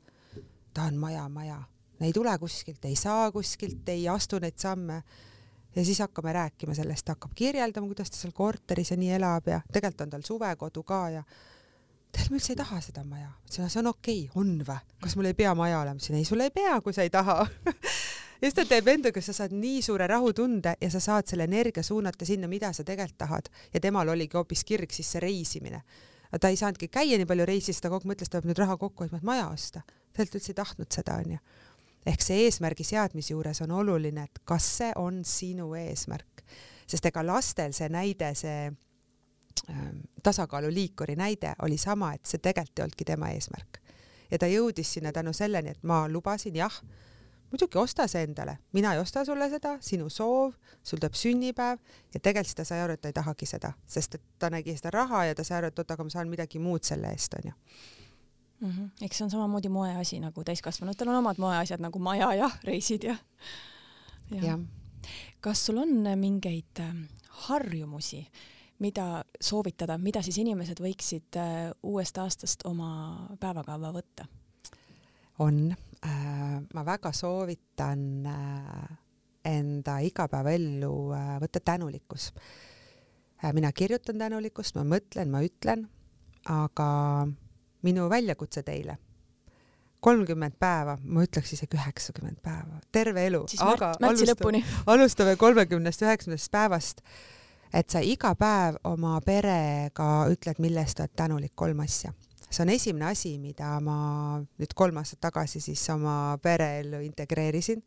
tahan 0.75 0.97
maja, 0.97 1.29
maja, 1.29 1.63
ei 2.01 2.13
tule 2.13 2.39
kuskilt, 2.39 2.85
ei 2.85 2.97
saa 2.97 3.33
kuskilt, 3.33 3.89
ei 3.89 4.09
astu 4.09 4.39
neid 4.39 4.59
samme 4.59 5.03
ja 5.77 5.85
siis 5.85 5.99
hakkame 5.99 6.33
rääkima 6.33 6.75
sellest, 6.75 7.09
hakkab 7.09 7.31
kirjeldama, 7.35 7.87
kuidas 7.87 8.11
ta 8.11 8.17
seal 8.17 8.33
korteris 8.35 8.91
ja 8.91 8.97
nii 8.97 9.13
elab 9.21 9.47
ja 9.47 9.61
tegelikult 9.73 10.07
on 10.07 10.11
tal 10.17 10.27
suvekodu 10.27 10.83
ka 10.83 11.03
ja 11.11 11.23
tead, 12.19 12.31
ma 12.33 12.39
üldse 12.39 12.55
ei 12.55 12.59
taha 12.59 12.81
seda 12.85 13.05
maja. 13.07 13.31
ütlesin, 13.47 13.71
see 13.71 13.83
on 13.83 13.91
okei 13.93 14.23
okay., 14.29 14.41
on 14.43 14.55
vä? 14.67 14.79
kas 15.03 15.17
mul 15.17 15.31
ei 15.31 15.37
pea 15.39 15.55
maja 15.59 15.83
olema? 15.83 15.99
ütlesin, 15.99 16.19
ei, 16.19 16.27
sul 16.29 16.43
ei 16.45 16.51
pea, 16.55 16.81
kui 16.85 16.97
sa 16.97 17.07
ei 17.07 17.13
taha 17.15 17.45
ja 18.39 18.47
siis 18.47 18.55
ta 18.55 18.65
teeb 18.69 18.89
endaga, 18.93 19.23
sa 19.23 19.35
saad 19.35 19.55
nii 19.57 19.83
suure 19.83 20.07
rahutunde 20.11 20.75
ja 20.81 20.91
sa 20.91 21.01
saad 21.03 21.29
selle 21.31 21.49
energia 21.49 21.83
suunata 21.83 22.27
sinna, 22.29 22.49
mida 22.49 22.73
sa 22.73 22.85
tegelikult 22.87 23.19
tahad. 23.19 23.51
ja 23.75 23.81
temal 23.81 24.09
oligi 24.09 24.37
hoopis 24.37 24.65
kirg 24.65 24.95
siis 24.95 25.11
see 25.13 25.21
reisimine. 25.21 25.83
ta 26.41 26.49
ei 26.49 26.57
saanudki 26.57 26.89
käia 26.89 27.19
nii 27.19 27.27
palju 27.27 27.47
reisis, 27.47 27.81
ta 27.81 27.91
kogu 27.91 28.07
aeg 28.07 28.15
mõtles, 28.15 28.31
ta 28.31 28.39
peab 28.39 28.51
nüüd 28.51 28.63
raha 28.63 28.77
kokku 28.77 29.05
hoidma, 29.05 29.19
et 29.19 29.27
maja 29.27 29.49
osta. 29.49 29.83
tegelikult 30.13 30.41
üldse 30.41 30.53
ei 30.53 30.61
tahtnud 30.63 30.93
seda, 30.95 31.21
onju. 31.25 31.39
ehk 32.07 32.23
see 32.23 32.45
eesmärgi 32.47 32.85
seadmise 32.85 33.35
juures 33.35 33.63
on 33.67 33.71
oluline, 33.71 34.29
et 34.29 34.43
kas 34.45 34.67
see 34.79 34.93
on 34.97 35.25
sinu 35.25 35.73
eesmärk, 35.75 36.45
sest 36.87 37.07
ega 37.11 37.27
lastel 37.27 37.73
see 37.73 37.89
näide, 37.89 38.35
see 38.35 38.71
tasakaaluliikuri 40.23 41.17
näide 41.17 41.55
oli 41.63 41.79
sama, 41.79 42.13
et 42.15 42.27
see 42.27 42.39
tegelikult 42.39 42.79
ei 42.79 42.83
olnudki 42.83 43.05
tema 43.05 43.29
eesmärk. 43.35 43.79
ja 44.31 44.39
ta 44.39 44.47
jõudis 44.47 44.93
sinna 44.93 45.13
tänu 45.13 45.33
selleni, 45.33 45.71
et 45.71 45.83
ma 45.83 46.09
lubasin, 46.09 46.57
jah, 46.57 46.81
muidugi 47.51 47.79
osta 47.79 48.07
see 48.07 48.23
endale, 48.23 48.59
mina 48.73 48.93
ei 48.95 49.01
osta 49.01 49.25
sulle 49.25 49.49
seda, 49.51 49.79
sinu 49.81 50.09
soov, 50.13 50.53
sul 50.83 50.99
tuleb 50.99 51.15
sünnipäev 51.15 51.79
ja 52.15 52.21
tegelikult 52.21 52.57
ta 52.57 52.65
sai 52.65 52.81
aru, 52.85 52.93
et 52.99 53.01
ta 53.01 53.09
ei 53.09 53.17
tahagi 53.17 53.47
seda, 53.47 53.73
sest 53.87 54.19
et 54.19 54.27
ta 54.39 54.51
nägi 54.53 54.77
seda 54.77 54.91
raha 54.91 55.25
ja 55.31 55.35
ta 55.35 55.45
sai 55.45 55.63
aru, 55.63 55.73
et 55.73 55.79
oot, 55.79 55.91
aga 55.91 56.05
ma 56.05 56.13
saan 56.13 56.29
midagi 56.29 56.61
muud 56.61 56.85
selle 56.85 57.13
eest, 57.13 57.35
onju 57.41 57.53
mm. 58.61 58.71
-hmm. 58.71 59.05
eks 59.05 59.19
see 59.19 59.25
on 59.25 59.31
samamoodi 59.31 59.69
moeasi 59.69 60.21
nagu 60.21 60.45
täiskasvanutel 60.45 61.09
on 61.09 61.23
omad 61.23 61.39
moeasjad 61.39 61.81
nagu 61.81 61.99
maja 61.99 62.35
ja 62.35 62.51
reisid 62.65 63.03
ja, 63.03 63.17
ja.. 64.31 64.43
jah. 64.43 64.61
kas 65.41 65.67
sul 65.67 65.77
on 65.77 65.89
mingeid 66.17 66.81
ähm, 66.81 67.03
harjumusi, 67.29 68.27
mida 68.79 69.25
soovitada, 69.41 69.99
mida 69.99 70.23
siis 70.23 70.39
inimesed 70.39 70.81
võiksid 70.83 71.39
äh, 71.41 71.71
uuest 71.83 72.19
aastast 72.19 72.65
oma 72.69 73.29
päevakava 73.41 73.93
võtta? 73.97 74.29
on. 75.39 75.69
Äh,, 76.07 76.59
ma 76.75 76.85
väga 76.87 77.13
soovitan 77.15 78.27
äh, 78.27 78.89
enda 79.49 79.99
igapäevaellu 80.05 80.95
võtta 81.43 81.61
tänulikkus. 81.65 82.33
Mina 83.55 83.71
kirjutan 83.73 84.19
tänulikkust, 84.19 84.75
ma 84.75 84.83
mõtlen, 84.83 85.31
ma 85.31 85.45
ütlen, 85.47 85.85
aga 86.51 86.89
minu 87.87 88.09
väljakutse 88.11 88.63
teile. 88.67 88.99
kolmkümmend 90.01 90.55
päeva, 90.63 90.93
ma 91.03 91.25
ütleks 91.27 91.57
isegi 91.57 91.75
üheksakümmend 91.75 92.39
päeva, 92.39 92.77
terve 92.95 93.25
elu, 93.27 93.41
aga 93.67 93.89
alustame, 94.07 94.61
alustame 94.87 95.33
kolmekümnest 95.37 96.05
üheksandast 96.07 96.51
päevast, 96.55 97.03
et 97.73 97.91
sa 97.91 98.01
iga 98.01 98.35
päev 98.35 98.81
oma 98.85 99.19
perega 99.25 100.09
ütled, 100.31 100.59
mille 100.59 100.81
eest 100.81 101.01
oled 101.01 101.15
tänulik, 101.17 101.53
kolm 101.55 101.81
asja 101.81 102.13
see 102.51 102.63
on 102.63 102.69
esimene 102.73 103.11
asi, 103.11 103.35
mida 103.39 103.77
ma 103.85 104.39
nüüd 104.41 104.73
kolm 104.75 104.97
aastat 105.01 105.21
tagasi 105.29 105.61
siis 105.61 105.83
oma 105.93 106.39
pereellu 106.43 107.03
integreerisin. 107.05 107.83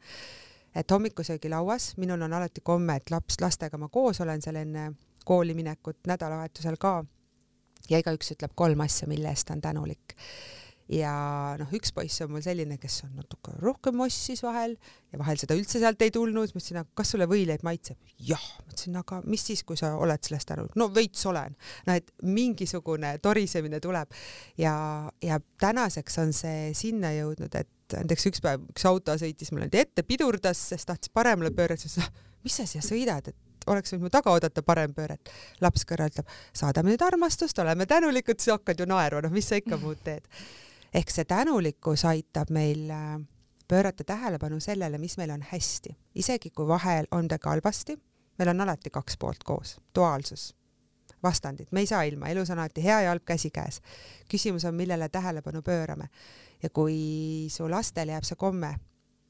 et 0.76 0.92
hommikusöögilauas, 0.92 1.98
minul 1.98 2.22
on 2.22 2.34
alati 2.34 2.62
komme, 2.64 2.96
et 2.96 3.12
laps, 3.12 3.42
lastega 3.42 3.78
ma 3.78 3.90
koos 3.90 4.22
olen 4.22 4.42
seal 4.42 4.56
enne 4.56 4.92
kooli 5.26 5.54
minekut, 5.54 5.98
nädalavahetusel 6.08 6.78
ka 6.80 7.04
ja 7.90 8.00
igaüks 8.00 8.32
ütleb 8.38 8.54
kolm 8.56 8.80
asja, 8.80 9.08
mille 9.08 9.30
eest 9.30 9.50
ta 9.50 9.58
on 9.58 9.62
tänulik. 9.62 10.16
Ja 10.92 11.14
noh, 11.60 11.72
üks 11.78 11.94
poiss 11.96 12.22
on 12.26 12.34
mul 12.34 12.44
selline, 12.44 12.78
kes 12.82 13.02
on 13.08 13.14
natuke 13.20 13.54
rohkem 13.62 13.96
mossis 13.98 14.44
vahel 14.44 14.76
ja 15.12 15.20
vahel 15.22 15.40
seda 15.40 15.56
üldse 15.58 15.80
sealt 15.82 16.02
ei 16.04 16.12
tulnud, 16.14 16.52
ma 16.52 16.60
ütlesin, 16.60 16.82
aga 16.82 17.02
kas 17.02 17.14
sulle 17.14 17.28
võileib 17.32 17.64
maitseb? 17.68 18.00
jah, 18.28 18.44
ma 18.62 18.74
ütlesin, 18.74 18.98
aga 19.00 19.22
mis 19.26 19.46
siis, 19.50 19.64
kui 19.68 19.80
sa 19.80 19.94
oled 20.00 20.24
sellest 20.28 20.50
tänulik? 20.52 20.76
no 20.80 20.90
veits 20.94 21.24
olen. 21.30 21.56
no 21.88 22.00
et 22.00 22.12
mingisugune 22.28 23.14
torisemine 23.24 23.80
tuleb 23.84 24.12
ja, 24.60 24.74
ja 25.24 25.40
tänaseks 25.62 26.20
on 26.24 26.36
see 26.36 26.74
sinna 26.78 27.14
jõudnud, 27.16 27.56
et 27.56 27.70
näiteks 27.98 28.28
üks 28.32 28.44
päev 28.44 28.66
üks 28.72 28.88
auto 28.88 29.16
sõitis 29.20 29.52
mulle 29.52 29.70
ette, 29.72 30.04
pidurdas, 30.08 30.60
sest 30.74 30.90
tahtis 30.90 31.12
paremale 31.14 31.54
pöörata, 31.56 31.84
siis 31.88 32.00
noh, 32.02 32.12
mis 32.46 32.58
sa 32.58 32.68
siia 32.68 32.84
sõidad, 32.86 33.32
et 33.32 33.70
oleks 33.70 33.94
võinud 33.94 34.08
mu 34.08 34.12
taga 34.14 34.34
oodata 34.34 34.64
parempööret. 34.66 35.32
laps 35.62 35.86
kõrval 35.88 36.12
ütleb, 36.12 36.36
saadame 36.58 36.94
nüüd 36.94 37.06
armastust, 37.06 37.60
oleme 37.62 37.86
tänulikud, 37.86 38.40
siis 38.40 38.56
hakkad 38.56 38.82
ju 38.82 38.88
naerma, 38.90 39.22
noh, 39.26 39.34
mis 39.34 39.48
sa 39.52 39.60
ikka 39.60 39.78
muud 39.82 40.02
teed. 40.06 40.28
Ehk 40.94 41.10
see 41.10 41.26
tänulikkus 41.26 42.06
aitab 42.06 42.50
meil 42.50 42.90
äh, 42.90 43.20
pöörata 43.68 44.04
tähelepanu 44.04 44.60
sellele, 44.60 44.98
mis 44.98 45.18
meil 45.18 45.32
on 45.32 45.46
hästi, 45.52 45.96
isegi 46.16 46.50
kui 46.50 46.68
vahel 46.68 47.08
on 47.12 47.28
midagi 47.28 47.50
halvasti, 47.50 47.98
meil 48.40 48.50
on 48.50 48.62
alati 48.62 48.90
kaks 48.90 49.18
poolt 49.18 49.44
koos, 49.44 49.78
duaalsus, 49.96 50.56
vastandid, 51.24 51.68
me 51.72 51.80
ei 51.80 51.88
saa 51.88 52.04
ilma, 52.04 52.28
elus 52.28 52.50
on 52.50 52.60
alati 52.60 52.84
hea 52.84 53.02
ja 53.02 53.10
halb 53.10 53.26
käsikäes. 53.26 53.82
küsimus 54.28 54.66
on, 54.66 54.76
millele 54.76 55.10
tähelepanu 55.10 55.62
pöörame. 55.62 56.10
ja 56.64 56.70
kui 56.70 57.48
su 57.50 57.70
lastel 57.72 58.10
jääb 58.10 58.24
see 58.24 58.36
komme, 58.36 58.76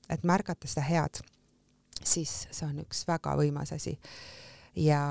et 0.09 0.23
märgata 0.23 0.67
seda 0.67 0.81
head 0.81 1.21
siis 2.03 2.31
see 2.51 2.67
on 2.67 2.81
üks 2.83 3.03
väga 3.07 3.33
võimas 3.39 3.73
asi. 3.75 3.97
ja 4.75 5.01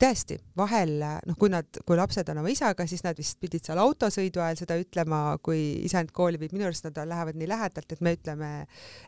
tõesti, 0.00 0.36
vahel 0.58 0.94
noh, 1.00 1.36
kui 1.38 1.50
nad, 1.52 1.68
kui 1.86 1.98
lapsed 1.98 2.28
on 2.32 2.40
oma 2.42 2.50
isaga, 2.52 2.86
siis 2.88 3.02
nad 3.04 3.18
vist 3.18 3.38
pidid 3.42 3.64
seal 3.66 3.80
autosõidu 3.82 4.42
ajal 4.44 4.60
seda 4.60 4.76
ütlema, 4.80 5.20
kui 5.44 5.60
isa 5.86 6.02
end 6.02 6.12
kooli 6.16 6.40
viib, 6.40 6.54
minu 6.56 6.68
arust 6.68 6.88
nad 6.88 6.98
lähevad 7.08 7.38
nii 7.38 7.48
lähedalt, 7.50 7.92
et 7.92 8.02
me 8.04 8.14
ütleme, 8.16 8.50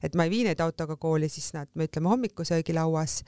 et 0.05 0.18
ma 0.18 0.26
ei 0.26 0.32
vii 0.32 0.45
neid 0.49 0.62
autoga 0.64 0.99
kooli, 1.01 1.30
siis 1.32 1.51
nad, 1.57 1.70
me 1.74 1.89
ütleme 1.89 2.12
hommikusöögilauas. 2.12 3.22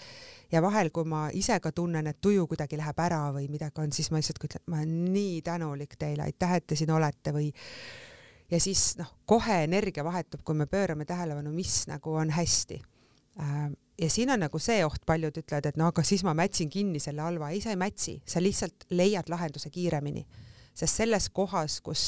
Ja 0.51 0.63
vahel, 0.63 0.91
kui 0.95 1.07
ma 1.07 1.29
ise 1.37 1.61
ka 1.63 1.73
tunnen, 1.73 2.11
et 2.11 2.19
tuju 2.21 2.47
kuidagi 2.51 2.79
läheb 2.81 2.99
ära 3.03 3.23
või 3.35 3.47
midagi 3.53 3.83
on, 3.83 3.93
siis 3.95 4.11
ma 4.11 4.19
lihtsalt 4.19 4.43
ütlen, 4.49 4.65
ma 4.67 4.81
olen 4.81 5.13
nii 5.15 5.43
tänulik 5.47 5.95
teile, 5.99 6.27
aitäh, 6.27 6.57
et 6.59 6.67
te 6.67 6.79
siin 6.79 6.91
olete. 6.95 7.35
Või 7.37 7.53
ja 8.51 8.61
siis 8.63 8.97
noh, 8.99 9.13
kohe 9.31 9.63
energia 9.67 10.05
vahetub, 10.07 10.43
kui 10.45 10.59
me 10.59 10.67
pöörame 10.71 11.07
tähelepanu, 11.07 11.53
mis 11.55 11.85
nagu 11.91 12.17
on 12.19 12.33
hästi. 12.35 12.81
Äh, 13.41 13.71
ja 14.01 14.11
siin 14.11 14.30
on 14.30 14.40
nagu 14.40 14.59
see 14.59 14.80
oht, 14.84 15.05
paljud 15.07 15.36
ütlevad, 15.42 15.68
et 15.68 15.78
no 15.80 15.90
aga 15.90 16.03
siis 16.07 16.24
ma 16.24 16.34
mätsin 16.36 16.70
kinni 16.72 17.01
selle 17.03 17.22
halva, 17.24 17.51
ei, 17.53 17.61
sa 17.61 17.72
ei 17.74 17.78
mätsi, 17.80 18.20
sa 18.26 18.42
lihtsalt 18.42 18.88
leiad 18.96 19.28
lahenduse 19.28 19.70
kiiremini, 19.70 20.24
sest 20.74 21.03
selles 21.03 21.28
kohas, 21.34 21.80
kus 21.84 22.05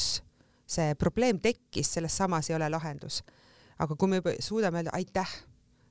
see 0.69 0.95
probleem 0.99 1.39
tekkis, 1.43 1.93
selles 1.97 2.17
samas 2.17 2.49
ei 2.49 2.57
ole 2.57 2.69
lahendus. 2.69 3.21
aga 3.79 3.95
kui 3.95 4.07
me 4.07 4.21
juba 4.21 4.35
suudame 4.39 4.81
öelda 4.81 4.93
aitäh! 4.93 5.39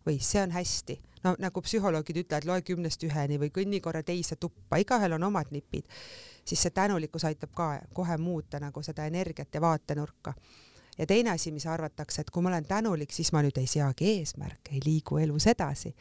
või 0.07 0.19
see 0.19 0.41
on 0.43 0.51
hästi, 0.51 0.97
no 1.23 1.37
nagu 1.39 1.63
psühholoogid 1.63 2.17
ütlevad, 2.25 2.47
loe 2.49 2.63
kümnest 2.67 3.05
üheni 3.07 3.39
või 3.39 3.53
kõnni 3.55 3.79
korra 3.81 4.03
teise 4.03 4.35
tuppa, 4.37 4.81
igaühel 4.83 5.15
on 5.15 5.29
omad 5.29 5.53
nipid, 5.55 5.87
siis 6.45 6.59
see 6.59 6.75
tänulikkus 6.75 7.25
aitab 7.29 7.53
ka 7.55 7.69
kohe 7.95 8.17
muuta 8.19 8.59
nagu 8.59 8.83
seda 8.83 9.07
energiat 9.07 9.55
ja 9.55 9.61
vaatenurka 9.63 10.35
ja 10.99 11.07
teine 11.07 11.31
asi, 11.31 11.51
mis 11.53 11.67
arvatakse, 11.67 12.21
et 12.21 12.31
kui 12.31 12.43
ma 12.43 12.49
olen 12.49 12.65
tänulik, 12.65 13.13
siis 13.13 13.33
ma 13.33 13.43
nüüd 13.43 13.59
ei 13.59 13.67
seagi 13.67 14.11
eesmärke, 14.19 14.75
ei 14.77 14.81
liigu 14.85 15.19
elus 15.19 15.47
edasi. 15.47 15.95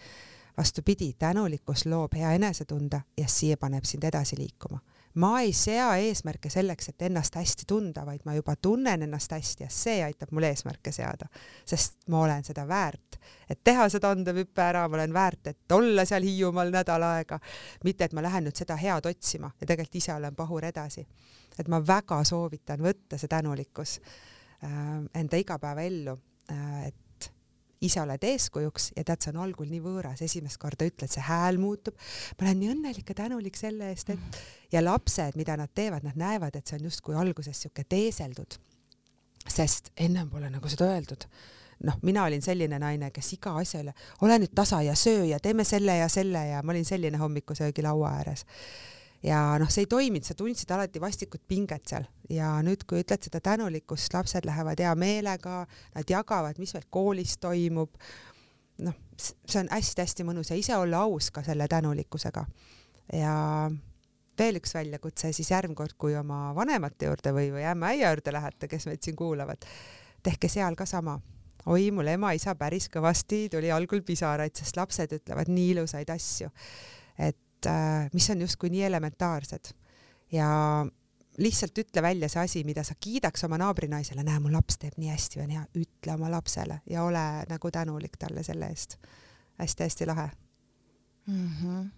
vastupidi, 0.58 1.14
tänulikkus 1.20 1.86
loob 1.86 2.14
hea 2.14 2.34
enesetunde 2.36 3.02
ja 3.18 3.28
see 3.28 3.56
paneb 3.56 3.86
sind 3.88 4.04
edasi 4.04 4.38
liikuma. 4.38 4.80
ma 5.14 5.42
ei 5.42 5.54
sea 5.54 5.96
eesmärke 5.98 6.50
selleks, 6.50 6.90
et 6.90 7.02
ennast 7.02 7.36
hästi 7.36 7.64
tunda, 7.68 8.06
vaid 8.06 8.22
ma 8.26 8.34
juba 8.34 8.56
tunnen 8.56 9.02
ennast 9.02 9.32
hästi 9.32 9.64
ja 9.64 9.70
see 9.70 10.04
aitab 10.04 10.32
mul 10.32 10.44
eesmärke 10.44 10.92
seada, 10.92 11.28
sest 11.66 12.08
ma 12.08 12.22
olen 12.22 12.44
seda 12.44 12.68
väärt, 12.68 13.20
et 13.50 13.60
teha 13.64 13.90
see 13.90 14.00
tandemhüpe 14.00 14.62
ära, 14.62 14.88
ma 14.88 14.96
olen 14.96 15.14
väärt, 15.14 15.48
et 15.48 15.72
olla 15.72 16.06
seal 16.06 16.24
Hiiumaal 16.24 16.72
nädal 16.72 17.04
aega, 17.04 17.40
mitte 17.84 18.04
et 18.04 18.14
ma 18.14 18.24
lähen 18.24 18.48
nüüd 18.48 18.56
seda 18.56 18.76
head 18.76 19.06
otsima 19.06 19.52
ja 19.62 19.68
tegelikult 19.68 19.96
ise 19.96 20.14
olen 20.14 20.36
pahur 20.36 20.66
edasi. 20.66 21.08
et 21.60 21.68
ma 21.68 21.82
väga 21.88 22.24
soovitan 22.24 22.80
võtta 22.80 23.18
see 23.18 23.28
tänulikkus 23.28 24.00
enda 24.62 25.38
igapäevaellu, 25.42 26.18
äh, 26.52 26.88
et 26.88 27.30
ise 27.82 28.02
oled 28.02 28.24
eeskujuks 28.24 28.92
ja 28.96 29.04
tead, 29.06 29.24
see 29.24 29.32
on 29.34 29.40
algul 29.42 29.70
nii 29.70 29.82
võõras, 29.82 30.22
esimest 30.22 30.60
korda 30.62 30.86
ütled, 30.86 31.10
see 31.10 31.24
hääl 31.26 31.58
muutub, 31.62 31.98
ma 32.38 32.46
olen 32.46 32.60
nii 32.62 32.74
õnnelik 32.76 33.10
ja 33.10 33.18
tänulik 33.24 33.58
selle 33.58 33.90
eest, 33.90 34.12
et 34.14 34.42
ja 34.76 34.84
lapsed, 34.84 35.38
mida 35.40 35.58
nad 35.58 35.72
teevad, 35.74 36.06
nad 36.06 36.20
näevad, 36.20 36.56
et 36.56 36.68
see 36.68 36.78
on 36.78 36.86
justkui 36.92 37.18
alguses 37.18 37.58
sihuke 37.66 37.88
teeseldud. 37.90 38.60
sest 39.50 39.90
ennem 39.98 40.30
pole 40.30 40.50
nagu 40.54 40.70
seda 40.70 40.86
öeldud. 40.94 41.26
Noh, 41.82 41.96
mina 42.06 42.28
olin 42.30 42.44
selline 42.46 42.78
naine, 42.80 43.08
kes 43.10 43.32
iga 43.34 43.56
asja 43.58 43.80
üle, 43.82 43.94
ole 44.22 44.36
nüüd 44.38 44.52
tasa 44.54 44.84
ja 44.86 44.94
söö 44.96 45.24
ja 45.26 45.40
teeme 45.40 45.64
selle 45.66 45.96
ja 45.98 46.10
selle 46.14 46.44
ja 46.52 46.62
ma 46.62 46.76
olin 46.76 46.86
selline 46.86 47.18
hommikusöögi 47.18 47.82
laua 47.82 48.12
ääres 48.20 48.46
ja 49.24 49.40
noh, 49.62 49.70
see 49.70 49.86
ei 49.86 49.90
toiminud, 49.92 50.26
sa 50.26 50.36
tundsid 50.38 50.72
alati 50.74 51.02
vastikut 51.02 51.44
pinget 51.48 51.86
seal 51.90 52.08
ja 52.32 52.54
nüüd, 52.66 52.86
kui 52.90 53.04
ütled 53.04 53.28
seda 53.28 53.42
tänulikkust, 53.44 54.14
lapsed 54.16 54.48
lähevad 54.48 54.82
hea 54.82 54.94
meelega, 54.98 55.62
nad 55.96 56.14
jagavad, 56.16 56.60
mis 56.62 56.74
veel 56.76 56.88
koolis 56.90 57.38
toimub. 57.42 57.96
noh, 58.82 58.98
see 59.22 59.60
on 59.62 59.70
hästi-hästi 59.70 60.26
mõnus 60.26 60.50
ja 60.50 60.58
ise 60.58 60.78
olla 60.78 61.04
aus 61.06 61.30
ka 61.32 61.44
selle 61.46 61.68
tänulikkusega. 61.70 62.46
ja 63.14 63.36
veel 64.40 64.58
üks 64.58 64.74
väljakutse 64.74 65.34
siis 65.34 65.52
järgmine 65.52 65.78
kord, 65.78 65.98
kui 65.98 66.16
oma 66.18 66.56
vanemate 66.56 67.06
juurde 67.06 67.34
või, 67.36 67.52
või 67.54 67.68
ämma-äia 67.68 68.10
juurde 68.10 68.34
lähete, 68.34 68.68
kes 68.68 68.88
meid 68.90 69.04
siin 69.04 69.16
kuulavad, 69.16 69.68
tehke 70.24 70.50
seal 70.50 70.76
ka 70.76 70.86
sama 70.90 71.20
oi, 71.70 71.92
mul 71.94 72.10
ema-isa 72.10 72.56
päris 72.58 72.88
kõvasti 72.90 73.46
tuli 73.54 73.70
algul 73.74 74.02
pisaraid, 74.06 74.56
sest 74.58 74.78
lapsed 74.80 75.14
ütlevad 75.20 75.52
nii 75.52 75.72
ilusaid 75.76 76.10
asju. 76.10 76.50
et 77.20 77.38
mis 78.14 78.30
on 78.34 78.42
justkui 78.42 78.70
nii 78.74 78.84
elementaarsed 78.88 79.72
ja 80.32 80.50
lihtsalt 81.38 81.78
ütle 81.78 82.02
välja 82.02 82.30
see 82.30 82.44
asi, 82.44 82.64
mida 82.68 82.84
sa 82.84 82.96
kiidaks 83.00 83.44
oma 83.48 83.58
naabrinaisele, 83.62 84.24
näe, 84.24 84.40
mu 84.44 84.52
laps 84.52 84.78
teeb 84.82 84.98
nii 84.98 85.12
hästi, 85.14 85.42
on 85.44 85.56
hea, 85.56 85.64
ütle 85.80 86.16
oma 86.16 86.32
lapsele 86.32 86.82
ja 86.90 87.04
ole 87.04 87.26
nagu 87.50 87.72
tänulik 87.72 88.18
talle 88.20 88.44
selle 88.44 88.72
eest 88.72 88.98
hästi,. 88.98 89.18
hästi-hästi 89.62 90.08
lahe 90.08 90.30
mm. 91.28 91.50
-hmm 91.62 91.90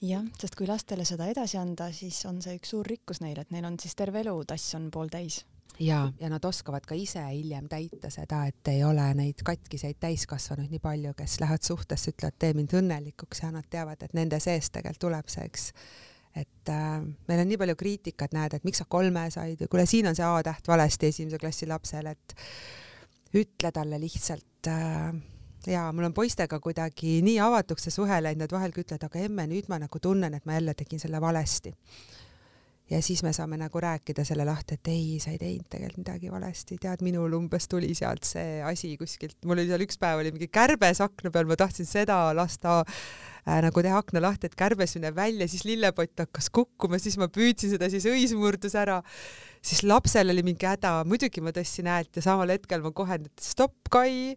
jah, 0.00 0.24
sest 0.40 0.56
kui 0.56 0.68
lastele 0.68 1.04
seda 1.04 1.26
edasi 1.28 1.58
anda, 1.60 1.90
siis 1.92 2.24
on 2.28 2.40
see 2.42 2.56
üks 2.56 2.72
suur 2.72 2.86
rikkus 2.86 3.20
neile, 3.20 3.44
et 3.44 3.50
neil 3.50 3.66
on 3.68 3.76
siis 3.80 3.94
terve 3.98 4.22
elu 4.24 4.44
tass 4.48 4.74
on 4.74 4.90
pooltäis. 4.90 5.44
Ja, 5.80 6.12
ja 6.20 6.28
nad 6.28 6.44
oskavad 6.44 6.84
ka 6.86 6.94
ise 6.94 7.22
hiljem 7.30 7.68
täita 7.68 8.10
seda, 8.12 8.44
et 8.50 8.68
ei 8.72 8.84
ole 8.84 9.04
neid 9.16 9.40
katkiseid 9.46 9.98
täiskasvanuid 10.00 10.72
nii 10.74 10.82
palju, 10.82 11.14
kes 11.16 11.38
lähevad 11.40 11.64
suhtesse, 11.66 12.12
ütlevad, 12.14 12.36
tee 12.38 12.54
mind 12.56 12.76
õnnelikuks 12.76 13.44
ja 13.44 13.50
nad 13.54 13.66
teavad, 13.70 14.04
et 14.04 14.14
nende 14.16 14.40
seest 14.42 14.74
tegelikult 14.76 15.00
tuleb 15.06 15.32
see, 15.32 15.46
eks. 15.48 15.66
et 16.44 16.72
äh, 16.74 17.00
meil 17.28 17.42
on 17.42 17.50
nii 17.50 17.60
palju 17.64 17.78
kriitikat, 17.80 18.36
näed, 18.36 18.54
et 18.54 18.68
miks 18.68 18.82
sa 18.82 18.88
kolme 18.88 19.26
said 19.32 19.64
või 19.64 19.72
kuule, 19.72 19.88
siin 19.88 20.10
on 20.10 20.18
see 20.18 20.28
A-täht 20.28 20.68
valesti 20.68 21.10
esimese 21.14 21.40
klassi 21.40 21.68
lapsel, 21.70 22.12
et 22.12 22.36
ütle 23.40 23.72
talle 23.72 24.00
lihtsalt 24.02 24.68
äh, 24.68 25.12
ja 25.66 25.88
mul 25.92 26.10
on 26.10 26.16
poistega 26.16 26.60
kuidagi 26.60 27.20
nii 27.24 27.38
avatuks 27.40 27.88
see 27.88 27.96
suhe 28.00 28.20
läinud, 28.22 28.44
nad 28.44 28.56
vahel 28.56 28.74
ka 28.74 28.84
ütlevad, 28.84 29.08
aga 29.08 29.24
emme, 29.24 29.48
nüüd 29.48 29.72
ma 29.72 29.80
nagu 29.80 30.02
tunnen, 30.02 30.34
et 30.36 30.44
ma 30.44 30.58
jälle 30.58 30.76
tegin 30.76 31.00
selle 31.00 31.20
valesti 31.20 31.72
ja 32.90 33.00
siis 33.04 33.22
me 33.22 33.32
saame 33.36 33.58
nagu 33.60 33.80
rääkida 33.82 34.24
selle 34.26 34.44
lahti, 34.46 34.76
et 34.78 34.90
ei, 34.90 35.18
sa 35.22 35.32
ei 35.34 35.38
teinud 35.40 35.68
tegelikult 35.70 36.02
midagi 36.02 36.32
valesti, 36.32 36.78
tead, 36.82 37.04
minul 37.06 37.34
umbes 37.38 37.68
tuli 37.70 37.92
sealt 37.96 38.26
see 38.26 38.60
asi 38.66 38.96
kuskilt, 39.00 39.38
mul 39.46 39.60
oli 39.60 39.70
seal 39.70 39.84
üks 39.86 40.00
päev 40.00 40.22
oli 40.22 40.32
mingi 40.34 40.50
kärbes 40.52 41.02
akna 41.04 41.32
peal, 41.34 41.48
ma 41.50 41.58
tahtsin 41.60 41.88
seda 41.88 42.18
lasta 42.36 42.80
äh, 42.82 43.60
nagu 43.66 43.84
teha 43.86 44.00
akna 44.02 44.24
lahti, 44.26 44.50
et 44.50 44.58
kärbes 44.58 44.96
mineb 44.98 45.18
välja, 45.18 45.48
siis 45.50 45.66
lillepott 45.68 46.26
hakkas 46.26 46.50
kukkuma, 46.54 46.98
siis 47.02 47.18
ma 47.20 47.30
püüdsin 47.30 47.76
seda, 47.76 47.90
siis 47.92 48.08
õis 48.10 48.34
murdus 48.38 48.74
ära. 48.78 49.00
Siis 49.60 49.82
lapsel 49.84 50.32
oli 50.32 50.44
mingi 50.46 50.66
häda, 50.68 51.00
muidugi 51.08 51.42
ma 51.44 51.52
tõstsin 51.54 51.88
häält 51.90 52.16
ja 52.16 52.24
samal 52.24 52.52
hetkel 52.52 52.82
ma 52.84 52.92
kohe, 52.96 53.20
stopp, 53.40 53.76
Kai 53.90 54.36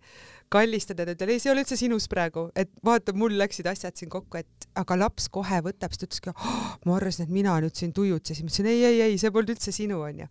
kallistada, 0.53 1.05
ta 1.05 1.13
ütles, 1.15 1.31
ei, 1.33 1.41
see 1.41 1.49
ei 1.49 1.53
ole 1.53 1.63
üldse 1.63 1.77
sinus 1.79 2.07
praegu, 2.11 2.47
et 2.57 2.71
vaata, 2.85 3.13
mul 3.17 3.35
läksid 3.39 3.67
asjad 3.69 3.97
siin 3.97 4.11
kokku, 4.13 4.37
et 4.41 4.67
aga 4.79 4.97
laps 4.99 5.29
kohe 5.33 5.61
võtab, 5.65 5.93
siis 5.93 6.03
ta 6.03 6.09
ütleski 6.09 6.33
oh,, 6.33 6.75
ma 6.85 6.97
arvasin, 6.97 7.27
et 7.27 7.33
mina 7.33 7.55
nüüd 7.63 7.77
siin 7.77 7.93
tujutsesin, 7.95 8.45
ma 8.45 8.53
ütlesin 8.53 8.69
ei, 8.69 8.83
ei, 8.89 8.99
ei, 9.07 9.21
see 9.21 9.33
polnud 9.33 9.53
üldse 9.55 9.73
sinu, 9.75 10.01
onju. 10.05 10.27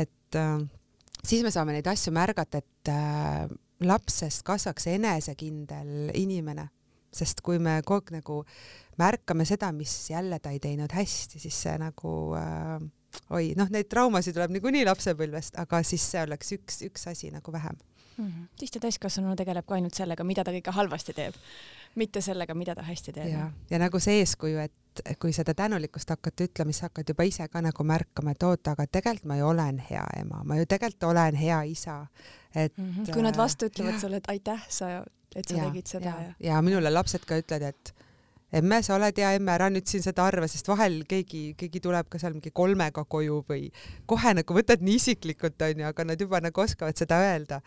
et 0.00 0.40
äh, 0.40 0.58
siis 1.22 1.44
me 1.46 1.52
saame 1.54 1.76
neid 1.76 1.88
asju 1.88 2.12
märgata, 2.16 2.60
et 2.60 2.92
äh, 2.92 3.46
lapsest 3.88 4.44
kasvaks 4.48 4.90
enesekindel 4.92 6.12
inimene, 6.18 6.68
sest 7.14 7.40
kui 7.44 7.60
me 7.62 7.78
kogu 7.86 8.02
aeg 8.02 8.14
nagu 8.18 8.42
märkame 9.00 9.46
seda, 9.48 9.70
mis 9.72 9.94
jälle 10.10 10.40
ta 10.44 10.52
ei 10.52 10.60
teinud 10.60 10.92
hästi, 10.92 11.40
siis 11.40 11.64
see 11.64 11.76
nagu 11.80 12.14
äh, 12.36 12.76
oi, 13.30 13.52
noh, 13.56 13.68
neid 13.70 13.88
traumasid 13.88 14.36
tuleb 14.36 14.54
niikuinii 14.56 14.84
lapsepõlvest, 14.88 15.58
aga 15.60 15.82
siis 15.82 16.10
see 16.10 16.22
oleks 16.22 16.52
üks, 16.58 16.82
üks 16.88 17.08
asi 17.10 17.30
nagu 17.34 17.52
vähem 17.52 17.78
mm 18.18 18.26
-hmm.. 18.26 18.48
tihti 18.58 18.80
täiskasvanu 18.80 19.36
tegeleb 19.36 19.66
ka 19.66 19.74
ainult 19.74 19.94
sellega, 19.94 20.24
mida 20.24 20.44
ta 20.44 20.50
kõige 20.50 20.72
halvasti 20.74 21.12
teeb, 21.14 21.34
mitte 21.94 22.20
sellega, 22.20 22.54
mida 22.54 22.74
ta 22.74 22.82
hästi 22.82 23.12
teeb. 23.12 23.32
ja, 23.32 23.50
ja 23.70 23.78
nagu 23.78 24.00
see 24.00 24.18
eeskuju, 24.20 24.58
et 24.58 24.72
kui 25.18 25.32
seda 25.32 25.54
tänulikkust 25.54 26.10
hakata 26.10 26.44
ütlema, 26.44 26.72
siis 26.72 26.82
hakkad 26.82 27.08
juba 27.08 27.22
ise 27.22 27.48
ka 27.48 27.62
nagu 27.62 27.84
märkama, 27.84 28.30
et 28.30 28.42
oota, 28.42 28.70
aga 28.70 28.86
tegelikult 28.86 29.24
ma 29.24 29.36
ju 29.36 29.46
olen 29.46 29.78
hea 29.90 30.06
ema, 30.20 30.42
ma 30.44 30.56
ju 30.56 30.66
tegelikult 30.66 31.10
olen 31.10 31.34
hea 31.34 31.62
isa. 31.62 32.06
et 32.54 32.78
mm. 32.78 32.90
-hmm. 32.90 33.12
kui 33.12 33.22
nad 33.22 33.36
vastu 33.36 33.66
ütlevad 33.66 34.00
sulle, 34.00 34.16
et 34.16 34.28
aitäh, 34.28 34.66
sa, 34.68 35.04
et 35.36 35.48
sa 35.48 35.54
ja, 35.54 35.64
tegid 35.64 35.86
seda 35.86 36.06
ja, 36.06 36.22
ja. 36.22 36.34
ja 36.40 36.62
minule 36.62 36.90
lapsed 36.90 37.24
ka 37.24 37.38
ütlevad, 37.38 37.62
et 37.62 37.94
emme, 38.52 38.80
sa 38.82 38.96
oled 38.96 39.18
hea 39.20 39.34
emme, 39.36 39.52
ära 39.52 39.68
nüüd 39.72 39.86
siin 39.90 40.02
seda 40.04 40.24
arva, 40.28 40.48
sest 40.48 40.68
vahel 40.70 41.02
keegi, 41.08 41.52
keegi 41.58 41.82
tuleb 41.84 42.08
ka 42.08 42.20
seal 42.22 42.36
mingi 42.36 42.54
kolmega 42.54 43.04
koju 43.04 43.42
või 43.48 43.68
kohe 44.08 44.34
nagu 44.38 44.56
võtad 44.56 44.84
nii 44.84 44.98
isiklikult, 45.00 45.60
onju, 45.68 45.86
aga 45.90 46.08
nad 46.08 46.20
juba 46.20 46.40
nagu 46.44 46.64
oskavad 46.64 46.96
seda 46.96 47.20
öelda 47.28 47.62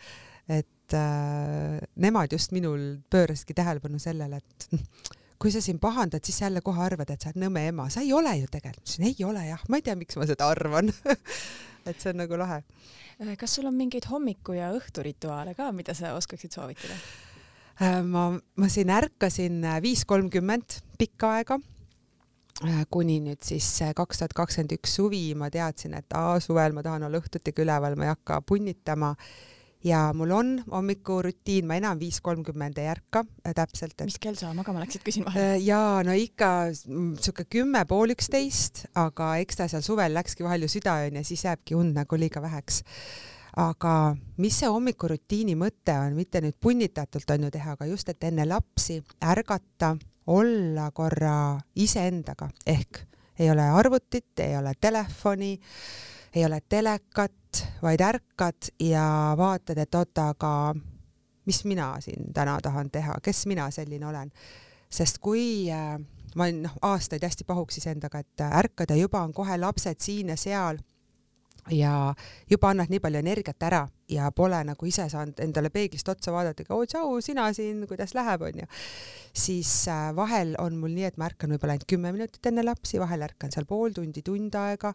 et 0.50 0.94
äh, 0.94 1.80
nemad 2.02 2.34
just 2.34 2.54
minul 2.56 3.02
pöörasidki 3.12 3.56
tähelepanu 3.58 4.00
sellele, 4.02 4.42
et 4.42 4.68
kui 5.42 5.54
sa 5.54 5.62
siin 5.64 5.80
pahandad, 5.82 6.24
siis 6.26 6.40
sa 6.40 6.48
jälle 6.48 6.64
kohe 6.66 6.84
arvad, 6.86 7.10
et 7.10 7.22
sa 7.22 7.32
oled 7.32 7.42
nõme 7.46 7.66
ema, 7.70 7.88
sa 7.90 8.04
ei 8.06 8.14
ole 8.14 8.34
ju 8.42 8.50
tegelikult. 8.52 8.86
ma 8.86 8.92
ütlesin 8.92 9.10
ei 9.10 9.26
ole 9.28 9.46
jah, 9.48 9.64
ma 9.70 9.80
ei 9.80 9.86
tea, 9.86 9.98
miks 10.00 10.20
ma 10.20 10.28
seda 10.30 10.50
arvan 10.52 10.92
et 11.90 11.98
see 11.98 12.12
on 12.14 12.22
nagu 12.24 12.40
lahe. 12.40 12.62
Äh, 13.22 13.36
kas 13.40 13.58
sul 13.58 13.70
on 13.70 13.78
mingeid 13.78 14.10
hommiku 14.12 14.58
ja 14.58 14.72
õhturituaale 14.76 15.56
ka, 15.58 15.72
mida 15.76 15.98
sa 15.98 16.16
oskaksid 16.18 16.58
soovitada? 16.58 16.98
Äh, 17.80 18.01
ma, 18.03 18.32
ma 18.36 18.72
siin 18.72 18.91
ärkasin 18.93 19.63
äh, 19.63 19.80
viis 19.84 20.03
kolmkümmend 20.05 20.82
pikka 20.99 21.38
aega 21.39 21.61
kuni 22.93 23.15
nüüd 23.24 23.41
siis 23.41 23.67
kaks 23.97 24.19
tuhat 24.19 24.34
kakskümmend 24.38 24.76
üks 24.76 24.99
suvi 24.99 25.32
ma 25.39 25.47
teadsin, 25.49 25.95
et 25.97 26.13
aa, 26.13 26.36
suvel 26.43 26.76
ma 26.78 26.84
tahan 26.86 27.07
olla 27.07 27.17
õhtutega 27.17 27.63
üleval, 27.63 27.95
ma 27.97 28.05
ei 28.05 28.11
hakka 28.11 28.41
punnitama 28.45 29.15
ja 29.84 30.11
mul 30.13 30.32
on 30.36 30.51
hommikurutiin, 30.72 31.65
ma 31.67 31.78
enam 31.80 31.99
viis 31.99 32.22
kolmkümmend 32.22 32.78
ei 32.82 32.89
ärka 32.91 33.24
äh, 33.45 33.53
täpselt 33.57 33.95
et.... 33.97 34.05
mis 34.09 34.19
kell 34.22 34.38
sa 34.38 34.53
magama 34.57 34.84
läksid, 34.84 35.03
küsin 35.05 35.26
vahele. 35.26 35.55
Äh, 35.55 35.63
ja 35.65 35.82
no 36.05 36.15
ikka 36.17 36.51
sihuke 36.76 37.47
kümme 37.49 37.84
pool 37.89 38.13
üksteist, 38.13 38.86
aga 38.99 39.34
eks 39.41 39.61
ta 39.61 39.69
seal 39.72 39.86
suvel 39.86 40.13
läkski 40.17 40.45
vahel 40.45 40.67
ju 40.67 40.72
südaööni 40.76 41.22
ja 41.24 41.28
siis 41.28 41.45
jääbki 41.47 41.78
und 41.78 41.97
nagu 41.97 42.19
liiga 42.19 42.43
väheks. 42.43 42.84
Aga 43.58 44.16
mis 44.38 44.60
see 44.62 44.70
hommikurutiini 44.72 45.56
mõte 45.60 45.95
on, 45.99 46.16
mitte 46.16 46.41
nüüd 46.43 46.56
punnitatult 46.60 47.30
on 47.36 47.47
ju 47.47 47.52
teha, 47.52 47.76
aga 47.76 47.88
just, 47.89 48.10
et 48.10 48.24
enne 48.24 48.45
lapsi 48.47 49.02
ärgata, 49.24 49.95
olla 50.32 50.91
korra 50.95 51.60
iseendaga. 51.76 52.49
Ehk 52.66 53.04
ei 53.39 53.49
ole 53.52 53.66
arvutit, 53.74 54.39
ei 54.39 54.56
ole 54.58 54.74
telefoni, 54.82 55.60
ei 56.36 56.45
ole 56.45 56.62
telekat, 56.70 57.66
vaid 57.82 58.02
ärkad 58.02 58.72
ja 58.80 59.36
vaatad, 59.38 59.78
et 59.82 59.95
oota, 59.95 60.30
aga 60.36 60.76
mis 61.45 61.64
mina 61.66 61.95
siin 61.99 62.34
täna 62.34 62.60
tahan 62.64 62.91
teha, 62.91 63.18
kes 63.24 63.45
mina 63.45 63.72
selline 63.72 64.08
olen. 64.08 64.32
sest 64.91 65.18
kui 65.24 65.72
äh, 65.72 65.95
ma 66.36 66.43
olin 66.43 66.64
noh, 66.66 66.74
aastaid 66.82 67.24
hästi 67.24 67.43
pahuks 67.47 67.78
iseendaga, 67.80 68.20
et 68.20 68.43
ärkad 68.43 68.91
ja 68.91 68.95
juba 68.95 69.22
on 69.24 69.34
kohe 69.34 69.58
lapsed 69.58 69.99
siin 69.99 70.30
ja 70.30 70.38
seal 70.38 70.80
ja 71.70 72.14
juba 72.49 72.72
annad 72.72 72.89
nii 72.89 72.99
palju 73.03 73.22
energiat 73.22 73.64
ära 73.64 73.84
ja 74.09 74.32
pole 74.36 74.64
nagu 74.66 74.88
ise 74.89 75.05
saanud 75.12 75.39
endale 75.43 75.70
peeglist 75.70 76.09
otsa 76.09 76.34
vaadata, 76.34 76.66
oo 76.74 76.86
tšau, 76.86 77.22
sina 77.24 77.47
siin, 77.53 77.86
kuidas 77.89 78.16
läheb, 78.18 78.41
onju. 78.49 78.68
siis 79.34 79.72
äh, 79.91 80.09
vahel 80.16 80.55
on 80.59 80.80
mul 80.82 80.95
nii, 80.95 81.07
et 81.12 81.22
ma 81.22 81.30
ärkan 81.30 81.53
võib-olla 81.53 81.78
ainult 81.78 81.88
kümme 81.89 82.12
minutit 82.16 82.51
enne 82.51 82.66
lapsi, 82.66 82.99
vahel 82.99 83.28
ärkan 83.30 83.53
seal 83.53 83.70
pool 83.70 83.93
tundi, 83.95 84.24
tund 84.26 84.55
aega 84.57 84.93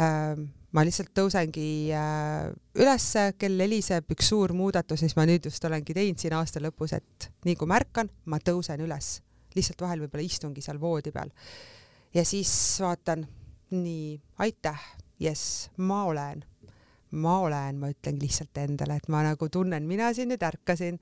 äh, 0.00 0.40
ma 0.74 0.82
lihtsalt 0.86 1.12
tõusengi 1.14 1.68
äh, 1.94 2.48
ülesse, 2.80 3.28
kell 3.38 3.60
heliseb, 3.62 4.08
üks 4.16 4.32
suur 4.32 4.54
muudatus, 4.56 5.04
mis 5.06 5.14
ma 5.18 5.28
nüüd 5.28 5.46
just 5.50 5.64
olengi 5.68 5.94
teinud 5.94 6.20
siin 6.20 6.34
aasta 6.34 6.62
lõpus, 6.64 6.96
et 6.96 7.30
nii 7.46 7.60
kui 7.60 7.70
ma 7.70 7.78
ärkan, 7.82 8.10
ma 8.32 8.40
tõusen 8.42 8.82
üles, 8.82 9.18
lihtsalt 9.54 9.86
vahel 9.86 10.02
võib-olla 10.04 10.26
istungi 10.26 10.64
seal 10.64 10.80
voodi 10.82 11.14
peal. 11.14 11.30
ja 12.14 12.26
siis 12.26 12.50
vaatan, 12.82 13.22
nii, 13.74 14.18
aitäh, 14.42 14.82
jess, 15.20 15.68
ma 15.76 16.04
olen, 16.04 16.44
ma 17.10 17.38
olen, 17.38 17.78
ma 17.78 17.90
ütlen 17.92 18.18
lihtsalt 18.22 18.58
endale, 18.58 18.98
et 18.98 19.08
ma 19.12 19.22
nagu 19.26 19.48
tunnen, 19.52 19.86
mina 19.86 20.10
siin 20.14 20.32
nüüd 20.32 20.42
ärkasin, 20.42 20.98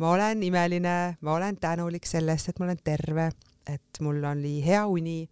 ma 0.00 0.14
olen 0.14 0.42
imeline, 0.42 0.96
ma 1.20 1.36
olen 1.36 1.60
tänulik 1.60 2.08
selle 2.08 2.34
eest, 2.36 2.52
et 2.52 2.60
ma 2.60 2.68
olen 2.68 2.80
terve, 2.84 3.30
et 3.68 4.00
mul 4.00 4.24
oli 4.24 4.58
hea 4.64 4.86
uni, 4.88 5.22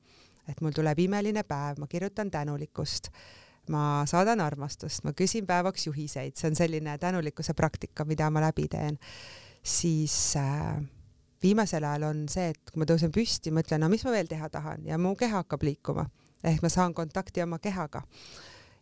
et 0.49 0.61
mul 0.65 0.77
tuleb 0.77 1.01
imeline 1.09 1.45
päev, 1.49 1.81
ma 1.81 1.89
kirjutan 1.91 2.31
tänulikkust. 2.31 3.13
Ma 3.69 4.01
saadan 4.09 4.41
armastust, 4.41 5.03
ma 5.05 5.13
küsin 5.13 5.45
päevaks 5.45 5.83
juhiseid, 5.91 6.39
see 6.41 6.49
on 6.49 6.55
selline 6.57 6.95
tänulikkuse 6.99 7.53
praktika, 7.53 8.07
mida 8.09 8.31
ma 8.33 8.41
läbi 8.41 8.65
teen, 8.73 8.97
siis 9.61 10.15
äh, 10.41 10.79
viimasel 11.43 11.85
ajal 11.85 12.07
on 12.09 12.23
see, 12.33 12.47
et 12.55 12.73
kui 12.73 12.81
ma 12.81 12.89
tõusen 12.89 13.13
püsti, 13.13 13.53
mõtlen, 13.53 13.85
no 13.85 13.91
mis 13.93 14.07
ma 14.09 14.15
veel 14.15 14.31
teha 14.31 14.49
tahan? 14.49 14.87
Ja 14.89 14.97
mu 14.97 15.13
keha 15.21 15.43
hakkab 15.43 15.69
liikuma 15.69 16.07
ehk 16.45 16.63
ma 16.63 16.71
saan 16.73 16.95
kontakti 16.95 17.43
oma 17.43 17.59
kehaga. 17.59 18.03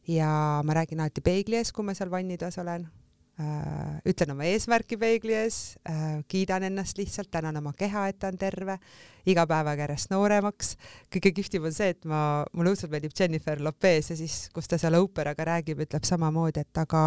ja 0.09 0.63
ma 0.65 0.75
räägin 0.75 1.01
alati 1.01 1.21
peegli 1.21 1.57
ees, 1.59 1.73
kui 1.73 1.85
ma 1.85 1.95
seal 1.95 2.11
vannitoas 2.11 2.59
olen 2.63 2.85
äh,, 3.41 3.97
ütlen 4.07 4.31
oma 4.37 4.47
eesmärki 4.47 4.97
peegli 4.97 5.35
ees 5.35 5.79
äh,, 5.89 6.23
kiidan 6.29 6.63
ennast 6.69 6.99
lihtsalt, 6.99 7.31
tänan 7.31 7.57
oma 7.57 7.73
keha, 7.73 8.07
et 8.09 8.21
ta 8.23 8.31
on 8.31 8.39
terve, 8.39 8.79
iga 9.27 9.47
päevaga 9.51 9.83
järjest 9.89 10.15
nooremaks. 10.15 10.77
kõige 11.11 11.35
kihvtim 11.35 11.67
on 11.67 11.75
see, 11.75 11.91
et 11.97 12.05
ma, 12.05 12.45
mulle 12.53 12.75
õudselt 12.75 12.93
meeldib 12.93 13.17
Jennifer 13.19 13.61
Lopez 13.61 14.11
ja 14.11 14.17
siis, 14.17 14.47
kus 14.55 14.69
ta 14.71 14.79
seal 14.79 14.95
Operaga 15.01 15.49
räägib, 15.51 15.83
ütleb 15.89 16.07
samamoodi, 16.07 16.63
et 16.63 16.85
aga 16.87 17.03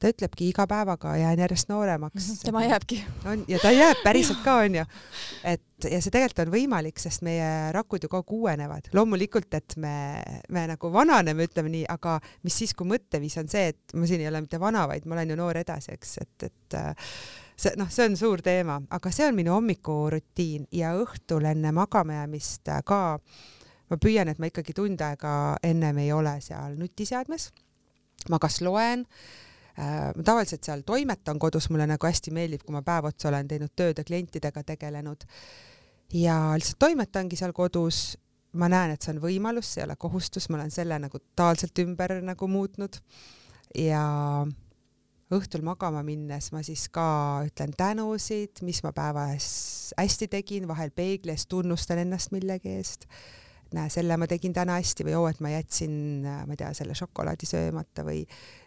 ta 0.00 0.10
ütlebki 0.12 0.50
iga 0.50 0.66
päevaga 0.68 1.14
jään 1.16 1.38
järjest 1.38 1.68
nooremaks. 1.68 2.28
Mhm, 2.28 2.42
tema 2.44 2.64
jääbki. 2.64 3.04
on 3.24 3.44
ja 3.48 3.58
ta 3.58 3.70
jääb 3.70 4.02
päriselt 4.04 4.42
ka 4.44 4.56
onju, 4.64 4.84
et 5.44 5.62
ja 5.84 6.00
see 6.00 6.12
tegelikult 6.12 6.44
on 6.46 6.52
võimalik, 6.52 7.00
sest 7.00 7.22
meie 7.26 7.72
rakud 7.74 8.04
ju 8.04 8.08
kogu 8.08 8.20
aeg 8.22 8.36
uuenevad, 8.40 8.88
loomulikult, 8.96 9.52
et 9.54 9.76
me, 9.80 10.22
me 10.52 10.66
nagu 10.70 10.90
vananeme, 10.92 11.46
ütleme 11.48 11.72
nii, 11.72 11.84
aga 11.92 12.16
mis 12.46 12.56
siis, 12.62 12.72
kui 12.76 12.88
mõtteviis 12.88 13.36
on 13.40 13.50
see, 13.52 13.72
et 13.74 13.96
ma 13.96 14.08
siin 14.08 14.24
ei 14.24 14.30
ole 14.30 14.40
mitte 14.44 14.60
vana, 14.60 14.86
vaid 14.88 15.06
ma 15.06 15.18
olen 15.18 15.34
ju 15.34 15.36
noor 15.40 15.60
edasi, 15.60 15.92
eks, 15.96 16.16
et, 16.24 16.48
et 16.48 16.78
see 17.56 17.76
noh, 17.80 17.90
see 17.92 18.08
on 18.08 18.16
suur 18.16 18.42
teema, 18.44 18.80
aga 18.90 19.12
see 19.12 19.28
on 19.28 19.36
minu 19.36 19.52
hommikurutiin 19.56 20.68
ja 20.76 20.94
õhtul 20.96 21.48
enne 21.52 21.72
magamajäämist 21.76 22.72
ka 22.88 23.00
ma 23.86 24.00
püüan, 24.02 24.32
et 24.32 24.40
ma 24.42 24.48
ikkagi 24.50 24.74
tund 24.76 25.00
aega 25.04 25.56
ennem 25.64 26.00
ei 26.02 26.12
ole 26.12 26.38
seal 26.44 26.76
nutiseadmes. 26.80 27.50
ma 28.30 28.40
kas 28.42 28.60
loen 28.64 29.04
äh, 29.04 29.06
Äh, 29.06 29.55
ma 29.76 30.24
tavaliselt 30.24 30.64
seal 30.64 30.82
toimetan 30.86 31.38
kodus, 31.38 31.70
mulle 31.70 31.86
nagu 31.88 32.08
hästi 32.08 32.32
meeldib, 32.34 32.64
kui 32.64 32.74
ma 32.76 32.82
päev 32.86 33.10
otsa 33.10 33.28
olen 33.28 33.48
teinud 33.48 33.74
tööd 33.76 33.98
ja 34.00 34.04
klientidega 34.04 34.62
tegelenud. 34.66 35.26
Ja 36.14 36.36
lihtsalt 36.56 36.80
toimetangi 36.86 37.38
seal 37.38 37.52
kodus. 37.56 38.16
Ma 38.56 38.70
näen, 38.72 38.94
et 38.94 39.04
see 39.04 39.12
on 39.12 39.18
võimalus, 39.20 39.68
see 39.68 39.82
ei 39.82 39.84
ole 39.84 39.98
kohustus, 40.00 40.46
ma 40.48 40.56
olen 40.56 40.70
selle 40.72 40.96
nagu 41.02 41.18
totaalselt 41.20 41.76
ümber 41.82 42.14
nagu 42.24 42.46
muutnud. 42.48 42.96
Ja 43.76 44.04
õhtul 45.34 45.64
magama 45.66 46.00
minnes 46.06 46.52
ma 46.54 46.62
siis 46.64 46.86
ka 46.92 47.42
ütlen 47.44 47.74
tänusid, 47.76 48.62
mis 48.64 48.80
ma 48.86 48.94
päevas 48.96 49.48
hästi 49.98 50.30
tegin, 50.32 50.68
vahel 50.70 50.92
peegli 50.94 51.34
ees 51.34 51.44
tunnustan 51.50 52.00
ennast 52.04 52.32
millegi 52.32 52.78
eest. 52.78 53.04
Näe, 53.76 53.90
selle 53.92 54.16
ma 54.20 54.28
tegin 54.30 54.54
täna 54.56 54.78
hästi 54.80 55.06
või 55.06 55.16
oo, 55.18 55.26
et 55.30 55.42
ma 55.44 55.52
jätsin, 55.52 55.92
ma 56.24 56.54
ei 56.54 56.60
tea, 56.60 56.72
selle 56.76 56.96
šokolaadi 56.98 57.48
söömata 57.48 58.04
või, 58.06 58.24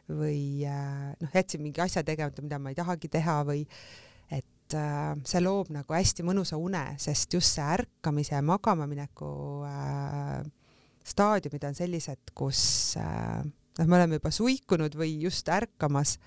või 0.10 0.40
äh, 0.70 1.10
noh, 1.20 1.34
jätsin 1.36 1.64
mingi 1.66 1.84
asja 1.84 2.06
tegemata, 2.08 2.46
mida 2.46 2.62
ma 2.62 2.74
ei 2.74 2.80
tahagi 2.80 3.12
teha 3.12 3.42
või 3.48 3.66
et 4.36 4.78
äh, 4.78 5.14
see 5.28 5.44
loob 5.44 5.72
nagu 5.74 5.98
hästi 5.98 6.26
mõnusa 6.28 6.60
une, 6.62 6.84
sest 7.02 7.34
just 7.34 7.58
see 7.58 7.66
ärkamise 7.78 8.38
ja 8.38 8.44
magamamineku 8.46 9.32
äh, 9.68 10.42
staadiumid 11.10 11.70
on 11.70 11.78
sellised, 11.78 12.36
kus 12.38 12.62
äh, 13.02 13.40
noh, 13.44 13.88
me 13.88 14.00
oleme 14.00 14.22
juba 14.22 14.34
suikunud 14.34 14.98
või 15.00 15.16
just 15.26 15.50
ärkamas 15.50 16.18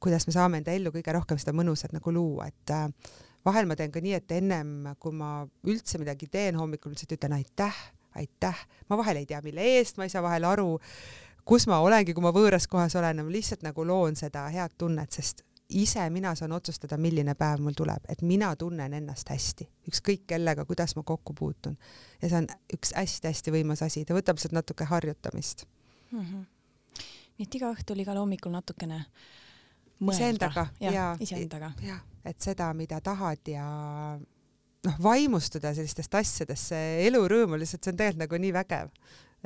kuidas 0.00 0.26
me 0.26 0.32
saame 0.34 0.60
enda 0.60 0.72
ellu 0.72 0.92
kõige 0.94 1.12
rohkem 1.14 1.38
seda 1.40 1.52
mõnusat 1.56 1.92
nagu 1.92 2.12
luua, 2.14 2.48
et 2.48 2.72
äh, 2.74 2.88
vahel 3.44 3.68
ma 3.68 3.76
teen 3.78 3.92
ka 3.92 4.02
nii, 4.04 4.16
et 4.18 4.36
ennem 4.36 4.94
kui 5.00 5.14
ma 5.16 5.40
üldse 5.68 6.00
midagi 6.00 6.28
teen 6.30 6.58
hommikul, 6.60 6.92
lihtsalt 6.94 7.16
ütlen 7.16 7.36
aitäh, 7.38 7.76
aitäh, 8.20 8.64
ma 8.90 8.98
vahel 9.00 9.22
ei 9.22 9.28
tea, 9.28 9.40
mille 9.44 9.64
eest, 9.76 10.00
ma 10.00 10.06
ei 10.06 10.12
saa 10.12 10.22
vahel 10.24 10.44
aru, 10.48 10.74
kus 11.48 11.66
ma 11.70 11.80
olengi, 11.84 12.14
kui 12.14 12.24
ma 12.24 12.34
võõras 12.34 12.68
kohas 12.70 12.96
olen, 12.98 13.24
ma 13.24 13.32
lihtsalt 13.32 13.64
nagu 13.66 13.86
loon 13.86 14.18
seda 14.18 14.46
head 14.52 14.76
tunnet, 14.78 15.12
sest 15.12 15.44
ise 15.70 16.02
mina 16.10 16.34
saan 16.34 16.52
otsustada, 16.52 16.98
milline 16.98 17.34
päev 17.38 17.62
mul 17.62 17.76
tuleb, 17.78 18.06
et 18.10 18.22
mina 18.26 18.50
tunnen 18.58 18.94
ennast 18.94 19.30
hästi, 19.30 19.68
ükskõik 19.90 20.24
kellega, 20.30 20.64
kuidas 20.66 20.96
ma 20.98 21.04
kokku 21.06 21.34
puutun. 21.38 21.76
ja 22.22 22.28
see 22.28 22.38
on 22.42 22.48
üks 22.74 22.94
hästi-hästi 22.96 23.54
võimas 23.54 23.84
asi, 23.86 24.04
ta 24.04 24.16
võtab 24.16 24.38
lihtsalt 24.38 24.56
natuke 24.56 24.84
harjutamist 24.84 25.66
mm. 26.10 26.20
-hmm. 26.20 26.46
nii 27.38 27.46
et 27.46 27.54
iga 27.54 27.70
õhtul, 27.70 28.02
igal 28.02 28.18
hommikul 28.18 28.52
natukene 28.52 29.04
iseendaga 29.04 29.39
ja, 30.80 30.92
ja 30.92 31.06
iseendaga. 31.20 31.72
et 32.24 32.40
seda, 32.40 32.70
mida 32.76 33.00
tahad 33.04 33.48
ja 33.48 33.66
noh, 34.86 35.00
vaimustuda 35.02 35.74
sellistest 35.76 36.14
asjadest, 36.20 36.72
see 36.72 37.08
elurõõm 37.08 37.56
on 37.56 37.62
lihtsalt, 37.62 37.84
see 37.84 37.94
on 37.94 38.00
tegelikult 38.00 38.24
nagu 38.24 38.40
nii 38.44 38.54
vägev, 38.56 38.90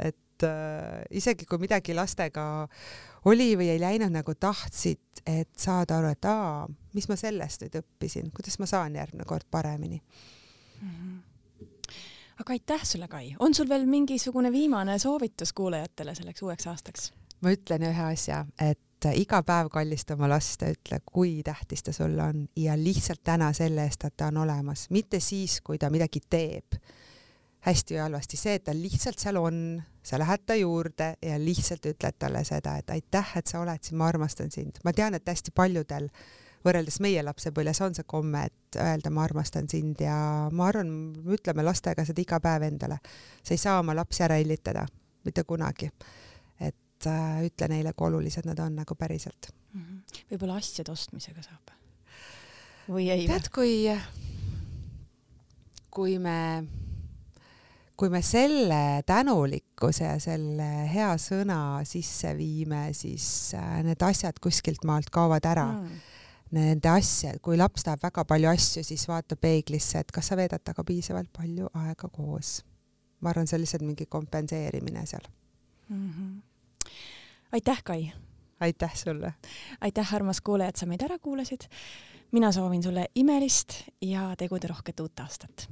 et 0.04 0.46
äh, 0.46 1.02
isegi 1.10 1.48
kui 1.50 1.62
midagi 1.62 1.96
lastega 1.96 2.46
oli 3.30 3.52
või 3.58 3.70
ei 3.74 3.82
läinud 3.82 4.14
nagu 4.14 4.34
tahtsid, 4.38 5.24
et 5.26 5.52
saada 5.58 5.98
aru, 5.98 6.14
et 6.14 6.30
aa, 6.30 6.64
mis 6.94 7.08
ma 7.10 7.18
sellest 7.18 7.64
nüüd 7.64 7.78
õppisin, 7.80 8.32
kuidas 8.34 8.58
ma 8.62 8.68
saan 8.70 8.98
järgmine 8.98 9.26
kord 9.28 9.46
paremini 9.50 10.00
mm. 10.00 10.90
-hmm 10.90 11.22
aga 12.34 12.52
aitäh 12.52 12.82
sulle, 12.82 13.08
Kai. 13.08 13.36
on 13.38 13.54
sul 13.54 13.68
veel 13.68 13.86
mingisugune 13.86 14.52
viimane 14.52 14.98
soovitus 14.98 15.52
kuulajatele 15.52 16.14
selleks 16.14 16.42
uueks 16.42 16.66
aastaks? 16.66 17.12
ma 17.40 17.52
ütlen 17.54 17.84
ühe 17.86 18.06
asja, 18.08 18.44
et 18.58 18.80
et 19.10 19.18
iga 19.20 19.42
päev 19.46 19.70
kallista 19.72 20.14
oma 20.14 20.28
last 20.30 20.62
ja 20.62 20.72
ütle, 20.72 21.00
kui 21.06 21.38
tähtis 21.44 21.82
ta 21.82 21.92
sulle 21.92 22.22
on. 22.22 22.44
Ja 22.56 22.76
lihtsalt 22.78 23.22
täna 23.24 23.52
selle 23.52 23.84
eest, 23.84 24.04
et 24.04 24.16
ta 24.16 24.30
on 24.32 24.42
olemas, 24.44 24.86
mitte 24.90 25.20
siis, 25.20 25.60
kui 25.64 25.78
ta 25.78 25.90
midagi 25.90 26.22
teeb. 26.30 26.78
Hästi 27.64 27.96
või 27.96 28.02
halvasti, 28.02 28.36
see, 28.36 28.58
et 28.58 28.64
ta 28.64 28.74
lihtsalt 28.76 29.18
seal 29.18 29.38
on, 29.40 29.58
sa 30.04 30.18
lähed 30.20 30.42
ta 30.46 30.56
juurde 30.58 31.14
ja 31.24 31.38
lihtsalt 31.40 31.86
ütled 31.88 32.18
talle 32.20 32.42
seda, 32.44 32.76
et 32.76 32.90
aitäh, 32.92 33.36
et 33.40 33.48
sa 33.48 33.62
oled 33.62 33.80
siin, 33.80 33.96
ma 33.98 34.08
armastan 34.12 34.52
sind. 34.52 34.82
ma 34.84 34.92
tean, 34.92 35.16
et 35.16 35.28
hästi 35.28 35.54
paljudel 35.56 36.10
võrreldes 36.64 37.00
meie 37.04 37.22
lapsepõlves 37.24 37.80
on 37.84 37.96
see 37.96 38.04
komme, 38.08 38.44
et 38.48 38.78
öelda 38.80 39.10
ma 39.12 39.24
armastan 39.24 39.68
sind 39.68 40.00
ja 40.04 40.16
ma 40.52 40.68
arvan, 40.68 40.92
me 41.24 41.38
ütleme 41.38 41.64
lastega 41.64 42.04
seda 42.04 42.20
iga 42.20 42.40
päev 42.40 42.68
endale. 42.68 42.98
sa 43.42 43.54
ei 43.54 43.60
saa 43.60 43.78
oma 43.80 43.96
lapsi 43.96 44.22
ära 44.24 44.36
hellitada, 44.40 44.84
mitte 45.24 45.44
kunagi 45.44 45.88
et 47.10 47.50
ütle 47.50 47.68
neile, 47.72 47.92
kui 47.96 48.08
olulised 48.08 48.46
nad 48.48 48.60
on 48.64 48.76
nagu 48.80 48.94
päriselt 48.98 49.50
mm 49.72 49.80
-hmm.. 49.80 50.22
võib-olla 50.30 50.58
asjade 50.60 50.92
ostmisega 50.92 51.42
saab? 51.42 51.74
või 52.88 53.10
ei? 53.10 53.26
tead, 53.26 53.48
kui, 53.54 53.90
kui 55.90 56.18
me, 56.18 56.64
kui 57.96 58.08
me 58.08 58.22
selle 58.22 59.02
tänulikkuse 59.06 60.04
ja 60.04 60.18
selle 60.18 60.88
hea 60.94 61.14
sõna 61.18 61.84
sisse 61.84 62.36
viime, 62.36 62.92
siis 62.92 63.54
äh, 63.54 63.82
need 63.84 64.02
asjad 64.02 64.40
kuskilt 64.40 64.84
maalt 64.84 65.10
kaovad 65.10 65.44
ära 65.44 65.70
mm 65.72 66.02
nende 66.54 66.88
asja, 66.88 67.32
kui 67.42 67.56
laps 67.58 67.82
tahab 67.82 68.02
väga 68.04 68.24
palju 68.30 68.48
asju, 68.50 68.84
siis 68.86 69.08
vaata 69.08 69.36
peeglisse, 69.36 69.98
et 69.98 70.12
kas 70.14 70.28
sa 70.30 70.36
veedad 70.38 70.62
temaga 70.62 70.84
piisavalt 70.86 71.32
palju 71.32 71.70
aega 71.74 72.08
koos. 72.08 72.62
ma 73.20 73.30
arvan, 73.30 73.46
see 73.48 73.56
on 73.56 73.62
lihtsalt 73.62 73.82
mingi 73.82 74.06
kompenseerimine 74.06 75.06
seal 75.06 75.24
mm. 75.88 76.10
-hmm 76.10 76.53
aitäh, 77.54 77.82
Kai! 77.84 78.12
aitäh 78.60 78.94
sulle! 78.94 79.34
aitäh, 79.80 80.14
armas 80.14 80.40
kuulaja, 80.40 80.68
et 80.68 80.76
sa 80.76 80.86
meid 80.86 81.02
ära 81.06 81.18
kuulasid. 81.18 81.68
mina 82.32 82.52
soovin 82.52 82.82
sulle 82.82 83.06
imelist 83.14 83.82
ja 84.02 84.34
teguderohket 84.38 85.00
uut 85.00 85.20
aastat 85.20 85.68